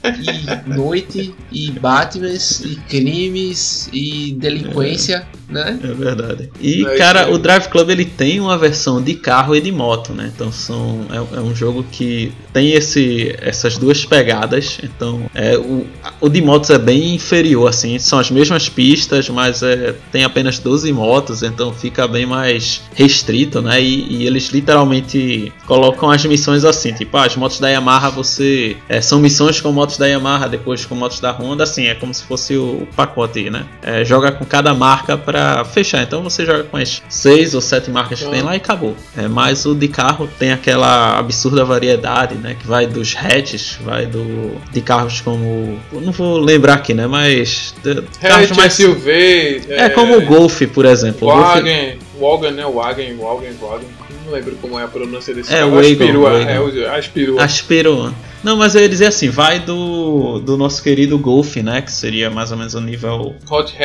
e 0.04 0.74
noite 0.74 1.34
e 1.52 1.70
Batman 1.70 2.28
e 2.32 2.76
crimes 2.88 3.90
e 3.92 4.34
delinquência, 4.38 5.26
né? 5.48 5.78
É 5.82 5.86
verdade. 5.86 6.50
E, 6.60 6.84
cara, 6.98 7.30
o 7.30 7.38
Drive 7.38 7.68
Club 7.68 7.90
ele 7.90 8.04
tem 8.04 8.40
uma 8.40 8.58
versão 8.58 9.02
de 9.02 9.14
carro 9.14 9.54
e 9.54 9.60
de 9.60 9.70
moto, 9.70 10.12
né? 10.12 10.30
Então 10.34 10.50
são, 10.50 11.06
é, 11.10 11.38
é 11.38 11.40
um 11.40 11.54
jogo 11.54 11.84
que 11.90 12.32
tem 12.52 12.72
esse, 12.72 13.34
essas 13.40 13.78
duas 13.78 14.04
pegadas. 14.04 14.78
Então, 14.82 15.30
é, 15.34 15.56
o, 15.56 15.86
o 16.20 16.28
de 16.28 16.40
motos 16.40 16.70
é 16.70 16.78
bem 16.78 17.14
inferior, 17.14 17.68
assim. 17.68 17.98
São 17.98 18.18
as 18.18 18.30
mesmas 18.30 18.68
pistas, 18.68 19.28
mas 19.28 19.62
é, 19.62 19.94
tem 20.10 20.24
apenas 20.24 20.58
12 20.58 20.92
motos, 20.92 21.42
então 21.42 21.72
fica 21.72 22.08
bem 22.08 22.26
mais 22.26 22.82
restrito, 22.94 23.62
né? 23.62 23.80
E, 23.80 24.06
e 24.12 24.26
eles 24.26 24.48
literalmente 24.48 25.52
colocam 25.66 26.10
as 26.10 26.24
missões 26.24 26.64
assim, 26.64 26.92
tipo, 26.92 27.16
ah, 27.16 27.26
as 27.26 27.36
motos 27.36 27.60
da 27.60 27.68
Yamaha 27.68 28.10
você. 28.10 28.76
é, 28.88 29.00
são 29.00 29.20
missões 29.20 29.60
com 29.60 29.70
motos 29.72 29.98
da 29.98 30.06
Yamaha, 30.06 30.48
depois 30.48 30.84
com 30.84 30.94
motos 30.94 31.20
da 31.20 31.30
Honda, 31.30 31.64
assim, 31.64 31.86
é 31.86 31.94
como 31.94 32.12
se 32.12 32.24
fosse 32.24 32.56
o 32.56 32.86
pacote, 32.96 33.48
né? 33.50 33.64
É, 33.82 34.04
joga 34.04 34.32
com 34.32 34.44
cada 34.44 34.74
marca 34.74 35.16
pra 35.36 35.64
fechar. 35.64 36.02
Então 36.02 36.22
você 36.22 36.46
joga 36.46 36.64
com 36.64 36.76
as 36.76 37.02
seis 37.08 37.54
ou 37.54 37.60
sete 37.60 37.90
marcas 37.90 38.22
que 38.22 38.28
tem 38.30 38.42
lá 38.42 38.54
e 38.54 38.56
acabou. 38.56 38.96
É, 39.16 39.28
mas 39.28 39.66
o 39.66 39.74
de 39.74 39.88
carro 39.88 40.28
tem 40.38 40.50
aquela 40.52 41.18
absurda 41.18 41.64
variedade, 41.64 42.34
né? 42.36 42.56
Que 42.58 42.66
vai 42.66 42.86
dos 42.86 43.14
hatches, 43.14 43.78
vai 43.84 44.06
do 44.06 44.56
de 44.72 44.80
carros 44.80 45.20
como. 45.20 45.78
Não 45.92 46.12
vou 46.12 46.38
lembrar 46.38 46.74
aqui, 46.74 46.94
né? 46.94 47.06
Mas. 47.06 47.74
de- 47.82 48.02
carros 48.20 48.50
Hatch, 48.50 48.56
mais. 48.56 48.72
SUV. 48.72 49.62
É 49.68 49.88
como 49.90 50.16
o 50.16 50.22
Golf, 50.22 50.62
por 50.72 50.84
exemplo. 50.86 51.28
Wagen, 51.28 51.98
Wagen, 52.18 52.52
né? 52.52 52.64
Wagen, 52.66 53.16
Wagen, 53.16 53.52
Wagen. 53.60 53.88
Não 54.24 54.32
lembro 54.32 54.56
como 54.56 54.78
é 54.78 54.82
a 54.84 54.88
pronúncia 54.88 55.34
desse 55.34 55.52
É. 55.54 55.62
Wagon, 55.64 55.78
Aspirua, 55.80 56.42
é, 56.42 56.60
o- 56.60 56.90
aspirua. 56.92 57.42
Aspirou. 57.44 58.12
Não, 58.44 58.56
mas 58.56 58.74
eu 58.76 58.82
ia 58.82 58.88
dizer 58.88 59.06
assim, 59.06 59.28
vai 59.28 59.58
do, 59.58 60.38
do 60.38 60.56
nosso 60.56 60.80
querido 60.82 61.18
Golf, 61.18 61.56
né? 61.56 61.80
Que 61.82 61.90
seria 61.90 62.30
mais 62.30 62.52
ou 62.52 62.58
menos 62.58 62.74
o 62.74 62.80
nível 62.80 63.34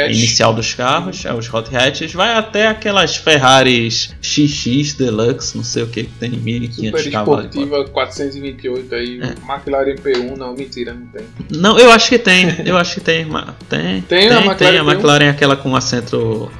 inicial 0.09 0.53
dos 0.53 0.73
carros, 0.73 1.25
é 1.25 1.33
os 1.33 1.51
Hot 1.51 1.75
Hatches, 1.75 2.13
vai 2.13 2.35
até 2.35 2.67
aquelas 2.67 3.15
Ferraris 3.15 4.13
XX 4.21 4.93
Deluxe, 4.93 5.57
não 5.57 5.63
sei 5.63 5.83
o 5.83 5.87
que, 5.87 6.03
que 6.03 6.11
tem 6.19 6.29
1500 6.31 7.01
Super 7.01 7.11
cavalos. 7.11 7.45
esportiva 7.45 7.85
428 7.85 8.95
aí. 8.95 9.19
É. 9.21 9.51
McLaren 9.51 9.95
P1, 9.95 10.37
não, 10.37 10.53
mentira, 10.53 10.93
não 10.93 11.07
tem. 11.07 11.25
Não, 11.59 11.79
eu 11.79 11.89
acho 11.91 12.09
que 12.09 12.19
tem, 12.19 12.47
eu 12.65 12.77
acho 12.77 12.95
que 12.95 13.01
tem. 13.01 13.25
ma- 13.25 13.55
Tem, 13.69 14.01
Tem 14.01 14.27
a 14.29 14.41
McLaren 14.41 14.55
tem, 14.57 14.77
a 14.77 14.83
P1? 14.83 14.91
McLaren 14.91 15.29
aquela 15.29 15.55
com 15.55 15.75
assento 15.75 16.51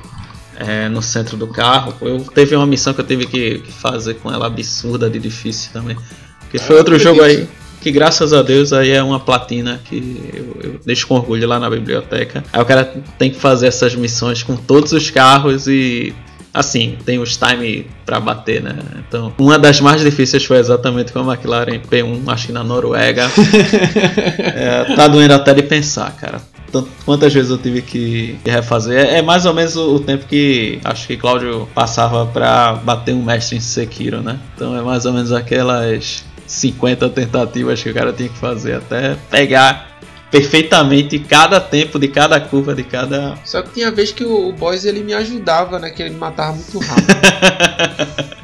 é, 0.62 0.88
no 0.88 1.02
centro 1.02 1.36
do 1.36 1.48
carro. 1.48 1.94
Eu 2.02 2.20
teve 2.20 2.56
uma 2.56 2.68
missão 2.68 2.94
que 2.94 3.02
eu 3.02 3.06
tive 3.06 3.26
que, 3.26 3.60
que 3.60 3.72
fazer 3.72 4.16
com 4.16 4.32
ela 4.32 4.46
absurda 4.46 5.10
de 5.10 5.20
difícil 5.20 5.72
também. 5.74 5.98
Que 6.52 6.60
foi 6.60 6.76
Ah, 6.76 6.80
outro 6.80 6.98
jogo 7.00 7.22
aí. 7.22 7.48
Que 7.82 7.92
graças 7.92 8.32
a 8.32 8.44
Deus 8.44 8.72
aí 8.72 8.92
é 8.92 9.02
uma 9.02 9.20
platina 9.20 9.82
que 9.84 10.32
eu, 10.34 10.72
eu 10.72 10.80
deixo 10.86 11.08
com 11.08 11.16
orgulho 11.16 11.48
lá 11.48 11.60
na 11.60 11.70
biblioteca. 11.70 12.44
Aí 12.54 12.62
o 12.62 12.66
cara 12.66 12.86
tem 13.18 13.32
que 13.32 13.40
fazer 13.40 13.68
essas 13.68 13.96
missões 13.96 14.44
com 14.44 14.56
todos 14.56 14.92
os 14.92 15.10
carros 15.10 15.68
e 15.68 16.14
assim, 16.54 16.98
tem 17.06 17.18
os 17.20 17.38
time 17.38 17.88
pra 18.06 18.20
bater, 18.20 18.62
né? 18.62 18.76
Então, 19.08 19.34
uma 19.38 19.58
das 19.58 19.80
mais 19.80 20.02
difíceis 20.02 20.44
foi 20.46 20.58
exatamente 20.58 21.12
com 21.12 21.20
a 21.20 21.34
McLaren 21.34 21.80
P1, 21.80 22.22
acho 22.28 22.48
que 22.48 22.52
na 22.54 22.64
Noruega. 22.64 23.30
É, 24.54 24.96
tá 24.96 25.08
doendo 25.08 25.34
até 25.34 25.54
de 25.54 25.64
pensar, 25.64 26.12
cara. 26.16 26.42
Tanto- 26.72 26.90
Quantas 27.06 27.34
vezes 27.34 27.50
eu 27.52 27.58
tive 27.58 27.82
que 27.82 28.38
que 28.44 28.50
refazer? 28.50 28.98
É, 28.98 29.18
é 29.18 29.22
mais 29.22 29.46
ou 29.46 29.54
menos 29.54 29.76
o, 29.76 29.96
o 29.96 30.00
tempo 30.00 30.26
que 30.26 30.80
acho 30.84 31.08
que 31.08 31.18
Cláudio 31.18 31.68
passava 31.74 32.26
pra 32.26 32.74
bater 32.74 33.14
um 33.14 33.24
mestre 33.24 33.58
em 33.58 33.60
Sekiro, 33.60 34.22
né? 34.22 34.40
Então 34.56 34.76
é 34.78 34.82
mais 34.82 35.06
ou 35.06 35.14
menos 35.14 35.32
aquelas 35.32 36.24
50 36.48 37.10
tentativas 37.10 37.82
que 37.82 37.90
o 37.90 37.94
cara 37.94 38.14
tinha 38.14 38.30
que 38.30 38.38
fazer 38.38 38.76
até 38.76 39.16
pegar 39.30 39.91
perfeitamente 40.32 41.20
cada 41.20 41.60
tempo 41.60 42.00
de 42.00 42.08
cada 42.08 42.40
curva 42.40 42.74
de 42.74 42.84
cada. 42.84 43.38
Só 43.44 43.62
que 43.62 43.74
tinha 43.74 43.92
vez 43.92 44.12
que 44.12 44.24
o, 44.24 44.48
o 44.48 44.54
boss 44.54 44.86
ele 44.86 45.04
me 45.04 45.14
ajudava, 45.14 45.78
né? 45.78 45.90
Que 45.90 46.02
ele 46.02 46.12
me 46.12 46.18
matava 46.18 46.54
muito 46.54 46.80
rápido. 46.80 48.32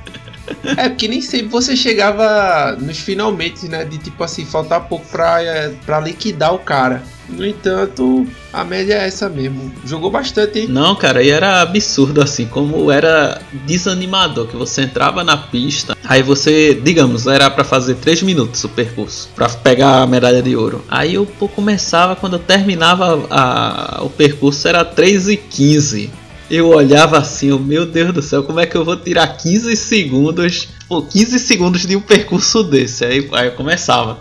É, 0.76 0.90
porque 0.90 1.08
nem 1.08 1.22
sempre 1.22 1.48
você 1.48 1.76
chegava 1.76 2.76
nos 2.80 2.98
finalmente, 2.98 3.68
né? 3.68 3.86
De 3.86 3.98
tipo 3.98 4.24
assim, 4.24 4.46
faltar 4.46 4.88
pouco 4.88 5.06
pra, 5.08 5.42
é, 5.42 5.74
pra 5.86 6.00
liquidar 6.00 6.54
o 6.54 6.60
cara. 6.60 7.04
No 7.30 7.46
entanto, 7.46 8.26
a 8.54 8.64
média 8.64 8.94
é 8.94 9.08
essa 9.08 9.28
mesmo. 9.28 9.72
Jogou 9.86 10.10
bastante, 10.10 10.60
hein? 10.60 10.68
Não, 10.70 10.96
cara, 10.96 11.22
e 11.22 11.30
era 11.30 11.62
absurdo 11.62 12.22
assim, 12.22 12.46
como 12.46 12.90
era 12.90 13.42
desanimador, 13.66 14.48
que 14.48 14.56
você 14.56 14.84
entrava 14.84 15.24
na 15.24 15.36
pista, 15.36 15.98
aí 16.06 16.24
você, 16.24 16.74
digamos, 16.74 17.28
era 17.28 17.50
para 17.50 17.66
fazer 17.66 17.96
3 17.96 18.24
minutos 18.24 18.64
o 18.64 18.70
percurso, 18.70 19.30
para 19.36 19.50
pegar 19.50 20.02
a 20.02 20.08
medalha 20.08 20.42
de 20.42 20.56
ouro. 20.56 20.84
Aí 20.88 21.16
eu 21.16 21.26
começava, 21.26 22.16
quando 22.16 22.34
eu 22.34 22.40
terminava 22.40 23.28
a, 23.30 24.04
o 24.04 24.10
percurso, 24.10 24.66
era 24.68 24.86
3 24.86 25.28
e 25.28 25.38
15. 25.38 26.10
Eu 26.50 26.70
olhava 26.70 27.18
assim, 27.18 27.52
oh, 27.52 27.60
meu 27.60 27.86
Deus 27.86 28.14
do 28.14 28.22
céu, 28.22 28.44
como 28.44 28.60
é 28.60 28.66
que 28.66 28.76
eu 28.76 28.86
vou 28.86 28.96
tirar 28.96 29.28
15 29.28 29.76
segundos, 29.76 30.70
pô, 30.88 31.02
15 31.02 31.40
segundos 31.40 31.86
de 31.86 31.96
um 31.96 32.02
percurso 32.02 32.64
desse? 32.64 33.04
Aí, 33.04 33.30
aí 33.34 33.48
eu 33.48 33.52
começava 33.54 34.20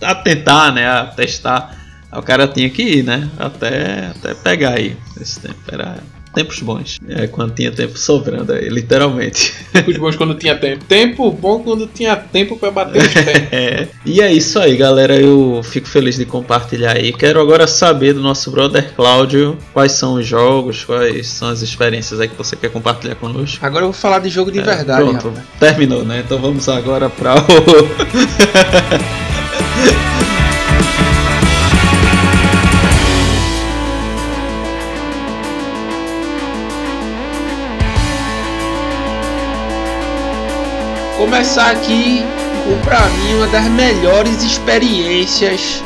a, 0.00 0.10
a 0.10 0.14
tentar, 0.14 0.72
né, 0.72 0.88
a 0.88 1.04
testar 1.06 1.76
o 2.12 2.22
cara 2.22 2.48
tinha 2.48 2.70
que 2.70 2.82
ir, 2.82 3.02
né? 3.04 3.28
Até, 3.38 4.06
até 4.06 4.34
pegar 4.34 4.74
aí 4.74 4.96
esse 5.20 5.40
tempo. 5.40 5.56
Era 5.68 5.98
tempos 6.36 6.60
bons. 6.60 6.98
É, 7.08 7.26
quando 7.26 7.54
tinha 7.54 7.72
tempo 7.72 7.98
sobrando 7.98 8.52
aí, 8.52 8.68
literalmente. 8.68 9.54
Tempos 9.72 9.96
bons 9.96 10.16
quando 10.16 10.34
tinha 10.34 10.54
tempo. 10.54 10.84
Tempo 10.84 11.30
bom 11.30 11.60
quando 11.60 11.86
tinha 11.86 12.14
tempo 12.14 12.58
para 12.58 12.70
bater 12.70 13.02
os 13.02 13.14
pés. 13.14 13.48
é. 13.50 13.88
E 14.04 14.20
é 14.20 14.30
isso 14.30 14.58
aí, 14.58 14.76
galera. 14.76 15.18
Eu 15.18 15.62
fico 15.64 15.88
feliz 15.88 16.16
de 16.16 16.26
compartilhar 16.26 16.94
aí. 16.94 17.10
Quero 17.12 17.40
agora 17.40 17.66
saber 17.66 18.12
do 18.12 18.20
nosso 18.20 18.50
brother 18.50 18.92
Cláudio 18.94 19.56
quais 19.72 19.92
são 19.92 20.14
os 20.14 20.26
jogos, 20.26 20.84
quais 20.84 21.26
são 21.28 21.48
as 21.48 21.62
experiências 21.62 22.20
aí 22.20 22.28
que 22.28 22.36
você 22.36 22.54
quer 22.54 22.70
compartilhar 22.70 23.14
conosco. 23.14 23.64
Agora 23.64 23.84
eu 23.84 23.92
vou 23.92 23.98
falar 23.98 24.18
de 24.18 24.28
jogo 24.28 24.52
de 24.52 24.58
é, 24.58 24.62
verdade. 24.62 25.02
Pronto, 25.02 25.28
rapaz. 25.28 25.46
terminou, 25.58 26.04
né? 26.04 26.22
Então 26.24 26.38
vamos 26.38 26.68
agora 26.68 27.08
para 27.08 27.36
o. 27.36 27.46
começar 41.26 41.72
aqui 41.72 42.22
com 42.64 42.80
para 42.84 43.04
mim 43.08 43.34
uma 43.34 43.48
das 43.48 43.64
melhores 43.64 44.44
experiências, 44.44 45.82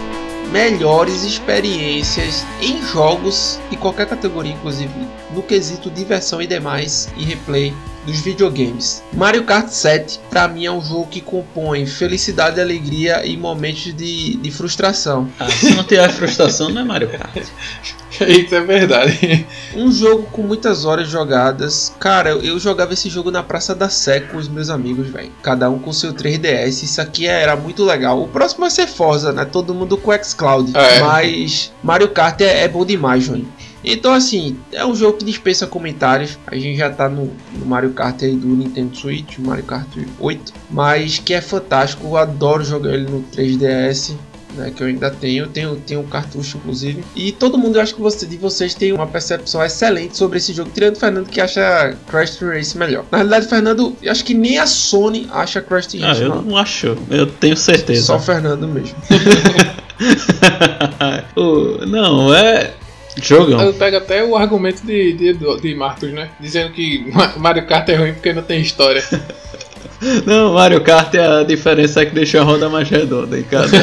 melhores 0.52 1.24
experiências 1.24 2.44
em 2.60 2.82
jogos 2.86 3.58
e 3.70 3.76
qualquer 3.76 4.06
categoria, 4.06 4.52
inclusive 4.52 4.92
no 5.34 5.42
quesito 5.42 5.90
diversão 5.90 6.40
e 6.40 6.46
demais 6.46 7.08
e 7.16 7.24
replay 7.24 7.74
dos 8.06 8.20
videogames. 8.20 9.02
Mario 9.12 9.44
Kart 9.44 9.68
7 9.68 10.20
para 10.30 10.48
mim 10.48 10.64
é 10.64 10.72
um 10.72 10.80
jogo 10.80 11.06
que 11.06 11.20
compõe 11.20 11.86
felicidade, 11.86 12.60
alegria 12.60 13.26
e 13.26 13.36
momentos 13.36 13.94
de, 13.94 14.36
de 14.36 14.50
frustração. 14.50 15.28
Ah, 15.38 15.50
se 15.50 15.74
não 15.74 15.84
tiver 15.84 16.10
frustração, 16.10 16.70
não 16.70 16.80
é 16.80 16.84
Mario 16.84 17.10
Kart. 17.10 17.44
Isso 18.28 18.54
é 18.54 18.60
verdade. 18.60 19.46
Um 19.74 19.90
jogo 19.90 20.24
com 20.24 20.42
muitas 20.42 20.84
horas 20.84 21.08
jogadas. 21.08 21.94
Cara, 21.98 22.30
eu, 22.30 22.58
jogava 22.58 22.92
esse 22.92 23.08
jogo 23.08 23.30
na 23.30 23.42
Praça 23.42 23.74
da 23.74 23.88
Sé 23.88 24.20
com 24.20 24.36
os 24.36 24.48
meus 24.48 24.68
amigos, 24.68 25.08
velho. 25.08 25.30
Cada 25.42 25.70
um 25.70 25.78
com 25.78 25.92
seu 25.92 26.12
3DS. 26.12 26.82
Isso 26.82 27.00
aqui 27.00 27.26
era 27.26 27.56
muito 27.56 27.84
legal. 27.84 28.22
O 28.22 28.28
próximo 28.28 28.60
vai 28.60 28.70
ser 28.70 28.86
Forza, 28.86 29.32
né? 29.32 29.44
Todo 29.44 29.74
mundo 29.74 29.96
com 29.96 30.12
xCloud. 30.12 30.76
É. 30.76 31.00
Mas 31.00 31.72
Mario 31.82 32.08
Kart 32.08 32.40
é, 32.40 32.64
é 32.64 32.68
bom 32.68 32.84
demais, 32.84 33.24
João. 33.24 33.44
Então, 33.84 34.12
assim, 34.12 34.58
é 34.72 34.84
um 34.84 34.94
jogo 34.94 35.18
que 35.18 35.24
dispensa 35.24 35.66
comentários. 35.66 36.38
A 36.46 36.56
gente 36.56 36.76
já 36.76 36.90
tá 36.90 37.08
no, 37.08 37.30
no, 37.52 37.66
Mario 37.66 37.92
Kart 37.92 38.22
aí 38.22 38.36
do 38.36 38.48
Nintendo 38.48 38.96
Switch, 38.96 39.38
Mario 39.38 39.64
Kart 39.64 39.88
8, 40.18 40.52
mas 40.70 41.18
que 41.18 41.32
é 41.32 41.40
fantástico. 41.40 42.06
Eu 42.06 42.16
adoro 42.16 42.64
jogar 42.64 42.92
ele 42.92 43.10
no 43.10 43.22
3DS 43.34 44.14
né, 44.54 44.72
que 44.74 44.82
eu 44.82 44.86
ainda 44.86 45.10
tenho, 45.10 45.46
tenho, 45.46 45.76
tenho 45.76 46.00
um 46.00 46.06
cartucho 46.06 46.58
inclusive. 46.58 47.04
E 47.14 47.32
todo 47.32 47.58
mundo, 47.58 47.76
eu 47.76 47.82
acho 47.82 47.94
que 47.94 48.00
você, 48.00 48.26
de 48.26 48.36
vocês 48.36 48.74
tem 48.74 48.92
uma 48.92 49.06
percepção 49.06 49.62
excelente 49.64 50.16
sobre 50.16 50.38
esse 50.38 50.52
jogo, 50.52 50.70
tirando 50.72 50.96
o 50.96 50.98
Fernando 50.98 51.28
que 51.28 51.40
acha 51.40 51.96
Crash 52.08 52.36
Team 52.36 52.52
Race 52.52 52.76
melhor. 52.76 53.04
Na 53.10 53.18
realidade, 53.18 53.46
Fernando, 53.46 53.96
eu 54.02 54.10
acho 54.10 54.24
que 54.24 54.34
nem 54.34 54.58
a 54.58 54.66
Sony 54.66 55.28
acha 55.30 55.60
Crash 55.60 55.86
Team 55.86 56.06
Race. 56.06 56.22
Ah, 56.22 56.24
eu 56.24 56.42
não 56.42 56.56
acho, 56.56 56.96
eu 57.10 57.26
tenho 57.26 57.56
certeza. 57.56 58.06
Só 58.06 58.16
o 58.16 58.20
Fernando 58.20 58.66
mesmo. 58.66 58.96
não, 61.86 62.34
é. 62.34 62.74
Jogão. 63.16 63.60
Eu 63.60 63.74
pego 63.74 63.96
até 63.96 64.24
o 64.24 64.36
argumento 64.36 64.84
de, 64.84 65.12
de, 65.12 65.60
de 65.60 65.74
Marcos, 65.74 66.12
né? 66.12 66.30
Dizendo 66.38 66.72
que 66.72 67.12
Mario 67.36 67.66
Kart 67.66 67.88
é 67.88 67.96
ruim 67.96 68.12
porque 68.14 68.32
não 68.32 68.42
tem 68.42 68.60
história. 68.60 69.02
Não, 70.24 70.54
Mario 70.54 70.80
Kart 70.82 71.14
é 71.14 71.40
a 71.40 71.42
diferença 71.42 72.00
é 72.00 72.06
que 72.06 72.14
deixa 72.14 72.40
a 72.40 72.44
roda 72.44 72.68
mais 72.68 72.88
redonda 72.88 73.38
em 73.38 73.42
cada 73.42 73.76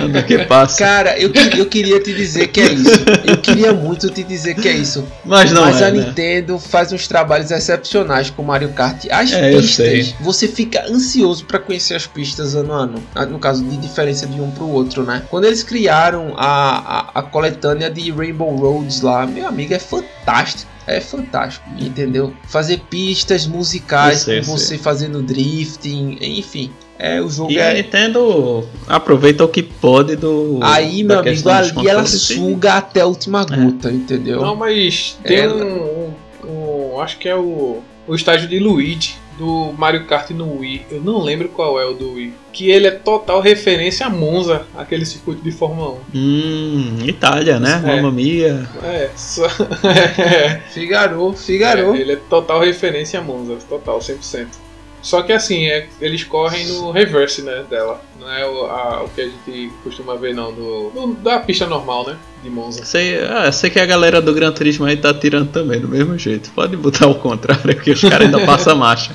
ano 0.00 0.22
que 0.24 0.38
passa. 0.46 0.78
Cara, 0.78 1.18
eu, 1.18 1.30
eu 1.56 1.66
queria 1.66 2.00
te 2.00 2.12
dizer 2.12 2.48
que 2.48 2.60
é 2.60 2.72
isso. 2.72 3.04
Eu 3.24 3.36
queria 3.36 3.72
muito 3.72 4.08
te 4.10 4.22
dizer 4.22 4.54
que 4.54 4.68
é 4.68 4.72
isso. 4.72 5.04
Mas 5.24 5.52
não 5.52 5.62
Mas 5.62 5.80
é, 5.80 5.86
a 5.86 5.90
né? 5.90 6.06
Nintendo 6.06 6.58
faz 6.58 6.92
uns 6.92 7.06
trabalhos 7.06 7.50
excepcionais 7.50 8.30
com 8.30 8.42
Mario 8.42 8.70
Kart. 8.70 9.06
As 9.10 9.32
é, 9.32 9.50
pistas, 9.52 10.14
você 10.20 10.48
fica 10.48 10.84
ansioso 10.88 11.44
para 11.44 11.58
conhecer 11.58 11.94
as 11.94 12.06
pistas 12.06 12.54
ano 12.54 12.72
a 12.72 12.76
ano. 12.78 13.02
Ah, 13.14 13.26
no 13.26 13.38
caso, 13.38 13.62
de 13.62 13.76
diferença 13.76 14.26
de 14.26 14.40
um 14.40 14.50
pro 14.50 14.68
outro, 14.68 15.02
né? 15.02 15.22
Quando 15.30 15.44
eles 15.44 15.62
criaram 15.62 16.34
a, 16.36 17.10
a, 17.14 17.20
a 17.20 17.22
coletânea 17.22 17.90
de 17.90 18.10
Rainbow 18.10 18.54
Roads 18.56 19.02
lá, 19.02 19.26
meu 19.26 19.46
amigo, 19.46 19.74
é 19.74 19.78
fantástico 19.78 20.72
é 20.86 21.00
fantástico, 21.00 21.68
entendeu? 21.78 22.34
Fazer 22.48 22.80
pistas 22.90 23.46
musicais 23.46 24.20
sei, 24.20 24.40
com 24.40 24.46
você 24.46 24.66
sei. 24.66 24.78
fazendo 24.78 25.22
drifting, 25.22 26.18
enfim. 26.20 26.70
É, 26.98 27.20
o 27.20 27.28
jogo 27.28 27.50
e 27.50 27.58
é... 27.58 27.70
a 27.70 27.74
Nintendo 27.74 28.64
aproveita 28.86 29.44
o 29.44 29.48
que 29.48 29.62
pode 29.62 30.14
do. 30.14 30.60
Aí, 30.62 31.02
meu 31.02 31.18
amigo, 31.18 31.48
ali 31.48 31.88
ela 31.88 32.06
suga 32.06 32.74
até 32.74 33.00
a 33.00 33.06
última 33.06 33.42
é. 33.42 33.56
gota, 33.56 33.88
é. 33.88 33.92
entendeu? 33.92 34.40
Não, 34.40 34.54
mas 34.54 35.18
tem 35.24 35.38
ela... 35.38 35.64
um, 35.64 36.14
um, 36.44 36.94
um, 36.94 37.00
Acho 37.00 37.18
que 37.18 37.28
é 37.28 37.34
o, 37.34 37.80
o 38.06 38.14
estágio 38.14 38.48
de 38.48 38.58
Luigi 38.58 39.16
do 39.42 39.74
Mario 39.76 40.06
Kart 40.06 40.30
no 40.30 40.58
Wii. 40.58 40.86
Eu 40.88 41.00
não 41.00 41.20
lembro 41.20 41.48
qual 41.48 41.80
é 41.80 41.84
o 41.84 41.94
do 41.94 42.12
Wii. 42.12 42.32
Que 42.52 42.70
ele 42.70 42.86
é 42.86 42.92
total 42.92 43.40
referência 43.40 44.06
a 44.06 44.10
Monza, 44.10 44.64
aquele 44.76 45.04
circuito 45.04 45.42
de 45.42 45.50
Fórmula 45.50 45.98
1. 46.14 46.18
Hum, 46.18 46.98
Itália, 47.04 47.58
né? 47.58 47.82
É. 47.84 47.96
Mamma 47.96 48.12
Mia. 48.12 48.68
É, 48.84 49.10
só... 49.16 49.48
Figaro, 50.70 51.32
Figaro. 51.32 51.92
É, 51.92 52.00
ele 52.00 52.12
é 52.12 52.16
total 52.16 52.60
referência 52.60 53.18
a 53.18 53.22
Monza, 53.22 53.56
total, 53.68 53.98
100%. 53.98 54.46
Só 55.02 55.20
que 55.22 55.32
assim, 55.32 55.66
é, 55.66 55.88
eles 56.00 56.22
correm 56.22 56.66
no 56.68 56.92
reverse, 56.92 57.42
né, 57.42 57.64
dela. 57.68 58.00
Não 58.18 58.32
é 58.32 58.46
o, 58.46 58.66
a, 58.66 59.02
o 59.02 59.08
que 59.08 59.20
a 59.20 59.24
gente 59.24 59.72
costuma 59.82 60.14
ver 60.14 60.32
não, 60.32 60.52
do, 60.52 60.90
do, 60.90 61.14
da 61.14 61.40
pista 61.40 61.66
normal, 61.66 62.06
né? 62.06 62.16
De 62.42 62.48
Monza. 62.48 62.84
Sei, 62.84 63.18
ah, 63.18 63.50
sei 63.50 63.68
que 63.68 63.80
a 63.80 63.86
galera 63.86 64.22
do 64.22 64.32
Gran 64.32 64.52
Turismo 64.52 64.84
aí 64.84 64.96
tá 64.96 65.12
tirando 65.12 65.50
também, 65.50 65.80
do 65.80 65.88
mesmo 65.88 66.16
jeito. 66.16 66.50
Pode 66.52 66.76
botar 66.76 67.08
o 67.08 67.16
contrário, 67.16 67.74
que 67.82 67.90
os 67.90 68.00
caras 68.00 68.26
ainda 68.26 68.46
passam 68.46 68.76
marcha. 68.76 69.12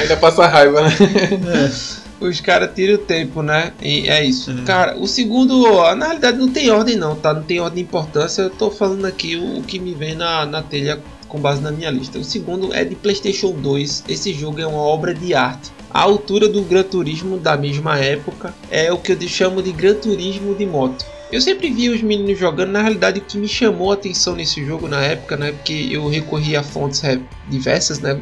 Ainda 0.00 0.16
passa 0.16 0.46
raiva, 0.46 0.82
né? 0.82 0.90
É. 0.90 2.08
Os 2.20 2.40
caras 2.40 2.70
tiram 2.74 2.94
o 2.94 2.98
tempo, 2.98 3.42
né? 3.42 3.72
E 3.80 4.08
é 4.08 4.24
isso. 4.24 4.50
É. 4.50 4.64
Cara, 4.64 4.96
o 4.96 5.06
segundo, 5.06 5.62
na 5.94 6.06
realidade 6.06 6.36
não 6.36 6.48
tem 6.48 6.68
ordem 6.68 6.96
não, 6.96 7.14
tá? 7.14 7.32
Não 7.32 7.44
tem 7.44 7.60
ordem 7.60 7.84
de 7.84 7.88
importância. 7.88 8.42
Eu 8.42 8.50
tô 8.50 8.70
falando 8.72 9.04
aqui 9.04 9.36
o, 9.36 9.58
o 9.58 9.62
que 9.62 9.78
me 9.78 9.94
vem 9.94 10.16
na, 10.16 10.44
na 10.44 10.62
telha 10.62 11.00
com 11.28 11.38
base 11.38 11.60
na 11.60 11.70
minha 11.70 11.90
lista. 11.90 12.18
O 12.18 12.24
segundo 12.24 12.72
é 12.74 12.84
de 12.84 12.94
PlayStation 12.94 13.52
2. 13.52 14.04
Esse 14.08 14.32
jogo 14.32 14.60
é 14.60 14.66
uma 14.66 14.80
obra 14.80 15.14
de 15.14 15.34
arte. 15.34 15.70
A 15.90 16.00
altura 16.00 16.48
do 16.48 16.62
Gran 16.62 16.82
Turismo 16.82 17.38
da 17.38 17.56
mesma 17.56 17.98
época 17.98 18.54
é 18.70 18.92
o 18.92 18.98
que 18.98 19.12
eu 19.12 19.20
chamo 19.28 19.62
de 19.62 19.72
Gran 19.72 19.94
Turismo 19.94 20.54
de 20.54 20.66
moto. 20.66 21.04
Eu 21.30 21.40
sempre 21.40 21.70
vi 21.70 21.90
os 21.90 22.02
meninos 22.02 22.38
jogando, 22.38 22.70
na 22.70 22.80
realidade 22.80 23.20
o 23.20 23.22
que 23.22 23.36
me 23.36 23.48
chamou 23.48 23.90
a 23.90 23.94
atenção 23.94 24.34
nesse 24.34 24.64
jogo 24.64 24.88
na 24.88 25.02
época, 25.02 25.36
né, 25.36 25.52
porque 25.52 25.88
eu 25.90 26.08
recorri 26.08 26.56
a 26.56 26.62
fontes 26.62 27.02
diversas, 27.48 27.98
né, 28.00 28.18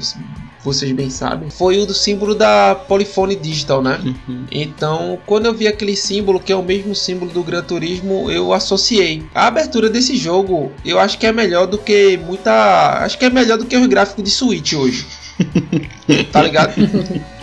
vocês 0.66 0.90
bem 0.90 1.09
sabem, 1.09 1.48
foi 1.48 1.78
o 1.78 1.86
do 1.86 1.94
símbolo 1.94 2.34
da 2.34 2.74
Polyphony 2.74 3.36
Digital, 3.36 3.80
né? 3.80 4.00
Uhum. 4.04 4.46
Então, 4.50 5.16
quando 5.24 5.46
eu 5.46 5.54
vi 5.54 5.68
aquele 5.68 5.94
símbolo, 5.94 6.40
que 6.40 6.52
é 6.52 6.57
o 6.57 6.62
mesmo 6.62 6.92
símbolo 6.92 7.30
do 7.30 7.42
Gran 7.44 7.62
Turismo, 7.62 8.28
eu 8.28 8.52
associei. 8.52 9.22
A 9.32 9.46
abertura 9.46 9.88
desse 9.88 10.16
jogo, 10.16 10.72
eu 10.84 10.98
acho 10.98 11.18
que 11.18 11.26
é 11.26 11.30
melhor 11.30 11.68
do 11.68 11.78
que 11.78 12.16
muita. 12.16 13.04
Acho 13.04 13.16
que 13.16 13.26
é 13.26 13.30
melhor 13.30 13.59
do 13.59 13.64
que 13.64 13.76
os 13.76 13.86
gráficos 13.86 14.24
de 14.24 14.30
Switch 14.30 14.72
hoje. 14.72 15.07
tá 16.32 16.42
ligado? 16.42 16.74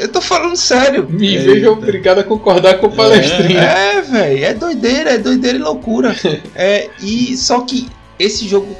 Eu 0.00 0.08
tô 0.08 0.20
falando 0.20 0.56
sério. 0.56 1.08
Me 1.08 1.38
vejo 1.38 1.70
obrigado 1.70 2.18
a 2.18 2.24
concordar 2.24 2.78
com 2.78 2.86
o 2.86 2.94
palestrinho. 2.94 3.58
É, 3.58 3.96
é 3.96 4.00
velho. 4.02 4.44
É 4.44 4.54
doideira, 4.54 5.10
é 5.10 5.18
doideira 5.18 5.58
e 5.58 5.60
loucura. 5.60 6.14
é, 6.54 6.90
e 7.00 7.36
só 7.36 7.60
que 7.62 7.88
esse 8.18 8.46
jogo, 8.46 8.76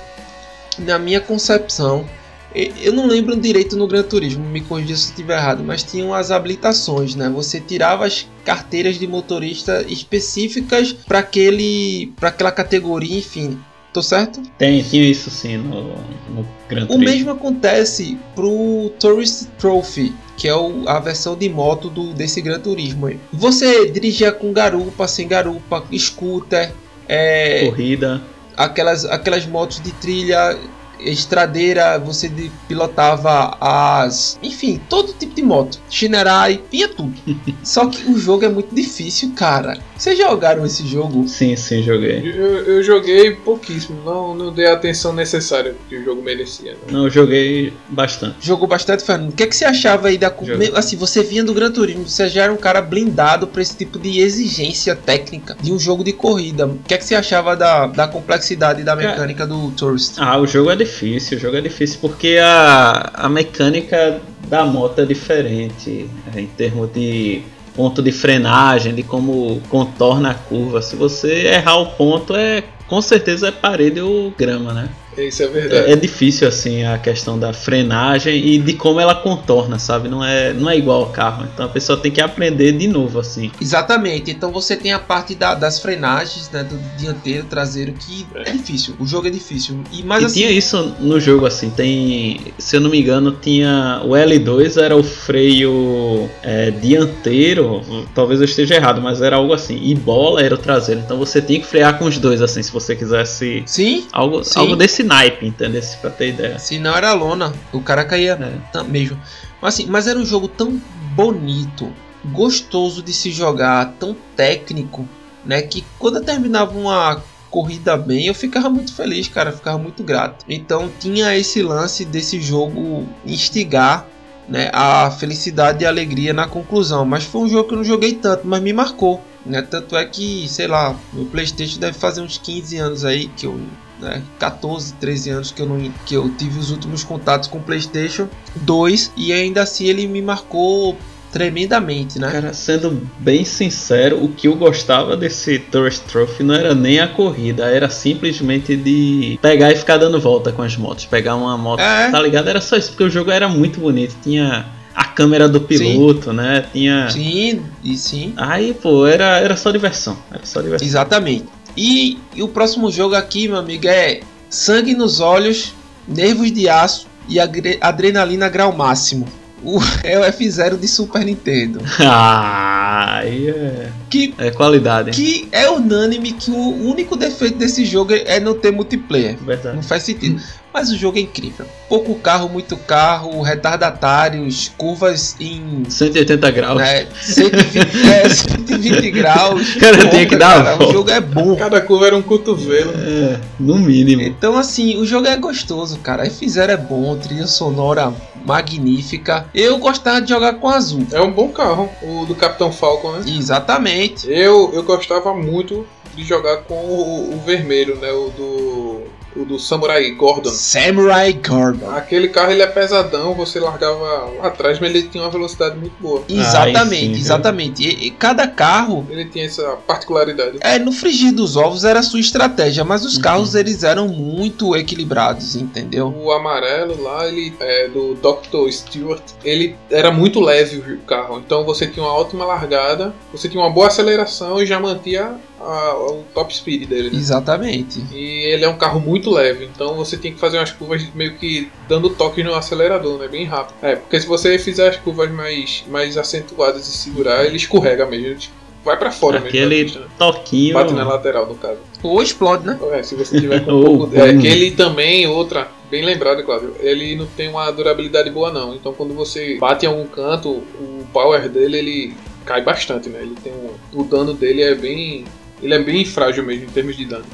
na 0.78 0.98
minha 0.98 1.20
concepção, 1.20 2.06
eu 2.54 2.92
não 2.92 3.06
lembro 3.06 3.34
direito 3.34 3.76
no 3.76 3.86
Gran 3.86 4.02
Turismo, 4.02 4.44
me 4.44 4.60
corrija 4.60 4.94
se 4.94 5.06
estiver 5.06 5.38
errado, 5.38 5.64
mas 5.64 5.82
tinham 5.82 6.12
as 6.12 6.30
habilitações, 6.30 7.14
né? 7.14 7.30
Você 7.30 7.60
tirava 7.60 8.06
as 8.06 8.28
carteiras 8.44 8.98
de 8.98 9.06
motorista 9.06 9.84
específicas 9.88 10.92
para 10.92 11.20
aquele, 11.20 12.12
para 12.16 12.28
aquela 12.28 12.52
categoria, 12.52 13.18
enfim. 13.18 13.58
Tô 13.92 14.02
certo? 14.02 14.40
Tem, 14.56 14.82
tinha 14.82 15.04
isso 15.04 15.28
sim 15.30 15.58
no, 15.58 15.82
no 16.30 16.46
Gran 16.68 16.84
O 16.84 16.88
Turismo. 16.88 17.04
mesmo 17.04 17.30
acontece 17.30 18.16
pro 18.34 18.90
Tourist 18.98 19.48
Trophy, 19.58 20.14
que 20.36 20.48
é 20.48 20.54
o- 20.56 20.88
a 20.88 20.98
versão 20.98 21.36
de 21.36 21.48
moto 21.48 21.90
do, 21.90 22.14
desse 22.14 22.40
Gran 22.40 22.58
Turismo. 22.58 23.06
aí. 23.06 23.18
Você 23.32 23.90
dirigia 23.90 24.32
com 24.32 24.50
garupa, 24.52 25.06
sem 25.06 25.28
garupa, 25.28 25.84
scooter, 25.98 26.72
é, 27.06 27.66
Corrida. 27.66 28.22
aquelas, 28.56 29.04
aquelas 29.04 29.44
motos 29.44 29.80
de 29.82 29.92
trilha 29.92 30.58
estradeira, 31.04 31.98
você 31.98 32.30
pilotava 32.66 33.56
as. 33.60 34.38
Enfim, 34.42 34.80
todo 34.88 35.12
tipo 35.12 35.34
de 35.34 35.42
moto. 35.42 35.78
Shinerai, 35.90 36.62
vinha 36.70 36.88
tudo. 36.88 37.14
Só 37.62 37.86
que 37.86 38.10
o 38.10 38.18
jogo 38.18 38.44
é 38.44 38.48
muito 38.48 38.74
difícil, 38.74 39.32
cara. 39.36 39.78
Vocês 39.96 40.18
jogaram 40.18 40.64
esse 40.64 40.86
jogo? 40.86 41.28
Sim, 41.28 41.54
sim, 41.54 41.82
joguei. 41.82 42.20
Eu, 42.34 42.64
eu 42.64 42.82
joguei 42.82 43.32
pouquíssimo, 43.32 44.02
não, 44.04 44.34
não 44.34 44.52
dei 44.52 44.66
a 44.66 44.72
atenção 44.72 45.12
necessária 45.12 45.76
que 45.88 45.96
o 45.96 46.04
jogo 46.04 46.22
merecia. 46.22 46.76
Não. 46.88 47.02
Não, 47.02 47.04
eu 47.04 47.10
joguei 47.10 47.72
bastante. 47.88 48.36
Jogou 48.40 48.68
bastante, 48.68 49.02
Fernando. 49.02 49.30
O 49.30 49.32
que, 49.32 49.42
é 49.42 49.46
que 49.46 49.56
você 49.56 49.64
achava 49.64 50.08
aí 50.08 50.16
da. 50.16 50.32
Joguei. 50.42 50.72
Assim, 50.74 50.96
você 50.96 51.22
vinha 51.22 51.42
do 51.42 51.52
Gran 51.52 51.70
Turismo, 51.70 52.08
você 52.08 52.28
já 52.28 52.44
era 52.44 52.52
um 52.52 52.56
cara 52.56 52.80
blindado 52.80 53.46
pra 53.46 53.60
esse 53.60 53.76
tipo 53.76 53.98
de 53.98 54.20
exigência 54.20 54.94
técnica 54.94 55.56
de 55.60 55.72
um 55.72 55.78
jogo 55.78 56.04
de 56.04 56.12
corrida. 56.12 56.66
O 56.66 56.78
que, 56.78 56.94
é 56.94 56.98
que 56.98 57.04
você 57.04 57.14
achava 57.14 57.56
da, 57.56 57.86
da 57.86 58.06
complexidade 58.06 58.82
da 58.82 58.94
mecânica 58.94 59.46
do 59.46 59.70
Tourist? 59.72 60.14
Ah, 60.18 60.38
o 60.38 60.46
jogo 60.46 60.70
é 60.70 60.76
difícil, 60.76 60.91
o 61.34 61.38
jogo 61.38 61.56
é 61.56 61.60
difícil 61.60 61.98
porque 62.00 62.38
a, 62.42 63.10
a 63.14 63.28
mecânica 63.28 64.20
da 64.48 64.64
moto 64.64 65.00
é 65.00 65.06
diferente 65.06 66.08
é, 66.34 66.40
em 66.40 66.46
termos 66.46 66.92
de 66.92 67.42
ponto 67.74 68.02
de 68.02 68.12
frenagem, 68.12 68.94
de 68.94 69.02
como 69.02 69.60
contorna 69.68 70.30
a 70.30 70.34
curva. 70.34 70.82
Se 70.82 70.94
você 70.94 71.46
errar 71.46 71.78
o 71.78 71.86
ponto, 71.92 72.34
é 72.36 72.62
com 72.86 73.00
certeza 73.00 73.48
é 73.48 73.50
parede 73.50 74.00
ou 74.00 74.30
grama, 74.30 74.74
né? 74.74 74.90
Isso 75.16 75.42
é 75.42 75.46
verdade. 75.48 75.90
É, 75.90 75.92
é 75.92 75.96
difícil 75.96 76.48
assim 76.48 76.84
a 76.84 76.98
questão 76.98 77.38
da 77.38 77.52
frenagem 77.52 78.34
e 78.36 78.58
de 78.58 78.72
como 78.74 78.98
ela 79.00 79.14
contorna, 79.14 79.78
sabe? 79.78 80.08
Não 80.08 80.24
é, 80.24 80.52
não 80.52 80.68
é 80.70 80.76
igual 80.76 81.00
ao 81.04 81.10
carro. 81.10 81.46
Então 81.52 81.66
a 81.66 81.68
pessoa 81.68 81.98
tem 81.98 82.10
que 82.10 82.20
aprender 82.20 82.72
de 82.72 82.86
novo 82.88 83.18
assim. 83.20 83.50
Exatamente, 83.60 84.30
então 84.30 84.50
você 84.50 84.76
tem 84.76 84.92
a 84.92 84.98
parte 84.98 85.34
da- 85.34 85.54
das 85.54 85.78
frenagens, 85.80 86.50
né, 86.50 86.62
do 86.64 86.78
dianteiro, 86.98 87.44
traseiro, 87.46 87.92
que 87.92 88.26
é 88.34 88.52
difícil, 88.52 88.94
o 88.98 89.06
jogo 89.06 89.26
é 89.26 89.30
difícil. 89.30 89.80
E, 89.92 90.02
mas 90.02 90.22
e 90.22 90.26
assim, 90.26 90.40
tinha 90.40 90.50
isso 90.50 90.94
no 91.00 91.20
jogo, 91.20 91.46
assim, 91.46 91.70
tem. 91.70 92.40
Se 92.58 92.76
eu 92.76 92.80
não 92.80 92.90
me 92.90 93.00
engano, 93.00 93.32
tinha. 93.32 94.00
O 94.04 94.10
L2 94.10 94.80
era 94.80 94.96
o 94.96 95.02
freio 95.02 96.28
é, 96.42 96.70
dianteiro, 96.70 97.82
talvez 98.14 98.40
eu 98.40 98.44
esteja 98.46 98.74
errado, 98.74 99.00
mas 99.00 99.20
era 99.20 99.36
algo 99.36 99.52
assim. 99.52 99.78
E 99.82 99.94
bola 99.94 100.40
era 100.42 100.54
o 100.54 100.58
traseiro. 100.58 101.00
Então 101.04 101.18
você 101.18 101.40
tinha 101.40 101.60
que 101.60 101.66
frear 101.66 101.98
com 101.98 102.04
os 102.06 102.18
dois, 102.18 102.40
assim, 102.42 102.62
se 102.62 102.72
você 102.72 102.94
quisesse. 102.96 103.62
sim, 103.66 104.06
Algo, 104.12 104.44
Sim. 104.44 104.58
algo 104.60 104.76
desse 104.76 105.01
naipe, 105.02 105.46
entendeu? 105.46 105.82
Pra 106.00 106.10
ter 106.10 106.30
ideia. 106.30 106.58
se 106.58 106.78
não 106.78 106.94
era 106.94 107.12
lona, 107.12 107.52
o 107.72 107.80
cara 107.80 108.04
caía 108.04 108.38
É. 108.74 108.82
mesmo. 108.82 109.20
Mas, 109.60 109.74
assim, 109.74 109.86
mas 109.86 110.06
era 110.06 110.18
um 110.18 110.24
jogo 110.24 110.48
tão 110.48 110.80
bonito, 111.14 111.92
gostoso 112.24 113.02
de 113.02 113.12
se 113.12 113.30
jogar, 113.30 113.94
tão 113.98 114.16
técnico, 114.36 115.08
né, 115.44 115.62
que 115.62 115.84
quando 115.98 116.16
eu 116.16 116.24
terminava 116.24 116.76
uma 116.78 117.22
corrida 117.50 117.96
bem, 117.96 118.26
eu 118.26 118.34
ficava 118.34 118.70
muito 118.70 118.94
feliz, 118.94 119.28
cara, 119.28 119.52
ficava 119.52 119.76
muito 119.78 120.02
grato. 120.02 120.44
Então 120.48 120.90
tinha 120.98 121.36
esse 121.36 121.62
lance 121.62 122.04
desse 122.04 122.40
jogo 122.40 123.06
instigar 123.26 124.06
né, 124.48 124.70
a 124.72 125.10
felicidade 125.10 125.82
e 125.82 125.86
a 125.86 125.90
alegria 125.90 126.32
na 126.32 126.46
conclusão. 126.48 127.04
Mas 127.04 127.24
foi 127.24 127.42
um 127.42 127.48
jogo 127.48 127.68
que 127.68 127.74
eu 127.74 127.78
não 127.78 127.84
joguei 127.84 128.14
tanto, 128.14 128.46
mas 128.46 128.62
me 128.62 128.72
marcou. 128.72 129.22
Né? 129.44 129.60
Tanto 129.62 129.96
é 129.96 130.04
que, 130.04 130.48
sei 130.48 130.66
lá, 130.66 130.96
meu 131.12 131.26
Playstation 131.26 131.78
deve 131.78 131.98
fazer 131.98 132.20
uns 132.20 132.38
15 132.38 132.76
anos 132.78 133.04
aí 133.04 133.28
que 133.28 133.46
eu. 133.46 133.60
Né, 134.02 134.20
14, 134.40 134.94
13 134.94 135.30
anos 135.30 135.50
que 135.52 135.62
eu, 135.62 135.66
não, 135.66 135.78
que 136.04 136.14
eu 136.14 136.28
tive 136.36 136.58
os 136.58 136.72
últimos 136.72 137.04
contatos 137.04 137.48
com 137.48 137.58
o 137.58 137.62
Playstation 137.62 138.28
2 138.56 139.12
e 139.16 139.32
ainda 139.32 139.62
assim 139.62 139.86
ele 139.86 140.08
me 140.08 140.20
marcou 140.20 140.96
tremendamente, 141.32 142.18
né? 142.18 142.30
Cara, 142.30 142.52
sendo 142.52 143.00
bem 143.18 143.44
sincero, 143.44 144.22
o 144.22 144.28
que 144.28 144.46
eu 144.46 144.54
gostava 144.54 145.16
desse 145.16 145.58
Tourist 145.58 146.02
Trophy 146.02 146.42
não 146.42 146.54
era 146.54 146.74
nem 146.74 147.00
a 147.00 147.08
corrida, 147.08 147.64
era 147.64 147.88
simplesmente 147.88 148.76
de 148.76 149.38
pegar 149.40 149.72
e 149.72 149.76
ficar 149.76 149.96
dando 149.96 150.20
volta 150.20 150.52
com 150.52 150.62
as 150.62 150.76
motos. 150.76 151.06
Pegar 151.06 151.34
uma 151.34 151.56
moto, 151.56 151.80
É. 151.80 152.10
tá 152.10 152.20
ligado? 152.20 152.48
Era 152.48 152.60
só 152.60 152.76
isso, 152.76 152.90
porque 152.90 153.04
o 153.04 153.10
jogo 153.10 153.30
era 153.30 153.48
muito 153.48 153.80
bonito. 153.80 154.14
Tinha 154.22 154.66
a 154.94 155.04
câmera 155.04 155.48
do 155.48 155.60
piloto, 155.60 156.32
né? 156.32 156.66
Tinha. 156.70 157.08
Sim, 157.08 157.62
e 157.82 157.96
sim. 157.96 158.34
Aí, 158.36 158.74
pô, 158.74 159.06
era, 159.06 159.38
era 159.38 159.56
só 159.56 159.70
diversão. 159.70 160.18
Era 160.30 160.44
só 160.44 160.60
diversão. 160.60 160.86
Exatamente. 160.86 161.46
E, 161.76 162.18
e 162.34 162.42
o 162.42 162.48
próximo 162.48 162.90
jogo 162.90 163.14
aqui, 163.14 163.48
meu 163.48 163.58
amigo, 163.58 163.86
é 163.88 164.20
sangue 164.48 164.94
nos 164.94 165.20
olhos, 165.20 165.74
nervos 166.06 166.52
de 166.52 166.68
aço 166.68 167.06
e 167.28 167.38
adrenalina 167.80 168.48
grau 168.48 168.72
máximo. 168.72 169.26
O, 169.64 169.78
é 170.02 170.18
o 170.18 170.22
F0 170.22 170.78
de 170.78 170.88
Super 170.88 171.24
Nintendo. 171.24 171.80
Ah, 172.00 173.18
aí 173.18 173.48
é. 173.48 173.90
Que, 174.10 174.34
É 174.38 174.50
qualidade, 174.50 175.10
hein? 175.10 175.14
que 175.14 175.48
é 175.52 175.70
unânime 175.70 176.32
que 176.32 176.50
o 176.50 176.88
único 176.90 177.16
defeito 177.16 177.58
desse 177.58 177.84
jogo 177.84 178.12
é 178.12 178.38
não 178.40 178.54
ter 178.54 178.72
multiplayer. 178.72 179.36
Verdade. 179.38 179.76
Não 179.76 179.82
faz 179.82 180.02
sentido. 180.02 180.42
Mas 180.72 180.90
o 180.90 180.96
jogo 180.96 181.18
é 181.18 181.20
incrível. 181.20 181.66
Pouco 181.88 182.14
carro, 182.14 182.48
muito 182.48 182.76
carro, 182.76 183.42
retardatários, 183.42 184.72
curvas 184.76 185.36
em 185.38 185.84
180 185.88 186.50
graus. 186.50 186.78
né, 186.78 187.06
120, 187.20 188.08
é, 188.08 188.28
120 188.28 189.10
graus. 189.12 189.74
Cara, 189.74 190.08
tem 190.08 190.26
que 190.26 190.36
dar 190.36 190.60
a 190.60 190.64
cara, 190.64 190.76
volta. 190.76 190.84
O 190.84 190.92
jogo 190.92 191.10
é 191.10 191.20
bom. 191.20 191.56
Cada 191.56 191.80
curva 191.80 192.06
era 192.06 192.16
um 192.16 192.22
cotovelo. 192.22 192.92
É, 192.96 193.38
no 193.60 193.78
mínimo. 193.78 194.22
Então, 194.22 194.56
assim, 194.56 194.96
o 194.98 195.04
jogo 195.04 195.26
é 195.26 195.36
gostoso, 195.36 195.98
cara. 195.98 196.26
F0 196.26 196.68
é 196.68 196.76
bom, 196.76 197.16
trilha 197.16 197.46
sonora 197.46 198.12
magnífica. 198.44 199.46
Eu 199.54 199.78
gostava 199.78 200.20
de 200.20 200.30
jogar 200.30 200.54
com 200.54 200.68
azul. 200.68 201.06
É 201.12 201.20
um 201.20 201.30
bom 201.30 201.48
carro, 201.48 201.90
o 202.02 202.24
do 202.24 202.34
Capitão 202.34 202.72
Falcon, 202.72 203.12
né? 203.12 203.24
Exatamente. 203.26 204.26
Eu, 204.30 204.70
eu 204.72 204.82
gostava 204.82 205.34
muito 205.34 205.86
de 206.14 206.24
jogar 206.24 206.58
com 206.58 206.74
o, 206.74 207.34
o 207.34 207.40
vermelho, 207.44 207.96
né? 207.96 208.10
O 208.10 208.30
do, 208.30 209.02
o 209.36 209.44
do 209.44 209.58
Samurai 209.58 210.10
Gordon. 210.12 210.50
Samurai 210.50 211.32
Gordon. 211.32 211.90
Aquele 211.90 212.28
carro 212.28 212.52
ele 212.52 212.62
é 212.62 212.66
pesadão, 212.66 213.34
você 213.34 213.58
largava 213.60 213.98
lá 214.38 214.46
atrás, 214.48 214.78
mas 214.80 214.90
ele 214.90 215.04
tinha 215.08 215.22
uma 215.24 215.30
velocidade 215.30 215.76
muito 215.78 215.94
boa. 216.00 216.22
Exatamente, 216.28 217.00
sim, 217.06 217.12
viu? 217.12 217.20
exatamente. 217.20 217.82
E, 217.82 218.06
e 218.06 218.10
cada 218.10 218.46
carro. 218.46 219.06
Ele 219.10 219.24
tinha 219.26 219.44
essa 219.46 219.62
particularidade. 219.86 220.58
É, 220.60 220.78
no 220.78 220.92
frigir 220.92 221.32
dos 221.32 221.56
ovos 221.56 221.84
era 221.84 222.00
a 222.00 222.02
sua 222.02 222.20
estratégia, 222.20 222.84
mas 222.84 223.04
os 223.04 223.16
Uhum. 223.16 223.22
carros 223.22 223.54
eles 223.54 223.82
eram 223.84 224.08
muito 224.08 224.74
equilibrados, 224.76 225.54
entendeu? 225.56 226.12
O 226.16 226.32
amarelo 226.32 227.00
lá, 227.02 227.26
ele 227.28 227.54
é 227.60 227.88
do 227.88 228.14
Dr. 228.14 228.70
Stewart, 228.70 229.22
ele 229.44 229.76
era 229.90 230.10
muito 230.10 230.40
leve 230.40 230.78
o 230.78 230.98
carro, 231.00 231.38
então 231.44 231.64
você 231.64 231.86
tinha 231.86 232.04
uma 232.04 232.12
ótima 232.14 232.44
largada, 232.44 233.14
você 233.32 233.48
tinha 233.48 233.62
uma 233.62 233.70
boa 233.70 233.86
aceleração 233.88 234.60
e 234.60 234.66
já 234.66 234.78
mantinha 234.80 235.36
a- 235.64 235.96
o 235.96 236.24
top 236.34 236.54
speed 236.54 236.88
dele. 236.88 237.10
né? 237.10 237.16
Exatamente. 237.18 238.02
E 238.12 238.44
ele 238.52 238.64
é 238.64 238.68
um 238.68 238.76
carro 238.76 239.00
muito 239.00 239.30
leve, 239.30 239.64
então 239.64 239.94
você 239.96 240.16
tem 240.16 240.32
que 240.32 240.38
fazer 240.40 240.58
umas 240.58 240.70
curvas 240.72 241.02
meio 241.14 241.34
que 241.36 241.70
dando 241.88 242.10
toque 242.10 242.42
no 242.42 242.54
acelerador, 242.54 243.18
né? 243.18 243.28
Bem 243.28 243.44
rápido. 243.44 243.76
É, 243.82 243.96
porque 243.96 244.20
se 244.20 244.26
você 244.26 244.58
fizer 244.58 244.88
as 244.88 244.96
curvas 244.96 245.30
mais, 245.30 245.84
mais 245.88 246.16
acentuadas 246.18 246.86
e 246.88 246.92
segurar, 246.96 247.44
ele 247.44 247.56
escorrega 247.56 248.06
mesmo. 248.06 248.26
Ele 248.26 248.38
vai 248.84 248.96
pra 248.98 249.10
fora 249.12 249.34
mesmo. 249.38 249.48
Aquele 249.48 249.76
da 249.78 249.84
pista, 249.84 250.00
né? 250.00 250.06
toquinho. 250.18 250.74
Bate 250.74 250.92
na 250.92 251.04
lateral, 251.04 251.46
no 251.46 251.54
caso. 251.54 251.78
Ou 252.02 252.20
explode, 252.22 252.66
né? 252.66 252.78
É, 252.92 253.02
se 253.02 253.14
você 253.14 253.38
tiver 253.40 253.60
com 253.64 253.72
um 253.72 253.84
pouco. 253.84 254.16
É, 254.18 254.36
que 254.36 254.46
ele 254.46 254.72
também, 254.72 255.26
outra, 255.26 255.68
bem 255.90 256.04
lembrado, 256.04 256.42
Cláudio, 256.42 256.74
ele 256.80 257.14
não 257.14 257.26
tem 257.26 257.48
uma 257.48 257.70
durabilidade 257.70 258.28
boa, 258.30 258.50
não. 258.52 258.74
Então 258.74 258.92
quando 258.92 259.14
você 259.14 259.56
bate 259.58 259.86
em 259.86 259.88
algum 259.88 260.06
canto, 260.06 260.48
o 260.50 261.06
power 261.12 261.48
dele 261.48 261.78
ele 261.78 262.14
cai 262.44 262.60
bastante, 262.60 263.08
né? 263.08 263.20
Ele 263.22 263.36
tem 263.42 263.52
um, 263.52 264.00
o 264.00 264.02
dano 264.02 264.34
dele 264.34 264.62
é 264.62 264.74
bem. 264.74 265.24
Ele 265.62 265.74
é 265.74 265.78
bem 265.78 266.04
frágil 266.04 266.44
mesmo 266.44 266.64
em 266.64 266.68
termos 266.68 266.96
de 266.96 267.04
dano. 267.04 267.24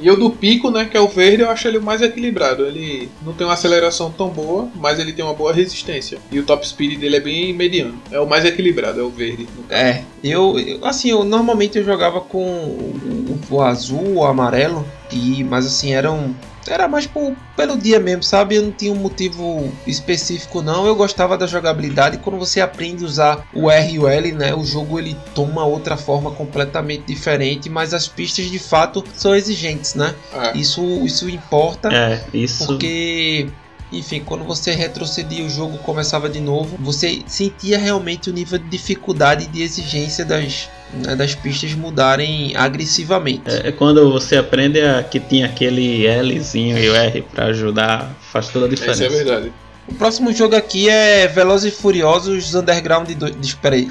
E 0.00 0.08
o 0.10 0.16
do 0.16 0.30
pico, 0.30 0.70
né, 0.70 0.84
que 0.90 0.96
é 0.96 1.00
o 1.00 1.08
verde, 1.08 1.42
eu 1.42 1.50
acho 1.50 1.66
ele 1.66 1.78
mais 1.80 2.00
equilibrado. 2.00 2.64
Ele 2.64 3.08
não 3.22 3.32
tem 3.32 3.46
uma 3.46 3.54
aceleração 3.54 4.10
tão 4.10 4.28
boa, 4.28 4.68
mas 4.76 4.98
ele 4.98 5.12
tem 5.12 5.24
uma 5.24 5.34
boa 5.34 5.52
resistência. 5.52 6.18
E 6.30 6.38
o 6.38 6.44
top 6.44 6.66
speed 6.66 6.98
dele 6.98 7.16
é 7.16 7.20
bem 7.20 7.52
mediano. 7.52 8.00
É 8.10 8.18
o 8.20 8.26
mais 8.28 8.44
equilibrado, 8.44 9.00
é 9.00 9.02
o 9.02 9.10
verde. 9.10 9.48
É, 9.68 10.02
eu, 10.22 10.58
eu- 10.58 10.84
assim, 10.86 11.10
eu 11.10 11.24
normalmente 11.24 11.76
eu 11.78 11.84
jogava 11.84 12.20
com 12.20 12.44
o, 12.46 13.38
o 13.50 13.60
azul, 13.60 14.14
o 14.18 14.24
amarelo, 14.24 14.86
e 15.12 15.42
mas 15.44 15.66
assim, 15.66 15.92
eram 15.92 16.34
era 16.68 16.88
mais 16.88 17.06
por, 17.06 17.34
pelo 17.56 17.76
dia 17.76 17.98
mesmo, 17.98 18.22
sabe? 18.22 18.56
Eu 18.56 18.62
não 18.62 18.72
tinha 18.72 18.92
um 18.92 18.96
motivo 18.96 19.72
específico 19.86 20.62
não. 20.62 20.86
Eu 20.86 20.94
gostava 20.94 21.36
da 21.36 21.46
jogabilidade 21.46 22.18
quando 22.18 22.38
você 22.38 22.60
aprende 22.60 23.04
a 23.04 23.06
usar 23.06 23.48
o 23.54 23.70
R 23.70 23.92
e 23.92 23.98
o 23.98 24.08
L, 24.08 24.32
né? 24.32 24.54
O 24.54 24.64
jogo 24.64 24.98
ele 24.98 25.16
toma 25.34 25.64
outra 25.64 25.96
forma 25.96 26.30
completamente 26.30 27.04
diferente, 27.04 27.68
mas 27.68 27.94
as 27.94 28.06
pistas 28.08 28.50
de 28.50 28.58
fato 28.58 29.04
são 29.14 29.34
exigentes, 29.34 29.94
né? 29.94 30.14
É. 30.32 30.56
Isso 30.56 30.82
isso 31.04 31.28
importa. 31.28 31.92
É, 31.92 32.24
isso. 32.32 32.66
Porque, 32.66 33.48
enfim, 33.92 34.22
quando 34.24 34.44
você 34.44 34.72
retrocedia 34.72 35.44
o 35.44 35.50
jogo 35.50 35.78
começava 35.78 36.28
de 36.28 36.40
novo, 36.40 36.76
você 36.78 37.22
sentia 37.26 37.78
realmente 37.78 38.30
o 38.30 38.32
nível 38.32 38.58
de 38.58 38.68
dificuldade 38.68 39.44
e 39.44 39.48
de 39.48 39.62
exigência 39.62 40.24
das, 40.24 40.68
né, 40.92 41.14
das 41.16 41.34
pistas 41.34 41.74
mudarem 41.74 42.56
agressivamente. 42.56 43.42
É, 43.46 43.68
é 43.68 43.72
quando 43.72 44.10
você 44.10 44.36
aprende 44.36 44.80
a, 44.80 45.02
que 45.02 45.20
tinha 45.20 45.46
aquele 45.46 46.06
Lzinho 46.22 46.78
e 46.78 46.88
o 46.88 46.94
R 46.94 47.22
pra 47.22 47.46
ajudar, 47.46 48.16
faz 48.20 48.48
toda 48.48 48.66
a 48.66 48.68
diferença. 48.68 49.06
Isso 49.06 49.14
é 49.14 49.24
verdade. 49.24 49.52
O 49.88 49.94
próximo 49.94 50.32
jogo 50.34 50.54
aqui 50.54 50.88
é 50.88 51.26
Velozes 51.26 51.72
e 51.72 51.76
Furiosos 51.76 52.54
Underground 52.54 53.08
2. 53.10 53.36
Espera 53.40 53.74
aí. 53.74 53.88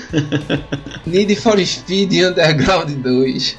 Need 1.05 1.35
for 1.37 1.59
Speed 1.65 2.13
Underground 2.13 2.91
2. 2.91 3.57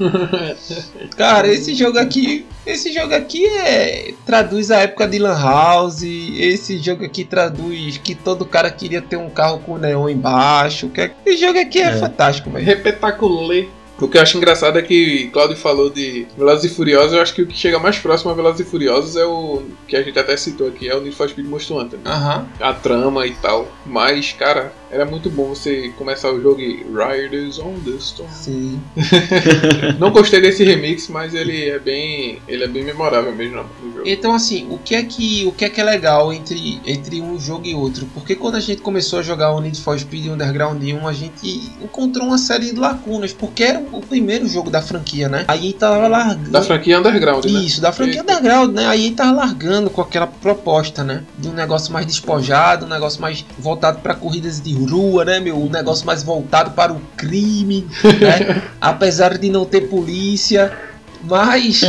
Cara, 1.16 1.48
esse 1.48 1.74
jogo 1.74 1.98
aqui, 1.98 2.46
esse 2.72 2.92
jogo 2.92 3.14
aqui 3.14 3.44
é 3.46 4.14
traduz 4.26 4.70
a 4.70 4.78
época 4.78 5.06
de 5.08 5.18
Lan 5.18 5.38
House. 5.40 6.02
Esse 6.02 6.78
jogo 6.78 7.04
aqui 7.04 7.24
traduz 7.24 7.96
que 7.98 8.14
todo 8.14 8.44
cara 8.44 8.70
queria 8.70 9.00
ter 9.02 9.16
um 9.16 9.30
carro 9.30 9.58
com 9.60 9.76
neon 9.78 10.08
embaixo. 10.08 10.88
Que 10.88 11.02
é- 11.02 11.14
Esse 11.26 11.38
jogo 11.40 11.58
aqui 11.58 11.80
é, 11.80 11.88
É. 11.88 11.96
fantástico, 11.96 12.50
velho. 12.50 12.64
Repetaculê. 12.64 13.68
O 14.00 14.06
que 14.06 14.16
eu 14.16 14.22
acho 14.22 14.36
engraçado 14.36 14.78
é 14.78 14.82
que 14.82 15.28
Claudio 15.32 15.56
falou 15.56 15.90
de 15.90 16.24
Velozes 16.36 16.70
e 16.70 16.72
Furiosos, 16.72 17.14
eu 17.14 17.20
acho 17.20 17.34
que 17.34 17.42
o 17.42 17.46
que 17.48 17.56
chega 17.58 17.80
mais 17.80 17.98
próximo 17.98 18.30
a 18.30 18.34
Velozes 18.34 18.60
e 18.60 18.70
Furiosos 18.70 19.16
é 19.16 19.24
o 19.24 19.64
que 19.88 19.96
a 19.96 20.02
gente 20.02 20.16
até 20.16 20.36
citou 20.36 20.68
aqui, 20.68 20.88
é 20.88 20.94
o 20.94 21.00
Need 21.00 21.16
for 21.16 21.28
Speed 21.28 21.48
Most 21.48 21.72
Wanted. 21.72 21.98
Aham. 22.06 22.46
A 22.60 22.72
trama 22.72 23.26
e 23.26 23.32
tal. 23.32 23.66
Mas, 23.84 24.32
cara, 24.32 24.72
era 24.90 25.04
muito 25.04 25.28
bom 25.30 25.48
você 25.48 25.92
começar 25.98 26.32
o 26.32 26.40
jogo 26.40 26.60
e 26.60 26.84
Riders 26.84 27.58
on 27.58 27.74
the 27.84 27.90
Storm. 27.98 28.30
Sim. 28.30 28.80
Não 29.98 30.10
gostei 30.10 30.40
desse 30.40 30.64
remix, 30.64 31.08
mas 31.08 31.34
ele 31.34 31.68
é 31.68 31.78
bem, 31.78 32.40
ele 32.48 32.64
é 32.64 32.68
bem 32.68 32.84
memorável 32.84 33.34
mesmo 33.34 33.64
no 33.82 33.92
jogo. 33.92 34.02
Então 34.08 34.34
assim, 34.34 34.66
o 34.70 34.78
que 34.78 34.94
é 34.94 35.02
que 35.02 35.44
o 35.46 35.52
que 35.52 35.64
é 35.64 35.68
que 35.68 35.80
é 35.80 35.84
legal 35.84 36.32
entre, 36.32 36.80
entre 36.86 37.20
um 37.20 37.38
jogo 37.38 37.66
e 37.66 37.74
outro? 37.74 38.06
Porque 38.14 38.34
quando 38.34 38.56
a 38.56 38.60
gente 38.60 38.80
começou 38.80 39.18
a 39.18 39.22
jogar 39.22 39.52
o 39.52 39.60
Need 39.60 39.80
for 39.80 39.98
Speed 39.98 40.26
Underground 40.26 40.82
1, 40.82 41.06
a 41.06 41.12
gente 41.12 41.70
encontrou 41.82 42.26
uma 42.26 42.38
série 42.38 42.72
de 42.72 42.78
lacunas, 42.78 43.32
porque 43.32 43.62
era 43.62 43.80
o 43.92 44.00
primeiro 44.00 44.48
jogo 44.48 44.70
da 44.70 44.80
franquia, 44.80 45.28
né? 45.28 45.44
Aí 45.48 45.72
tava 45.72 46.08
largando 46.08 46.50
Da 46.50 46.62
franquia 46.62 46.98
Underground, 46.98 47.44
né? 47.44 47.50
Isso, 47.50 47.80
da 47.80 47.92
franquia 47.92 48.18
E- 48.18 48.22
Underground, 48.22 48.74
né? 48.74 48.86
Aí 48.86 49.10
tava 49.10 49.32
largando 49.32 49.90
com 49.90 50.00
aquela 50.00 50.26
proposta, 50.26 51.04
né? 51.04 51.24
De 51.38 51.48
um 51.48 51.52
negócio 51.52 51.92
mais 51.92 52.06
despojado, 52.06 52.86
um 52.86 52.88
negócio 52.88 53.20
mais 53.20 53.44
voltado 53.58 54.00
para 54.00 54.14
corridas 54.14 54.60
de 54.60 54.77
rua, 54.84 55.24
né, 55.24 55.40
meu? 55.40 55.56
Um 55.56 55.68
negócio 55.68 56.06
mais 56.06 56.22
voltado 56.22 56.72
para 56.72 56.92
o 56.92 57.00
crime, 57.16 57.86
né? 58.04 58.62
Apesar 58.80 59.38
de 59.38 59.50
não 59.50 59.64
ter 59.64 59.82
polícia, 59.82 60.76
mas 61.22 61.82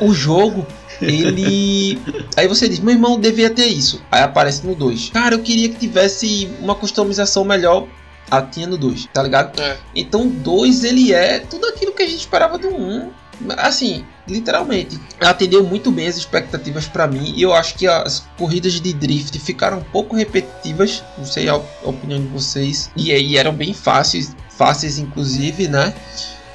o 0.00 0.12
jogo 0.12 0.66
ele. 1.00 2.00
Aí 2.36 2.46
você 2.46 2.68
diz, 2.68 2.78
meu 2.80 2.94
irmão 2.94 3.18
devia 3.18 3.50
ter 3.50 3.66
isso. 3.66 4.02
Aí 4.10 4.22
aparece 4.22 4.66
no 4.66 4.74
2. 4.74 5.10
Cara, 5.10 5.34
eu 5.34 5.40
queria 5.40 5.68
que 5.68 5.76
tivesse 5.76 6.50
uma 6.60 6.74
customização 6.74 7.44
melhor. 7.44 7.86
Ah, 8.30 8.40
tinha 8.40 8.66
no 8.66 8.78
2, 8.78 9.08
tá 9.12 9.22
ligado? 9.22 9.60
É. 9.60 9.76
Então 9.94 10.26
o 10.26 10.30
2 10.30 10.84
ele 10.84 11.12
é 11.12 11.40
tudo 11.40 11.66
aquilo 11.66 11.92
que 11.92 12.02
a 12.02 12.06
gente 12.06 12.20
esperava 12.20 12.56
do 12.56 12.68
1. 12.68 12.72
Um. 12.72 13.10
Assim, 13.56 14.04
literalmente. 14.26 14.98
Atendeu 15.20 15.64
muito 15.64 15.90
bem 15.90 16.08
as 16.08 16.16
expectativas 16.16 16.86
pra 16.86 17.06
mim. 17.06 17.32
E 17.36 17.42
eu 17.42 17.52
acho 17.52 17.74
que 17.74 17.86
as 17.86 18.24
corridas 18.36 18.80
de 18.80 18.92
drift 18.92 19.38
ficaram 19.38 19.78
um 19.78 19.84
pouco 19.84 20.16
repetitivas. 20.16 21.02
Não 21.16 21.24
sei 21.24 21.48
a 21.48 21.56
opinião 21.82 22.20
de 22.20 22.28
vocês. 22.28 22.90
E 22.96 23.12
aí 23.12 23.36
eram 23.36 23.52
bem 23.52 23.72
fáceis, 23.72 24.34
fáceis 24.50 24.98
inclusive, 24.98 25.68
né? 25.68 25.94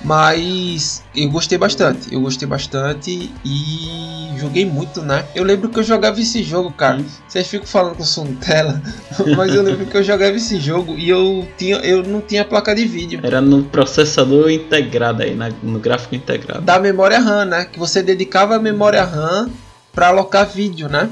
Mas 0.01 1.03
eu 1.15 1.29
gostei 1.29 1.57
bastante. 1.57 2.13
Eu 2.13 2.21
gostei 2.21 2.47
bastante 2.47 3.31
e 3.43 4.29
joguei 4.37 4.65
muito, 4.65 5.01
né? 5.01 5.25
Eu 5.35 5.43
lembro 5.43 5.69
que 5.69 5.79
eu 5.79 5.83
jogava 5.83 6.19
esse 6.19 6.43
jogo, 6.43 6.71
cara. 6.71 7.03
Vocês 7.27 7.47
ficam 7.47 7.65
falando 7.67 7.95
que 7.95 8.01
eu 8.01 8.05
sou 8.05 8.23
Nutella, 8.25 8.81
mas 9.35 9.53
eu 9.53 9.61
lembro 9.63 9.85
que 9.85 9.97
eu 9.97 10.03
jogava 10.03 10.35
esse 10.35 10.59
jogo 10.59 10.93
e 10.97 11.09
eu 11.09 11.47
tinha, 11.57 11.77
eu 11.77 12.03
não 12.03 12.21
tinha 12.21 12.45
placa 12.45 12.73
de 12.75 12.85
vídeo. 12.85 13.19
Era 13.23 13.41
no 13.41 13.63
processador 13.63 14.49
integrado 14.51 15.23
aí, 15.23 15.35
na- 15.35 15.51
no 15.63 15.79
gráfico 15.79 16.15
integrado. 16.15 16.61
Da 16.61 16.79
memória 16.79 17.19
RAM, 17.19 17.45
né? 17.45 17.65
Que 17.65 17.79
você 17.79 18.01
dedicava 18.03 18.55
a 18.55 18.59
memória 18.59 19.03
RAM 19.03 19.49
pra 19.93 20.07
alocar 20.09 20.47
vídeo, 20.47 20.87
né? 20.87 21.09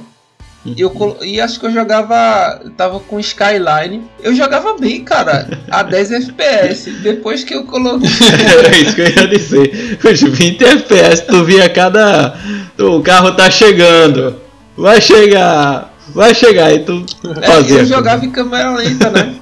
E, 0.66 0.82
eu, 0.82 0.90
colo- 0.90 1.18
e 1.24 1.40
acho 1.40 1.60
que 1.60 1.66
eu 1.68 1.72
jogava. 1.72 2.60
Tava 2.76 3.00
com 3.00 3.20
Skyline. 3.20 4.04
Eu 4.24 4.34
jogava 4.36 4.76
bem, 4.78 5.04
cara. 5.04 5.48
A 5.70 5.84
10 5.84 6.12
FPS. 6.12 6.90
Depois 7.04 7.44
que 7.44 7.54
eu 7.54 7.64
coloquei. 7.66 8.10
Era 8.58 8.76
isso 8.78 8.96
que 8.96 9.02
eu 9.02 9.10
ia 9.10 9.28
dizer. 9.28 10.00
Os 10.04 10.22
20 10.22 10.64
FPS, 10.66 11.26
tu 11.28 11.44
via 11.44 11.70
cada. 11.70 12.36
O 12.80 13.02
carro 13.02 13.32
tá 13.34 13.50
chegando. 13.52 14.38
Vai 14.76 15.00
chegar. 15.00 15.94
Vai 16.14 16.34
chegar. 16.34 16.74
E 16.74 16.80
tu 16.80 17.06
É, 17.42 17.72
eu 17.72 17.86
jogava 17.86 18.26
em 18.26 18.32
câmera 18.32 18.72
lenta, 18.76 19.10
né? 19.12 19.36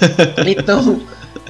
Então, 0.46 1.00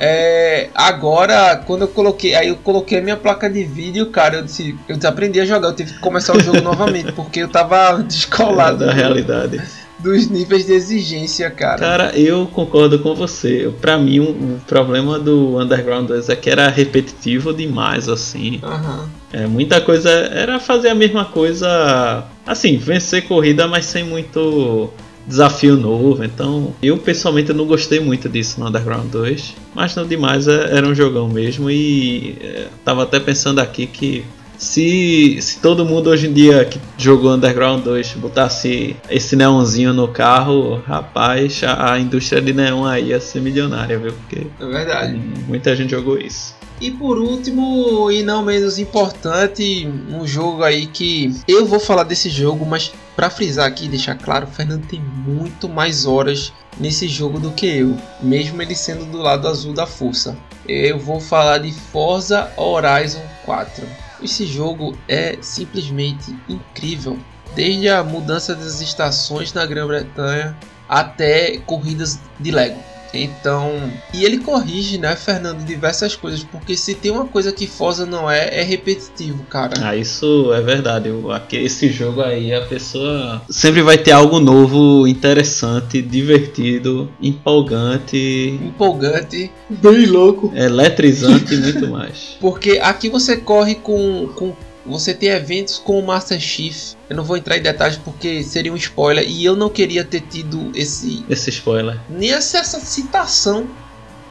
é, 0.02 0.70
agora, 0.74 1.58
quando 1.66 1.82
eu 1.82 1.88
coloquei, 1.88 2.34
aí 2.34 2.48
eu 2.48 2.56
coloquei 2.56 2.98
a 2.98 3.02
minha 3.02 3.18
placa 3.18 3.50
de 3.50 3.62
vídeo, 3.64 4.06
cara, 4.06 4.36
eu 4.36 4.42
disse, 4.42 4.74
eu 4.88 4.96
desaprendi 4.96 5.38
a 5.38 5.44
jogar, 5.44 5.68
eu 5.68 5.76
tive 5.76 5.92
que 5.92 5.98
começar 5.98 6.34
o 6.34 6.40
jogo 6.42 6.62
novamente, 6.62 7.12
porque 7.12 7.40
eu 7.40 7.48
tava 7.48 8.02
descolado 8.02 8.86
da 8.86 8.92
realidade. 8.92 9.60
dos 9.98 10.26
níveis 10.30 10.64
de 10.64 10.72
exigência, 10.72 11.50
cara. 11.50 11.78
Cara, 11.78 12.18
eu 12.18 12.46
concordo 12.46 12.98
com 13.00 13.14
você. 13.14 13.70
Pra 13.82 13.98
mim, 13.98 14.20
o 14.20 14.30
o 14.60 14.60
problema 14.66 15.18
do 15.18 15.58
Underground 15.60 16.06
2 16.08 16.28
é 16.30 16.36
que 16.36 16.48
era 16.48 16.68
repetitivo 16.68 17.52
demais, 17.52 18.08
assim. 18.08 18.58
Aham. 18.62 19.10
É, 19.32 19.46
muita 19.46 19.80
coisa 19.82 20.08
era 20.10 20.58
fazer 20.58 20.88
a 20.88 20.94
mesma 20.94 21.26
coisa, 21.26 22.24
assim, 22.46 22.78
vencer 22.78 23.28
corrida, 23.28 23.68
mas 23.68 23.84
sem 23.84 24.02
muito 24.02 24.90
desafio 25.30 25.76
novo. 25.76 26.22
Então, 26.24 26.74
eu 26.82 26.98
pessoalmente 26.98 27.52
não 27.52 27.64
gostei 27.66 28.00
muito 28.00 28.28
disso 28.28 28.60
no 28.60 28.66
Underground 28.68 29.06
2, 29.10 29.54
mas 29.74 29.94
no 29.96 30.04
demais 30.06 30.46
é- 30.48 30.76
era 30.76 30.86
um 30.86 30.94
jogão 30.94 31.28
mesmo 31.28 31.70
e 31.70 32.36
é, 32.42 32.66
tava 32.84 33.04
até 33.04 33.18
pensando 33.18 33.60
aqui 33.60 33.86
que 33.86 34.24
se, 34.58 35.38
se 35.40 35.58
todo 35.60 35.86
mundo 35.86 36.10
hoje 36.10 36.26
em 36.26 36.32
dia 36.34 36.64
que 36.66 36.78
jogou 36.98 37.32
Underground 37.32 37.82
2 37.82 38.12
botasse 38.16 38.94
esse 39.08 39.34
neonzinho 39.34 39.94
no 39.94 40.06
carro, 40.08 40.82
rapaz, 40.86 41.62
a, 41.64 41.94
a 41.94 41.98
indústria 41.98 42.42
de 42.42 42.52
neon 42.52 42.84
aí 42.84 43.06
ia 43.08 43.20
ser 43.20 43.40
milionária, 43.40 43.98
viu? 43.98 44.12
Porque 44.12 44.46
É 44.60 44.66
verdade. 44.66 45.18
muita 45.48 45.74
gente 45.74 45.90
jogou 45.92 46.18
isso. 46.18 46.54
E 46.80 46.90
por 46.90 47.18
último, 47.18 48.10
e 48.10 48.22
não 48.22 48.42
menos 48.42 48.78
importante, 48.78 49.86
um 50.08 50.26
jogo 50.26 50.62
aí 50.62 50.86
que 50.86 51.30
eu 51.46 51.66
vou 51.66 51.78
falar 51.78 52.04
desse 52.04 52.30
jogo, 52.30 52.64
mas 52.64 52.90
pra 53.14 53.28
frisar 53.28 53.66
aqui 53.66 53.86
deixar 53.86 54.14
claro, 54.14 54.46
o 54.46 54.50
Fernando 54.50 54.86
tem 54.86 54.98
muito 54.98 55.68
mais 55.68 56.06
horas 56.06 56.54
nesse 56.78 57.06
jogo 57.06 57.38
do 57.38 57.50
que 57.50 57.66
eu, 57.66 57.94
mesmo 58.22 58.62
ele 58.62 58.74
sendo 58.74 59.04
do 59.04 59.18
lado 59.18 59.46
azul 59.46 59.74
da 59.74 59.86
força. 59.86 60.34
Eu 60.66 60.98
vou 60.98 61.20
falar 61.20 61.58
de 61.58 61.70
Forza 61.70 62.50
Horizon 62.56 63.22
4. 63.44 63.86
Esse 64.22 64.46
jogo 64.46 64.96
é 65.06 65.36
simplesmente 65.42 66.34
incrível, 66.48 67.18
desde 67.54 67.90
a 67.90 68.02
mudança 68.02 68.54
das 68.54 68.80
estações 68.80 69.52
na 69.52 69.66
Grã-Bretanha 69.66 70.56
até 70.88 71.58
corridas 71.58 72.18
de 72.38 72.50
Lego. 72.50 72.89
Então, 73.12 73.90
e 74.14 74.24
ele 74.24 74.38
corrige, 74.38 74.96
né, 74.98 75.16
Fernando, 75.16 75.64
diversas 75.64 76.14
coisas, 76.14 76.44
porque 76.44 76.76
se 76.76 76.94
tem 76.94 77.10
uma 77.10 77.26
coisa 77.26 77.52
que 77.52 77.66
Forza 77.66 78.06
não 78.06 78.30
é, 78.30 78.60
é 78.60 78.62
repetitivo, 78.62 79.42
cara. 79.44 79.74
Ah, 79.82 79.96
isso 79.96 80.52
é 80.52 80.60
verdade. 80.60 81.10
O- 81.10 81.30
aqui- 81.32 81.56
Esse 81.56 81.88
jogo 81.90 82.20
aí, 82.22 82.52
a 82.54 82.62
pessoa 82.66 83.42
sempre 83.50 83.82
vai 83.82 83.98
ter 83.98 84.12
algo 84.12 84.38
novo, 84.38 85.06
interessante, 85.06 86.00
divertido, 86.00 87.10
empolgante, 87.20 88.58
Empolgante, 88.62 89.50
Bem 89.68 90.06
louco. 90.06 90.52
eletrizante 90.54 91.54
e 91.54 91.58
muito 91.58 91.88
mais. 91.88 92.36
porque 92.40 92.78
aqui 92.82 93.08
você 93.08 93.36
corre 93.36 93.74
com, 93.76 94.28
com 94.34 94.54
você 94.84 95.12
tem 95.14 95.28
eventos 95.28 95.78
com 95.78 95.98
o 95.98 96.06
Master 96.06 96.40
Chief. 96.40 96.94
Eu 97.08 97.16
não 97.16 97.24
vou 97.24 97.36
entrar 97.36 97.58
em 97.58 97.62
detalhes 97.62 97.96
porque 97.98 98.42
seria 98.42 98.72
um 98.72 98.76
spoiler 98.76 99.28
e 99.28 99.44
eu 99.44 99.54
não 99.56 99.68
queria 99.68 100.04
ter 100.04 100.20
tido 100.22 100.70
esse 100.74 101.24
Esse 101.28 101.50
spoiler. 101.50 101.98
nem 102.08 102.32
essa, 102.32 102.62
citação 102.80 103.68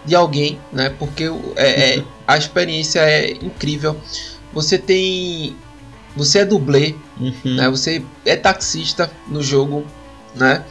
de 0.05 0.15
alguém, 0.15 0.59
né? 0.71 0.89
Porque 0.97 1.25
é, 1.55 1.97
é- 1.97 2.03
a 2.27 2.37
experiência 2.37 2.99
é 2.99 3.31
incrível. 3.31 3.95
Você 4.53 4.77
tem 4.77 5.55
você 6.15 6.39
é 6.39 6.45
dublê, 6.45 6.95
Uhum. 7.19 7.55
né? 7.55 7.69
Você 7.69 8.03
é 8.25 8.35
taxista 8.35 9.09
no 9.27 9.43
jogo, 9.43 9.85
né? 10.35 10.63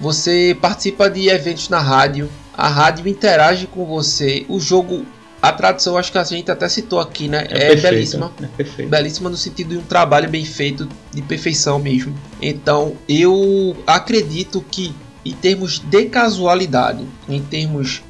Você 0.00 0.56
participa 0.60 1.08
de 1.08 1.28
eventos 1.28 1.68
na 1.68 1.78
rádio, 1.80 2.28
a 2.56 2.68
rádio 2.68 3.06
interage 3.06 3.66
com 3.66 3.84
você. 3.84 4.44
O 4.48 4.58
jogo, 4.58 5.04
a 5.44 5.52
tradução 5.52 5.98
acho 5.98 6.10
que 6.10 6.16
a 6.16 6.24
gente 6.24 6.50
até 6.50 6.66
citou 6.70 6.98
aqui, 6.98 7.28
né? 7.28 7.44
É, 7.50 7.68
perfeito, 7.68 7.82
belíssima. 7.82 8.32
É. 8.78 8.82
Belíssima 8.86 9.28
no 9.28 9.36
sentido 9.36 9.70
de 9.70 9.76
um 9.76 9.82
trabalho 9.82 10.26
bem 10.26 10.42
feito, 10.42 10.88
de 11.12 11.20
perfeição 11.20 11.78
mesmo. 11.78 12.14
Então, 12.40 12.96
eu 13.06 13.76
acredito 13.86 14.64
que 14.70 14.94
em 15.22 15.34
termos 15.34 15.78
de 15.78 16.06
casualidade, 16.06 17.06
em 17.28 17.42
termos 17.42 18.02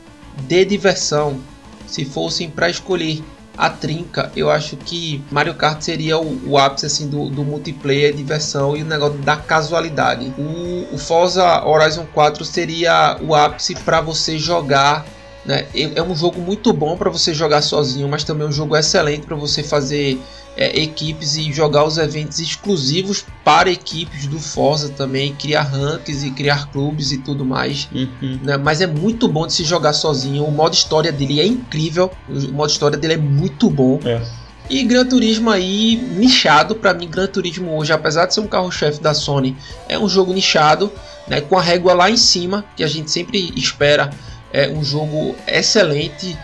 de 0.47 0.65
diversão, 0.65 1.41
se 1.89 2.05
fossem 2.05 2.49
para 2.49 2.71
escolher 2.71 3.21
a 3.59 3.69
trinca, 3.69 4.31
eu 4.37 4.49
acho 4.49 4.77
que 4.77 5.21
Mario 5.29 5.55
Kart 5.55 5.81
seria 5.83 6.19
o, 6.19 6.51
o 6.51 6.57
ápice 6.57 6.87
assim 6.87 7.09
do, 7.09 7.29
do 7.31 7.45
multiplayer, 7.45 8.15
diversão 8.15 8.77
e 8.77 8.83
o 8.83 8.85
negócio 8.85 9.19
da 9.19 9.37
casualidade. 9.37 10.33
O, 10.39 10.95
o 10.95 10.99
Forza 10.99 11.65
Horizon 11.65 12.07
4 12.15 12.45
seria 12.45 13.17
o 13.21 13.35
ápice 13.35 13.75
para 13.75 14.01
você 14.01 14.39
jogar 14.39 15.05
Né? 15.45 15.67
É 15.75 16.03
um 16.03 16.17
jogo 16.17 16.41
muito 16.41 16.73
bom 16.73 16.97
para 16.97 17.11
você 17.11 17.35
jogar 17.35 17.61
sozinho, 17.61 18.09
mas 18.09 18.25
também 18.25 18.47
é 18.47 18.49
um 18.49 18.53
jogo 18.53 18.77
excelente 18.77 19.27
para 19.27 19.37
você 19.37 19.63
fazer 19.63 20.19
é, 20.57 20.81
equipes 20.81 21.37
e 21.37 21.53
jogar 21.53 21.85
os 21.85 21.99
eventos 21.99 22.39
exclusivos 22.39 23.25
para 23.45 23.71
equipes 23.71 24.27
do 24.27 24.39
Forza 24.39 24.89
também, 24.91 25.35
criar 25.35 25.63
ranks 25.63 26.23
e 26.23 26.31
criar 26.31 26.71
clubes 26.71 27.13
e 27.13 27.19
tudo 27.19 27.45
mais. 27.45 27.89
Uhum. 27.93 28.41
Né? 28.43 28.57
Mas 28.57 28.81
é 28.81 28.87
muito 28.87 29.29
bom 29.29 29.47
de 29.47 29.53
se 29.53 29.65
jogar 29.65 29.93
sozinho. 29.93 30.45
O 30.45 30.51
modo 30.51 30.75
história 30.75 31.13
dele 31.13 31.41
é 31.41 31.47
incrível, 31.47 32.11
o 32.29 32.53
modo 32.53 32.71
história 32.71 32.97
dele 32.97 33.15
é 33.15 33.19
muito 33.19 33.69
bom. 33.69 34.01
É. 34.05 34.23
E 34.71 34.83
Gran 34.83 35.05
Turismo 35.05 35.51
aí, 35.51 35.97
nichado, 35.97 36.75
para 36.75 36.95
mim 36.95 37.07
Gran 37.07 37.27
Turismo 37.27 37.77
hoje, 37.77 37.93
apesar 37.93 38.25
de 38.25 38.33
ser 38.33 38.41
um 38.41 38.47
carro-chefe 38.47 38.99
da 39.01 39.13
Sony, 39.13 39.55
é 39.89 39.99
um 39.99 40.09
jogo 40.09 40.33
nichado, 40.33 40.91
né, 41.29 41.43
com 41.43 41.59
a 41.59 41.61
régua 41.61 41.93
lá 41.93 42.11
em 42.11 42.17
cima, 42.17 42.65
que 42.75 42.83
a 42.83 42.87
gente 42.87 43.11
sempre 43.11 43.53
espera 43.57 44.11
é 44.55 44.71
um 44.71 44.85
jogo 44.85 45.35
excelente, 45.49 46.39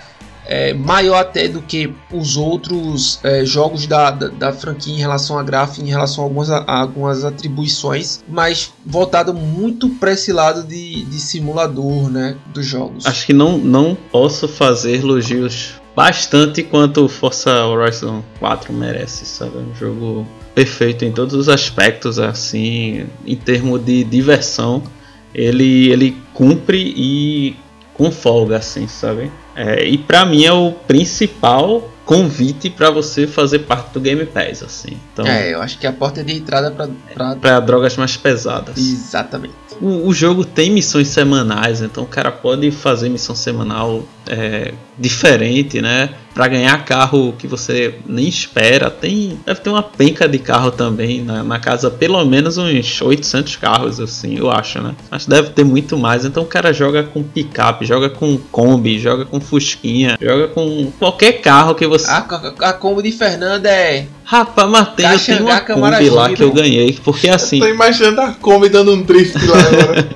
é, 0.44 0.74
maior 0.74 1.20
até 1.20 1.46
do 1.46 1.62
que 1.62 1.94
os 2.12 2.36
outros 2.36 3.20
é, 3.22 3.44
jogos 3.44 3.86
da, 3.86 4.10
da, 4.10 4.28
da, 4.28 4.52
franquia 4.52 4.92
em 4.92 4.98
relação 4.98 5.38
a 5.38 5.44
gráfico, 5.44 5.86
em 5.86 5.88
relação 5.88 6.24
a 6.24 6.26
algumas, 6.26 6.50
a 6.50 6.64
algumas 6.66 7.24
atribuições, 7.24 8.24
mas 8.28 8.72
voltado 8.84 9.32
muito 9.32 9.88
para 9.90 10.12
esse 10.12 10.32
lado 10.32 10.64
de, 10.64 11.04
de 11.04 11.20
simulador 11.20 12.10
né, 12.10 12.36
dos 12.52 12.66
jogos. 12.66 13.06
Acho 13.06 13.26
que 13.26 13.32
não, 13.32 13.56
não 13.58 13.96
posso 14.10 14.48
fazer 14.48 14.96
elogios 14.96 15.80
bastante 15.94 16.64
quanto 16.64 17.08
Forza 17.08 17.64
Horizon 17.64 18.24
4 18.40 18.72
merece, 18.72 19.24
sabe? 19.26 19.56
É 19.56 19.60
um 19.60 19.74
jogo 19.76 20.26
perfeito 20.52 21.04
em 21.04 21.12
todos 21.12 21.34
os 21.34 21.48
aspectos, 21.48 22.18
assim, 22.18 23.06
em 23.24 23.36
termos 23.36 23.84
de 23.84 24.02
diversão, 24.02 24.82
ele, 25.32 25.90
ele 25.92 26.16
cumpre 26.34 26.92
e 26.96 27.56
com 28.00 28.10
folga, 28.10 28.56
assim, 28.56 28.88
sabe? 28.88 29.30
É, 29.54 29.84
e 29.84 29.98
para 29.98 30.24
mim 30.24 30.42
é 30.42 30.52
o 30.52 30.72
principal 30.72 31.86
convite 32.06 32.70
para 32.70 32.90
você 32.90 33.26
fazer 33.26 33.58
parte 33.58 33.92
do 33.92 34.00
Game 34.00 34.24
Pass, 34.24 34.62
assim. 34.62 34.96
Então, 35.12 35.26
é, 35.26 35.52
eu 35.52 35.60
acho 35.60 35.78
que 35.78 35.86
é 35.86 35.90
a 35.90 35.92
porta 35.92 36.24
de 36.24 36.32
entrada 36.32 36.70
para 36.70 37.36
pra... 37.36 37.60
drogas 37.60 37.98
mais 37.98 38.16
pesadas. 38.16 38.78
Exatamente. 38.78 39.52
O, 39.82 40.08
o, 40.08 40.14
jogo 40.14 40.46
tem 40.46 40.70
missões 40.70 41.08
semanais, 41.08 41.82
então 41.82 42.04
o 42.04 42.06
cara 42.06 42.32
pode 42.32 42.70
fazer 42.70 43.10
missão 43.10 43.34
semanal 43.34 44.02
é, 44.26 44.72
diferente, 45.00 45.80
né? 45.80 46.10
Para 46.34 46.46
ganhar 46.46 46.84
carro 46.84 47.34
que 47.38 47.46
você 47.46 47.94
nem 48.06 48.28
espera. 48.28 48.90
Tem, 48.90 49.40
deve 49.44 49.60
ter 49.60 49.70
uma 49.70 49.82
penca 49.82 50.28
de 50.28 50.38
carro 50.38 50.70
também 50.70 51.22
na, 51.24 51.42
na, 51.42 51.58
casa, 51.58 51.90
pelo 51.90 52.24
menos 52.24 52.58
uns 52.58 53.00
800 53.00 53.56
carros, 53.56 53.98
assim, 53.98 54.38
eu 54.38 54.50
acho, 54.50 54.80
né? 54.80 54.94
Mas 55.10 55.26
deve 55.26 55.50
ter 55.50 55.64
muito 55.64 55.96
mais. 55.96 56.24
Então 56.24 56.42
o 56.42 56.46
cara 56.46 56.72
joga 56.72 57.02
com 57.02 57.22
picape, 57.22 57.86
joga 57.86 58.10
com 58.10 58.36
Kombi, 58.36 58.98
joga 58.98 59.24
com 59.24 59.40
Fusquinha, 59.40 60.18
joga 60.20 60.48
com 60.48 60.92
qualquer 60.98 61.40
carro 61.40 61.74
que 61.74 61.86
você. 61.86 62.08
A, 62.08 62.18
a, 62.18 62.70
a 62.70 62.72
Kombi 62.74 63.02
de 63.02 63.12
Fernanda 63.12 63.68
é 63.68 64.06
Rapaz, 64.30 64.70
Matei, 64.70 65.04
eu 65.04 65.18
tenho 65.18 65.42
uma 65.42 65.60
Kombi 65.60 66.08
lá 66.08 66.32
que 66.32 66.40
eu 66.40 66.52
ganhei. 66.52 66.96
Porque 67.02 67.28
assim. 67.28 67.56
Eu 67.56 67.66
tô 67.66 67.74
imaginando 67.74 68.20
a 68.20 68.28
Kombi 68.30 68.68
dando 68.68 68.94
um 68.94 69.02
drift 69.02 69.36
lá 69.44 69.58
agora. 69.58 70.08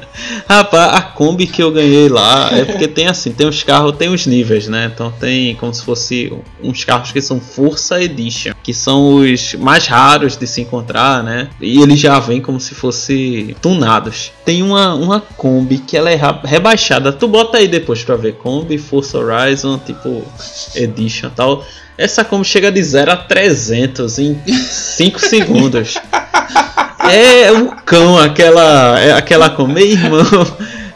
Rapaz, 0.49 0.93
a 0.95 1.03
Kombi 1.03 1.49
que 1.49 1.61
eu 1.61 1.73
ganhei 1.73 2.09
lá 2.09 2.49
é 2.53 2.65
porque 2.65 2.87
tem 2.87 3.09
assim, 3.09 3.33
tem 3.33 3.45
os 3.45 3.65
carros, 3.65 3.97
tem 3.97 4.09
os 4.09 4.25
níveis, 4.25 4.69
né? 4.69 4.89
Então 4.95 5.11
tem 5.11 5.57
como 5.57 5.75
se 5.75 5.83
fosse 5.83 6.33
uns 6.63 6.85
carros 6.85 7.11
que 7.11 7.21
são 7.21 7.41
Força 7.41 8.01
Edition, 8.01 8.53
que 8.63 8.73
são 8.73 9.17
os 9.17 9.55
mais 9.55 9.89
raros 9.89 10.37
de 10.37 10.47
se 10.47 10.61
encontrar, 10.61 11.25
né? 11.25 11.49
E 11.61 11.83
eles 11.83 11.99
já 11.99 12.21
vêm 12.21 12.41
como 12.41 12.61
se 12.61 12.73
fosse 12.73 13.57
tunados. 13.61 14.31
Tem 14.45 14.63
uma, 14.63 14.95
uma 14.95 15.21
Kombi 15.21 15.79
que 15.79 15.97
ela 15.97 16.09
é 16.09 16.21
rebaixada. 16.45 17.13
Tu 17.13 17.27
bota 17.27 17.59
aí 17.59 17.67
depois 17.67 18.05
pra 18.05 18.15
ver 18.15 18.37
Kombi 18.37 18.79
Força 18.79 19.19
Horizon, 19.19 19.77
tipo 19.77 20.23
Edition 20.77 21.31
tal. 21.31 21.65
Essa 21.97 22.25
como 22.25 22.45
chega 22.45 22.73
de 22.73 22.83
0 22.83 23.13
a 23.13 23.17
300 23.17 24.19
em 24.19 24.41
5 24.47 25.21
segundos. 25.27 25.95
É 27.11 27.53
um 27.53 27.69
cão 27.69 28.19
aquela, 28.19 28.99
é 28.99 29.13
aquela 29.13 29.51
com 29.51 29.67
meu 29.67 29.87
irmão. 29.87 30.25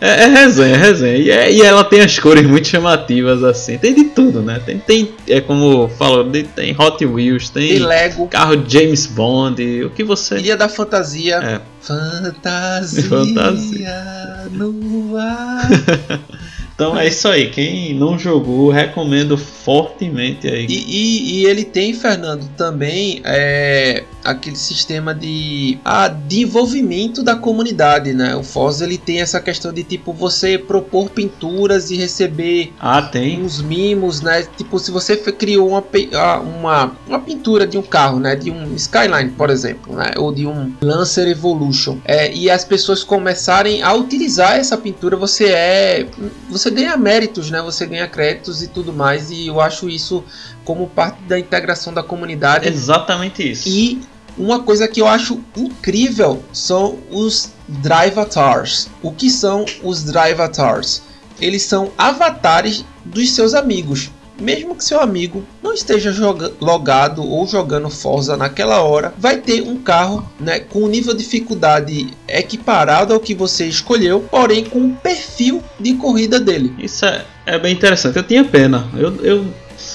É, 0.01 0.25
é, 0.25 0.27
resenha, 0.27 0.75
é 0.75 0.79
resenha. 0.79 1.17
E, 1.17 1.31
é, 1.31 1.53
e, 1.53 1.63
ela 1.63 1.85
tem 1.85 2.01
as 2.01 2.19
cores 2.19 2.47
muito 2.47 2.69
chamativas, 2.69 3.43
assim. 3.43 3.79
Tem 3.79 3.95
de 3.95 4.05
tudo, 4.05 4.43
né? 4.43 4.61
Tem, 4.65 4.79
tem 4.79 5.13
é 5.29 5.41
como 5.41 5.89
falou, 5.89 6.29
tem 6.55 6.75
Hot 6.79 7.05
Wheels, 7.05 7.51
tem, 7.51 7.69
tem 7.71 7.79
Lego, 7.81 8.29
carro 8.29 8.63
James 8.67 9.07
Bond, 9.07 9.85
o 9.85 9.91
que 9.91 10.05
você. 10.05 10.39
Ilha 10.39 10.57
da 10.57 10.69
Fantasia. 10.69 11.37
É. 11.37 11.61
Fantasia, 11.81 13.03
Fantasia. 13.05 14.49
no 14.53 15.17
ar. 15.17 15.69
Então 16.79 16.97
é 16.97 17.09
isso 17.09 17.27
aí. 17.27 17.51
Quem 17.51 17.93
não 17.93 18.17
jogou, 18.17 18.71
recomendo 18.71 19.37
fortemente 19.37 20.47
aí. 20.47 20.65
E, 20.69 20.85
e, 20.87 21.41
e 21.41 21.47
ele 21.47 21.65
tem, 21.65 21.93
Fernando, 21.93 22.49
também 22.57 23.21
é, 23.25 24.05
aquele 24.25 24.57
sistema 24.57 25.15
de, 25.15 25.79
ah, 25.85 26.09
de 26.09 26.43
envolvimento 26.43 27.23
da 27.23 27.35
comunidade, 27.35 28.13
né? 28.13 28.37
O 28.37 28.43
Foz 28.43 28.81
ele 28.81 28.99
tem 28.99 29.21
essa 29.21 29.41
questão 29.41 29.73
de 29.73 29.83
tipo 29.83 30.13
você 30.13 30.59
propor 30.59 31.11
pinturas 31.11 31.91
e 31.91 31.97
receber 31.97 32.73
ah, 32.79 33.03
tem. 33.03 33.43
uns 33.43 33.61
mimos, 33.61 34.21
né? 34.21 34.47
Tipo, 34.57 34.79
se 34.79 34.91
você 34.91 35.17
criou 35.17 35.69
uma, 35.69 35.85
uma, 36.41 36.97
uma 37.07 37.21
pintura 37.21 37.67
de 37.67 37.79
um 37.79 37.83
carro, 37.83 38.21
né? 38.21 38.37
De 38.37 38.51
um 38.51 38.75
Skyline, 38.75 39.31
por 39.31 39.51
exemplo, 39.51 39.97
né? 39.97 40.13
Ou 40.17 40.33
de 40.33 40.47
um 40.47 40.73
Lancer 40.81 41.27
Evolution. 41.29 41.99
É, 42.05 42.33
e 42.33 42.51
as 42.51 42.65
pessoas 42.65 43.03
começarem 43.03 43.83
a 43.83 43.93
utilizar 43.95 44.57
essa 44.57 44.77
pintura, 44.77 45.17
você 45.17 45.47
é. 45.47 46.07
Você 46.51 46.68
você 46.69 46.71
ganha 46.71 46.97
méritos, 46.97 47.51
né? 47.51 47.63
Você 47.63 47.87
ganha 47.87 48.07
créditos 48.07 48.63
e 48.63 48.69
tudo 48.69 48.93
mais. 48.93 49.31
E 49.31 49.47
eu 49.47 49.61
acho 49.61 49.89
isso 49.89 50.25
como 50.65 50.87
parte 50.87 51.21
da 51.23 51.39
integração 51.39 51.93
da 51.93 52.03
comunidade. 52.03 52.69
Exatamente 52.69 53.51
isso. 53.51 53.69
E 53.69 54.01
uma 54.37 54.63
coisa 54.63 54.87
que 54.87 55.01
eu 55.01 55.09
acho 55.09 55.41
incrível 55.57 56.43
são 56.53 56.99
os 57.11 57.53
Drivatars. 57.67 58.89
O 59.03 59.13
que 59.13 59.31
são 59.31 59.65
os 59.83 60.05
Drivatars? 60.05 61.03
Eles 61.41 61.63
são 61.63 61.91
avatares 61.97 62.85
dos 63.05 63.31
seus 63.31 63.55
amigos 63.55 64.11
mesmo 64.41 64.75
que 64.75 64.85
seu 64.85 65.01
amigo 65.01 65.45
não 65.63 65.73
esteja 65.73 66.13
logado 66.61 67.23
ou 67.23 67.47
jogando 67.47 67.91
Forza 67.91 68.37
naquela 68.37 68.83
hora, 68.83 69.13
vai 69.19 69.39
ter 69.39 69.63
um 69.63 69.77
carro 69.77 70.29
né, 70.39 70.61
com 70.61 70.87
nível 70.87 71.15
de 71.15 71.23
dificuldade 71.23 72.09
equiparado 72.27 73.13
ao 73.13 73.21
que 73.21 73.35
você 73.35 73.67
escolheu, 73.67 74.21
porém 74.31 74.65
com 74.65 74.79
um 74.79 74.95
perfil 74.95 75.63
de 75.79 75.95
corrida 75.95 76.41
dele. 76.41 76.75
Isso 76.79 77.05
é, 77.05 77.25
é 77.45 77.59
bem 77.59 77.75
interessante. 77.75 78.17
Eu 78.17 78.23
tinha 78.23 78.45
pena. 78.45 78.89
Eu, 78.97 79.15
eu 79.25 79.45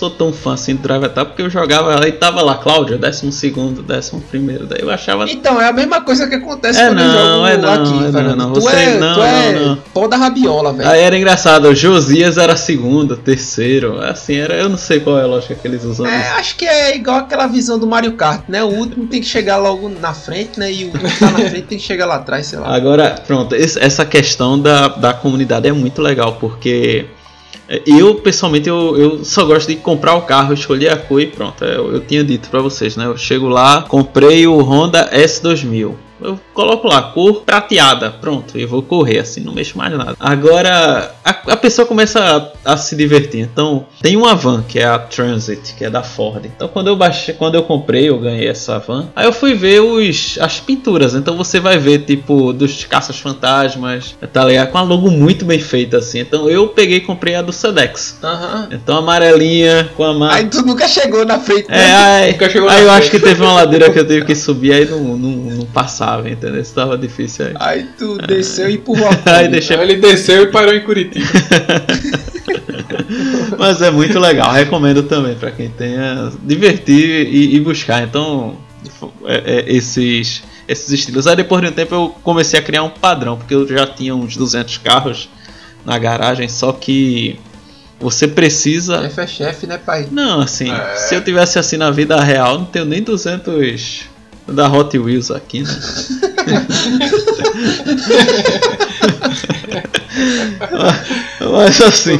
sou 0.04 0.10
tão 0.10 0.34
fã 0.34 0.54
assim 0.54 0.76
do 0.76 0.82
Drive 0.82 1.10
porque 1.14 1.42
eu 1.42 1.50
jogava 1.50 1.94
ela 1.94 2.08
e 2.08 2.12
tava 2.12 2.42
lá, 2.42 2.56
Cláudia, 2.56 2.98
décimo 2.98 3.32
segundo, 3.32 3.82
décimo 3.82 4.20
primeiro, 4.20 4.66
daí 4.66 4.82
eu 4.82 4.90
achava. 4.90 5.30
Então, 5.30 5.62
é 5.62 5.70
a 5.70 5.72
mesma 5.72 6.02
coisa 6.02 6.28
que 6.28 6.36
acontece 6.36 6.80
é 6.80 6.88
quando 6.88 6.98
não, 6.98 7.06
eu 7.06 7.12
jogo 7.12 7.48
é 7.48 7.58
não, 7.58 7.74
aqui, 7.74 8.08
é 8.08 8.12
Fernando. 8.12 8.38
Não, 8.38 8.54
Você, 8.54 8.76
é, 8.76 9.00
não, 9.00 9.16
tu 9.16 9.24
é 9.24 9.54
não, 9.54 9.66
não. 9.68 9.76
pó 9.94 10.08
da 10.08 10.18
rabiola, 10.18 10.74
velho. 10.74 10.90
Aí 10.90 11.02
era 11.02 11.18
engraçado, 11.18 11.70
o 11.70 11.76
Josias 11.76 12.38
era 12.38 12.58
segundo, 12.58 13.16
terceiro, 13.16 14.02
assim, 14.02 14.36
era, 14.36 14.56
eu 14.56 14.68
não 14.68 14.78
sei 14.78 15.00
qual 15.00 15.18
é 15.20 15.24
a 15.24 15.28
lógica 15.28 15.56
que 15.56 15.66
eles 15.68 15.86
usam. 15.86 16.06
É, 16.06 16.32
acho 16.32 16.58
que 16.58 16.66
é 16.66 16.96
igual 16.96 17.20
aquela 17.20 17.48
visão 17.48 17.80
do 17.80 17.88
Mario 17.88 18.14
Kart, 18.14 18.44
né? 18.50 18.62
O 18.62 18.68
último 18.68 19.08
tem 19.08 19.22
que 19.22 19.28
chegar 19.28 19.58
logo 19.58 19.88
na 19.88 20.14
frente, 20.14 20.60
né? 20.60 20.72
E 20.72 20.86
o 20.86 20.92
que 20.92 21.20
tá 21.20 21.32
na 21.32 21.40
frente 21.50 21.68
tem 21.68 21.78
que 21.78 21.84
chegar 21.84 22.06
lá 22.06 22.16
atrás, 22.16 22.48
sei 22.48 22.60
lá. 22.60 22.76
Agora, 22.76 23.16
pronto, 23.26 23.56
essa 23.56 24.06
questão 24.06 24.60
da, 24.60 24.90
da 24.90 25.14
comunidade 25.14 25.68
é 25.68 25.72
muito 25.72 26.02
legal, 26.02 26.34
porque 26.34 27.06
eu, 27.86 28.16
pessoalmente, 28.16 28.68
eu, 28.68 28.98
eu 28.98 29.26
só 29.26 29.46
gosto 29.46 29.68
de 29.68 29.76
comprar 29.76 30.16
o 30.16 30.24
carro, 30.24 30.54
escolher 30.54 30.90
a 30.90 30.98
cor 30.98 31.22
e 31.22 31.28
pronto. 31.28 31.64
Eu, 31.64 31.94
eu 31.94 32.00
tinha 32.02 32.24
dito 32.24 32.50
para 32.50 32.62
vocês, 32.62 32.96
né? 32.98 33.06
Eu 33.06 33.18
chego 33.18 33.48
lá, 33.48 33.84
comprei 33.84 34.46
o 34.46 34.60
Honda 34.62 35.10
S2000 35.14 35.94
eu 36.24 36.40
coloco 36.54 36.88
lá 36.88 37.02
cor 37.02 37.42
prateada, 37.42 38.10
pronto, 38.10 38.58
eu 38.58 38.68
vou 38.68 38.82
correr 38.82 39.20
assim, 39.20 39.42
não 39.42 39.54
mexo 39.54 39.78
mais 39.78 39.96
nada. 39.96 40.16
Agora 40.20 41.14
a, 41.24 41.30
a 41.30 41.58
pessoa 41.58 41.86
começa 41.86 42.54
a, 42.66 42.74
a, 42.74 42.78
se 42.78 42.96
divertir. 42.96 43.42
Então 43.42 43.86
tem 44.02 44.16
uma 44.16 44.34
van 44.34 44.64
que 44.68 44.80
é 44.80 44.86
a 44.86 44.98
Transit, 44.98 45.74
que 45.76 45.84
é 45.84 45.90
da 45.90 46.02
Ford. 46.02 46.46
Então 46.46 46.68
quando 46.68 46.88
eu 46.88 46.96
baixei, 46.96 47.34
quando 47.34 47.56
eu 47.56 47.64
comprei, 47.64 48.10
eu 48.10 48.20
ganhei 48.20 48.48
essa 48.48 48.80
van. 48.80 49.10
Aí 49.16 49.26
eu 49.26 49.34
fui 49.34 49.54
ver 49.54 49.82
os 49.82 50.38
as 50.40 50.60
pinturas. 50.60 51.14
Então 51.14 51.36
você 51.36 51.60
vai 51.60 51.78
ver 51.78 52.00
tipo 52.00 52.54
dos 52.54 52.86
caças 52.86 53.20
fantasmas, 53.20 54.16
tá 54.32 54.46
ligado? 54.46 54.72
Com 54.72 54.78
a 54.78 54.82
logo 54.82 55.12
muito 55.12 55.46
bem 55.46 55.60
feita 55.60 55.98
assim. 55.98 56.20
Então 56.20 56.50
eu 56.50 56.68
peguei 56.70 56.98
e 56.98 57.02
comprei 57.02 57.36
a 57.36 57.42
do 57.42 57.52
Sedex. 57.52 58.20
Uhum. 58.24 58.68
Então 58.72 58.98
amarelinha 58.98 59.92
com 59.96 60.04
a 60.04 60.14
marca. 60.14 60.36
Aí 60.36 60.46
tu 60.46 60.66
nunca 60.66 60.88
chegou 60.88 61.26
na 61.26 61.40
frente. 61.40 61.70
Né? 61.70 61.78
É, 61.78 61.96
aí, 61.96 62.38
aí 62.70 62.84
eu 62.84 62.92
acho 62.92 63.12
que 63.12 63.20
teve 63.20 63.42
uma 63.42 63.54
ladeira 63.54 63.92
que 63.92 64.00
eu 64.00 64.08
tive 64.08 64.26
que 64.26 64.36
subir 64.36 64.74
aí 64.74 64.86
não, 64.86 65.18
não, 65.18 65.30
não 65.30 65.66
passava 65.66 66.13
tava, 66.14 66.30
entendeu? 66.30 66.62
Isso 66.62 66.74
tava 66.74 66.98
difícil 66.98 67.48
aí. 67.48 67.54
Aí 67.60 67.84
tu 67.98 68.18
desceu 68.18 68.70
e 68.70 68.76
empurrou 68.76 69.08
a 69.08 69.18
aí 69.38 69.48
deixa... 69.48 69.74
Ele 69.76 69.96
desceu 69.96 70.44
e 70.44 70.48
parou 70.48 70.74
em 70.74 70.82
Curitiba. 70.82 71.26
Mas 73.58 73.82
é 73.82 73.92
muito 73.92 74.20
legal, 74.20 74.52
recomendo 74.52 75.04
também 75.04 75.36
para 75.36 75.52
quem 75.52 75.70
tenha 75.70 76.32
divertir 76.44 77.28
e, 77.28 77.56
e 77.56 77.60
buscar. 77.60 78.04
Então, 78.04 78.58
é, 79.26 79.44
é, 79.46 79.74
esses 79.74 80.44
esses 80.68 80.90
estilos. 80.92 81.28
Aí 81.28 81.36
depois 81.36 81.62
de 81.62 81.68
um 81.68 81.72
tempo 81.72 81.94
eu 81.94 82.16
comecei 82.24 82.60
a 82.60 82.64
criar 82.64 82.84
um 82.84 82.90
padrão, 82.90 83.38
porque 83.38 83.54
eu 83.54 83.68
já 83.68 83.86
tinha 83.86 84.16
uns 84.16 84.38
200 84.38 84.78
carros 84.78 85.30
na 85.86 85.98
garagem, 85.98 86.48
só 86.48 86.72
que 86.72 87.38
você 88.00 88.28
precisa. 88.28 89.02
Chefe 89.02 89.22
é 89.22 89.28
chefe, 89.28 89.68
né, 89.68 89.78
pai? 89.78 90.08
Não, 90.10 90.42
assim, 90.42 90.72
É. 90.72 90.96
se 90.96 91.16
eu 91.16 91.24
tivesse 91.24 91.60
assim 91.60 91.78
na 91.78 91.92
vida 91.92 92.20
real, 92.22 92.60
não 92.60 92.66
tenho 92.66 92.86
nem 92.86 93.02
200 93.02 94.06
da 94.48 94.72
Hot 94.72 94.98
Wheels 94.98 95.32
aqui, 95.32 95.64
né? 95.64 95.70
Mas 101.40 101.82
assim, 101.82 102.20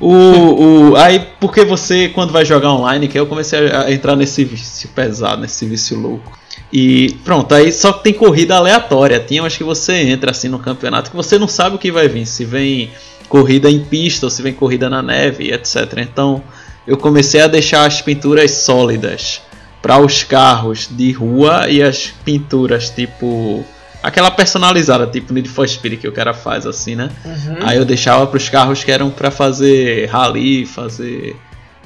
o, 0.00 0.90
o, 0.90 0.96
aí 0.96 1.26
porque 1.40 1.64
você, 1.64 2.08
quando 2.08 2.32
vai 2.32 2.44
jogar 2.44 2.72
online, 2.72 3.08
que 3.08 3.18
eu 3.18 3.26
comecei 3.26 3.70
a, 3.70 3.90
entrar 3.90 4.16
nesse 4.16 4.44
vício 4.44 4.88
pesado, 4.90 5.42
nesse 5.42 5.66
vício 5.66 5.98
louco. 5.98 6.38
E 6.72 7.16
pronto, 7.24 7.54
aí 7.54 7.72
só 7.72 7.92
que 7.92 8.04
tem 8.04 8.12
corrida 8.12 8.56
aleatória. 8.56 9.18
Tem 9.18 9.40
umas 9.40 9.56
que 9.56 9.64
você 9.64 9.94
entra 9.94 10.30
assim 10.30 10.48
no 10.48 10.58
campeonato 10.58 11.10
que 11.10 11.16
você 11.16 11.38
não 11.38 11.48
sabe 11.48 11.76
o 11.76 11.78
que 11.78 11.90
vai 11.90 12.08
vir. 12.08 12.26
Se 12.26 12.44
vem 12.44 12.90
corrida 13.28 13.70
em 13.70 13.80
pista 13.80 14.26
ou 14.26 14.30
se 14.30 14.42
vem 14.42 14.52
corrida 14.52 14.88
na 14.88 15.02
neve, 15.02 15.52
etc. 15.52 15.98
Então 15.98 16.42
eu 16.86 16.96
comecei 16.96 17.40
a 17.40 17.46
deixar 17.46 17.86
as 17.86 18.00
pinturas 18.00 18.50
sólidas 18.52 19.42
para 19.80 19.98
os 19.98 20.22
carros 20.24 20.88
de 20.90 21.12
rua 21.12 21.68
e 21.68 21.82
as 21.82 22.08
pinturas 22.24 22.90
tipo 22.90 23.64
aquela 24.02 24.30
personalizada, 24.30 25.06
tipo 25.06 25.32
Need 25.32 25.48
for 25.48 25.68
Speed 25.68 26.00
que 26.00 26.08
o 26.08 26.12
cara 26.12 26.32
faz 26.32 26.66
assim, 26.66 26.94
né? 26.94 27.10
Uhum. 27.24 27.56
Aí 27.62 27.76
eu 27.76 27.84
deixava 27.84 28.26
para 28.26 28.36
os 28.36 28.48
carros 28.48 28.84
que 28.84 28.90
eram 28.90 29.10
para 29.10 29.30
fazer 29.30 30.06
rally, 30.06 30.66
fazer 30.66 31.36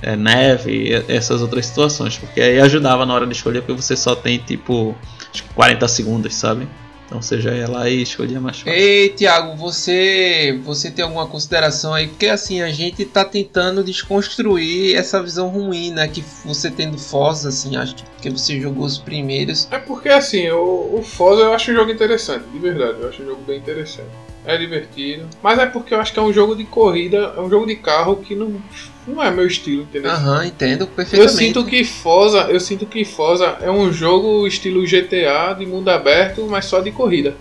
é, 0.03 0.17
neve, 0.17 0.71
e 0.73 1.13
essas 1.13 1.41
outras 1.41 1.67
situações, 1.67 2.19
porque 2.19 2.41
aí 2.41 2.61
ajudava 2.61 3.07
na 3.07 3.15
hora 3.15 3.27
de 3.27 3.33
escolher, 3.33 3.63
porque 3.63 3.81
você 3.81 3.97
só 3.97 4.15
tem 4.15 4.39
tipo 4.39 4.95
acho 5.33 5.45
que 5.45 5.49
40 5.55 5.89
segundos, 5.89 6.35
sabe? 6.35 6.69
Então 7.13 7.21
você 7.21 7.39
já 7.39 7.53
ia 7.53 7.69
lá 7.69 7.91
e 7.91 8.01
escolhia 8.01 8.41
mais 8.41 8.61
fácil. 8.61 8.73
Ei, 8.73 9.11
Thiago, 9.11 9.55
você 9.55 10.59
você 10.65 10.91
tem 10.91 11.05
alguma 11.05 11.27
consideração 11.27 11.93
aí? 11.93 12.09
Porque 12.09 12.27
assim, 12.27 12.63
a 12.63 12.73
gente 12.73 13.05
tá 13.05 13.23
tentando 13.23 13.85
desconstruir 13.85 14.97
essa 14.97 15.23
visão 15.23 15.49
ruim, 15.49 15.91
né? 15.91 16.09
Que 16.09 16.25
você 16.43 16.71
tem 16.71 16.91
do 16.91 16.97
Forza, 16.97 17.51
assim, 17.51 17.77
acho 17.77 17.97
que 17.97 18.03
porque 18.05 18.31
você 18.31 18.59
jogou 18.59 18.87
os 18.87 18.97
primeiros. 18.97 19.69
É 19.71 19.77
porque 19.77 20.09
assim, 20.09 20.49
o, 20.49 20.97
o 20.97 21.03
Forza 21.03 21.43
eu 21.43 21.53
acho 21.53 21.71
um 21.71 21.75
jogo 21.75 21.91
interessante, 21.91 22.47
de 22.51 22.59
verdade, 22.59 23.03
eu 23.03 23.11
acho 23.11 23.23
um 23.23 23.27
jogo 23.27 23.43
bem 23.43 23.59
interessante. 23.59 24.09
É 24.47 24.57
divertido. 24.57 25.29
Mas 25.43 25.59
é 25.59 25.67
porque 25.67 25.93
eu 25.93 26.01
acho 26.01 26.15
que 26.15 26.19
é 26.19 26.23
um 26.23 26.33
jogo 26.33 26.57
de 26.57 26.65
corrida, 26.65 27.35
é 27.37 27.41
um 27.41 27.51
jogo 27.51 27.67
de 27.67 27.77
carro 27.77 28.17
que 28.17 28.35
não, 28.35 28.61
não 29.07 29.23
é 29.23 29.31
meu 29.31 29.47
estilo, 29.47 29.83
entendeu? 29.83 30.11
Aham, 30.11 30.47
entendo 30.47 30.83
Eu 30.83 30.87
perfeitamente. 30.89 31.37
sinto 31.37 31.65
que 31.65 31.85
Forza, 31.85 32.47
eu 32.49 32.61
sinto 32.61 32.87
que 32.87 33.05
Forza 33.05 33.57
é 33.61 33.71
um 33.71 33.93
jogo 33.93 34.47
estilo 34.47 34.85
GTA 34.85 35.55
de 35.59 35.67
mundo 35.67 35.89
aberto, 35.89 36.47
mas 36.49 36.65
só 36.67 36.81
de 36.81 36.91
corrida. 36.93 37.35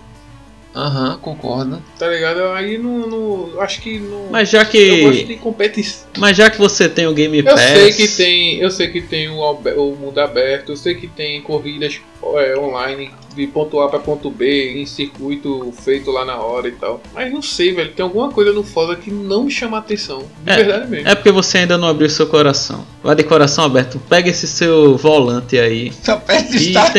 Aham, 0.74 1.18
concordo. 1.20 1.82
Tá 1.98 2.08
ligado? 2.08 2.42
Aí 2.52 2.78
não, 2.78 3.06
não 3.06 3.60
acho 3.60 3.80
que 3.80 3.98
não. 3.98 4.28
Mas 4.30 4.48
já 4.48 4.60
eu 4.60 5.02
gosto 5.02 5.18
que 5.18 5.24
de 5.24 5.36
competição. 5.36 6.06
mas 6.18 6.36
já 6.36 6.48
que 6.50 6.58
você 6.58 6.88
tem 6.88 7.06
o 7.06 7.12
Game 7.12 7.38
Eu 7.38 7.44
Pass, 7.44 7.60
sei 7.60 7.92
que 7.92 8.08
tem, 8.08 8.58
eu 8.58 8.70
sei 8.70 8.88
que 8.88 9.02
tem 9.02 9.28
o, 9.28 9.40
o 9.40 9.96
mundo 9.96 10.18
aberto, 10.18 10.72
eu 10.72 10.76
sei 10.76 10.94
que 10.94 11.06
tem 11.06 11.42
corridas 11.42 12.00
é, 12.36 12.56
online 12.58 13.10
de 13.34 13.46
ponto 13.46 13.80
A 13.80 13.88
para 13.88 13.98
ponto 13.98 14.30
B 14.30 14.74
em 14.80 14.84
circuito 14.86 15.72
feito 15.82 16.10
lá 16.10 16.24
na 16.24 16.36
hora 16.36 16.68
e 16.68 16.72
tal. 16.72 17.02
Mas 17.14 17.32
não 17.32 17.40
sei, 17.42 17.72
velho, 17.74 17.92
tem 17.92 18.02
alguma 18.02 18.30
coisa 18.30 18.52
no 18.52 18.62
Forza 18.62 18.94
que 18.96 19.10
não 19.10 19.44
me 19.44 19.50
chama 19.50 19.76
a 19.78 19.80
atenção, 19.80 20.24
de 20.44 20.50
É, 20.50 20.56
verdade 20.56 20.90
mesmo. 20.90 21.08
é 21.08 21.14
porque 21.14 21.30
você 21.30 21.58
ainda 21.58 21.76
não 21.78 21.88
abriu 21.88 22.08
seu 22.10 22.26
coração. 22.26 22.86
Vai 23.02 23.14
de 23.14 23.24
coração 23.24 23.64
aberto, 23.64 24.00
pega 24.08 24.28
esse 24.30 24.46
seu 24.46 24.96
volante 24.96 25.58
aí. 25.58 25.92
Só 26.02 26.16
perto 26.16 26.54
E 26.54 26.68
está. 26.68 26.92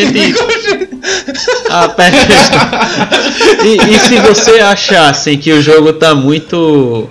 Tente- 1.23 1.39
Aperte 1.69 2.17
e, 3.63 3.95
e 3.95 3.99
se 3.99 4.17
você 4.19 4.59
achar 4.59 5.09
assim, 5.09 5.37
que 5.37 5.51
o 5.51 5.61
jogo 5.61 5.93
tá 5.93 6.13
muito. 6.15 7.07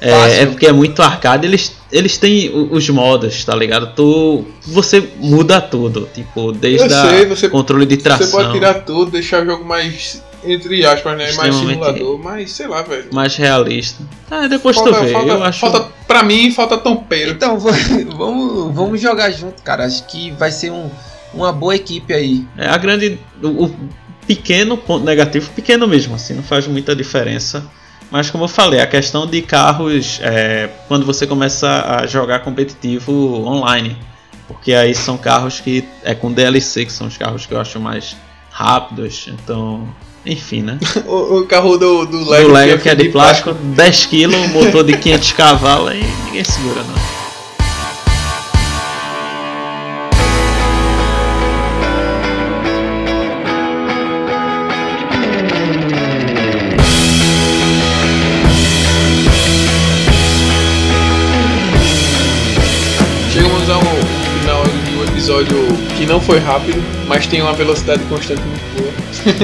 É, 0.00 0.42
é 0.42 0.46
porque 0.46 0.66
é 0.66 0.72
muito 0.72 1.00
arcade, 1.02 1.46
eles, 1.46 1.72
eles 1.90 2.18
têm 2.18 2.50
o- 2.50 2.74
os 2.74 2.86
modos, 2.90 3.42
tá 3.46 3.56
ligado? 3.56 3.94
Tu, 3.96 4.44
você 4.66 5.02
muda 5.18 5.58
tudo, 5.60 6.06
tipo, 6.14 6.52
desde 6.52 6.86
você- 7.26 7.48
controle 7.48 7.86
de 7.86 7.96
tração, 7.96 8.26
Você 8.26 8.32
pode 8.36 8.52
tirar 8.52 8.74
tudo, 8.74 9.10
deixar 9.12 9.42
o 9.42 9.46
jogo 9.46 9.64
mais, 9.64 10.22
entre 10.44 10.84
aspas, 10.84 11.16
né, 11.16 11.32
mais 11.32 11.54
simulador, 11.54 12.18
mas 12.22 12.52
sei 12.52 12.66
lá, 12.68 12.82
velho. 12.82 13.06
mais 13.10 13.36
realista. 13.36 14.02
Ah, 14.30 14.46
depois 14.46 14.76
Falta, 14.76 14.92
tu 14.92 15.00
vê. 15.04 15.12
falta, 15.12 15.28
eu 15.32 15.42
acho. 15.42 15.60
falta, 15.60 15.86
pra 16.06 16.22
mim, 16.22 16.50
falta 16.52 16.76
tompeiro. 16.76 17.30
Então, 17.30 17.58
vamos, 18.14 18.74
vamos 18.74 19.00
jogar 19.00 19.30
junto, 19.30 19.62
cara. 19.62 19.86
Acho 19.86 20.04
que 20.06 20.30
vai 20.32 20.52
ser 20.52 20.70
um, 20.70 20.90
uma 21.36 21.52
boa 21.52 21.74
equipe 21.74 22.12
aí. 22.12 22.46
É, 22.56 22.68
a 22.68 22.76
grande. 22.76 23.18
O, 23.42 23.64
o 23.64 23.76
pequeno 24.26 24.76
ponto 24.76 25.04
negativo, 25.04 25.50
pequeno 25.50 25.86
mesmo, 25.86 26.14
assim, 26.14 26.34
não 26.34 26.42
faz 26.42 26.66
muita 26.66 26.94
diferença. 26.96 27.64
Mas 28.10 28.30
como 28.30 28.44
eu 28.44 28.48
falei, 28.48 28.80
a 28.80 28.86
questão 28.86 29.26
de 29.26 29.42
carros 29.42 30.20
é, 30.22 30.70
quando 30.88 31.04
você 31.04 31.26
começa 31.26 31.98
a 32.00 32.06
jogar 32.06 32.40
competitivo 32.40 33.12
online. 33.46 33.96
Porque 34.46 34.72
aí 34.72 34.94
são 34.94 35.18
carros 35.18 35.60
que 35.60 35.84
é 36.04 36.14
com 36.14 36.32
DLC, 36.32 36.84
que 36.84 36.92
são 36.92 37.08
os 37.08 37.16
carros 37.16 37.46
que 37.46 37.52
eu 37.52 37.60
acho 37.60 37.80
mais 37.80 38.16
rápidos. 38.50 39.28
Então. 39.28 39.88
Enfim, 40.24 40.62
né? 40.62 40.78
O, 41.06 41.40
o 41.40 41.46
carro 41.46 41.76
do, 41.76 42.04
do 42.04 42.28
Lego, 42.28 42.52
Lego 42.52 42.82
que 42.82 42.88
é 42.88 42.94
de 42.94 43.08
plástico, 43.10 43.54
10 43.54 44.06
kg, 44.06 44.48
motor 44.52 44.82
de 44.82 44.96
500 44.96 45.32
cavalos 45.32 45.94
e 45.94 46.02
ninguém 46.24 46.44
segura 46.44 46.82
não. 46.82 47.15
Episódio 65.40 65.56
que 65.96 66.06
não 66.06 66.20
foi 66.20 66.38
rápido, 66.38 66.82
mas 67.06 67.26
tem 67.26 67.42
uma 67.42 67.52
velocidade 67.52 68.02
constante 68.04 68.40
muito 68.42 68.80
boa. 68.80 68.92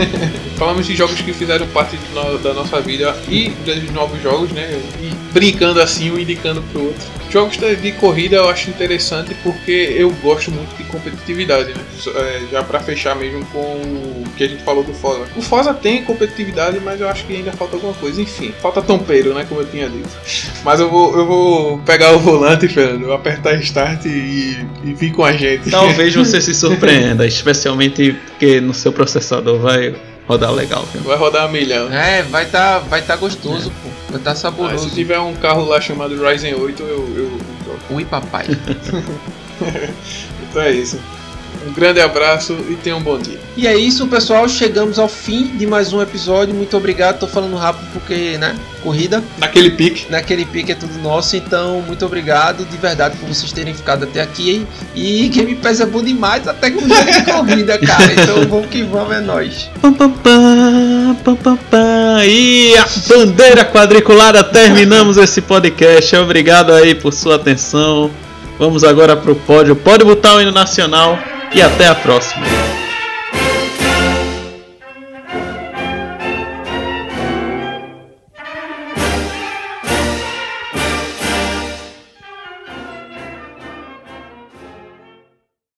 Falamos 0.56 0.86
de 0.86 0.94
jogos 0.96 1.20
que 1.20 1.32
fizeram 1.32 1.66
parte 1.68 1.98
no- 2.14 2.38
da 2.38 2.54
nossa 2.54 2.80
vida 2.80 3.16
e 3.28 3.50
dos 3.64 3.90
novos 3.90 4.22
jogos, 4.22 4.50
né? 4.52 4.80
E 5.02 5.10
brincando 5.32 5.80
assim, 5.80 6.10
um 6.10 6.18
indicando 6.18 6.62
pro 6.72 6.86
outro. 6.86 7.02
Jogos 7.32 7.56
de 7.56 7.92
corrida 7.92 8.36
eu 8.36 8.48
acho 8.50 8.68
interessante 8.68 9.34
porque 9.42 9.94
eu 9.96 10.10
gosto 10.22 10.50
muito 10.50 10.76
de 10.76 10.84
competitividade, 10.84 11.72
né? 11.72 11.82
É, 12.14 12.42
já 12.50 12.62
pra 12.62 12.78
fechar 12.78 13.16
mesmo 13.16 13.42
com 13.46 13.58
o 13.58 14.24
que 14.36 14.44
a 14.44 14.48
gente 14.48 14.62
falou 14.62 14.84
do 14.84 14.92
Forza. 14.92 15.24
O 15.34 15.40
Forza 15.40 15.72
tem 15.72 16.04
competitividade, 16.04 16.78
mas 16.80 17.00
eu 17.00 17.08
acho 17.08 17.24
que 17.24 17.34
ainda 17.34 17.50
falta 17.52 17.76
alguma 17.76 17.94
coisa. 17.94 18.20
Enfim, 18.20 18.52
falta 18.60 18.82
tompeiro, 18.82 19.32
né? 19.32 19.46
Como 19.48 19.62
eu 19.62 19.66
tinha 19.66 19.88
dito. 19.88 20.10
Mas 20.62 20.78
eu 20.78 20.90
vou, 20.90 21.16
eu 21.16 21.26
vou 21.26 21.78
pegar 21.78 22.12
o 22.12 22.18
volante, 22.18 22.68
Fernando, 22.68 23.10
apertar 23.12 23.54
start 23.62 24.04
e, 24.04 24.58
e 24.84 24.92
vir 24.92 25.12
com 25.12 25.24
a 25.24 25.32
gente. 25.32 25.70
Talvez 25.70 26.12
você 26.14 26.38
se 26.38 26.52
surpreenda, 26.52 27.26
especialmente 27.26 28.12
porque 28.12 28.60
no 28.60 28.74
seu 28.74 28.92
processador 28.92 29.58
vai 29.58 29.94
rodar 30.32 30.52
legal. 30.52 30.84
Viu? 30.92 31.02
Vai 31.02 31.16
rodar 31.16 31.44
a 31.44 31.48
milhão. 31.48 31.92
É, 31.92 32.22
vai 32.22 32.46
tá, 32.46 32.78
vai 32.80 33.02
tá 33.02 33.16
gostoso, 33.16 33.70
pô. 33.82 33.88
Vai 34.10 34.20
tá 34.20 34.32
Ah, 34.32 34.34
saboroso. 34.34 34.88
se 34.88 34.94
tiver 34.94 35.18
um 35.18 35.34
carro 35.34 35.64
lá 35.64 35.80
chamado 35.80 36.14
Ryzen 36.22 36.54
8, 36.54 36.82
eu, 36.82 36.88
eu, 36.88 37.06
eu 37.16 37.38
troco. 37.64 37.94
Ui, 37.94 38.04
papai. 38.04 38.46
Então 40.50 40.60
é 40.62 40.70
isso. 40.72 41.00
Um 41.66 41.72
grande 41.72 42.00
abraço 42.00 42.56
e 42.68 42.74
tenha 42.74 42.96
um 42.96 43.02
bom 43.02 43.18
dia. 43.18 43.38
E 43.56 43.66
é 43.66 43.76
isso, 43.76 44.06
pessoal. 44.08 44.48
Chegamos 44.48 44.98
ao 44.98 45.08
fim 45.08 45.56
de 45.56 45.66
mais 45.66 45.92
um 45.92 46.00
episódio. 46.00 46.54
Muito 46.54 46.76
obrigado. 46.76 47.20
Tô 47.20 47.26
falando 47.26 47.54
rápido 47.56 47.86
porque, 47.92 48.36
né? 48.38 48.56
Corrida. 48.82 49.22
Naquele 49.38 49.70
pique. 49.70 50.10
Naquele 50.10 50.44
pique 50.44 50.72
é 50.72 50.74
tudo 50.74 50.98
nosso. 50.98 51.36
Então, 51.36 51.82
muito 51.82 52.04
obrigado 52.04 52.64
de 52.64 52.76
verdade 52.76 53.16
por 53.16 53.28
vocês 53.28 53.52
terem 53.52 53.74
ficado 53.74 54.04
até 54.04 54.22
aqui. 54.22 54.66
E 54.94 55.28
Game 55.28 55.54
Pass 55.56 55.80
é 55.80 55.86
bom 55.86 56.02
demais, 56.02 56.48
até 56.48 56.70
com 56.70 56.80
jogo 56.80 57.12
de 57.12 57.24
corrida, 57.24 57.78
cara. 57.78 58.12
Então 58.12 58.48
vamos 58.48 58.66
que 58.66 58.82
vamos, 58.82 59.14
é 59.14 59.20
nóis. 59.20 59.70
Pam, 59.80 59.92
pam, 59.92 60.10
pam, 60.10 61.16
pam, 61.22 61.36
pam, 61.36 61.56
pam. 61.70 62.24
E 62.24 62.76
a 62.76 62.86
bandeira 63.08 63.64
quadriculada, 63.64 64.42
terminamos 64.42 65.16
esse 65.16 65.40
podcast. 65.40 66.16
Obrigado 66.16 66.72
aí 66.72 66.94
por 66.94 67.12
sua 67.12 67.36
atenção. 67.36 68.10
Vamos 68.58 68.82
agora 68.82 69.16
pro 69.16 69.34
pódio. 69.34 69.76
Pode 69.76 70.04
botar 70.04 70.36
o 70.36 70.40
hino 70.40 70.52
nacional 70.52 71.18
e 71.54 71.60
até 71.60 71.88
a 71.88 71.94
próxima. 71.94 72.61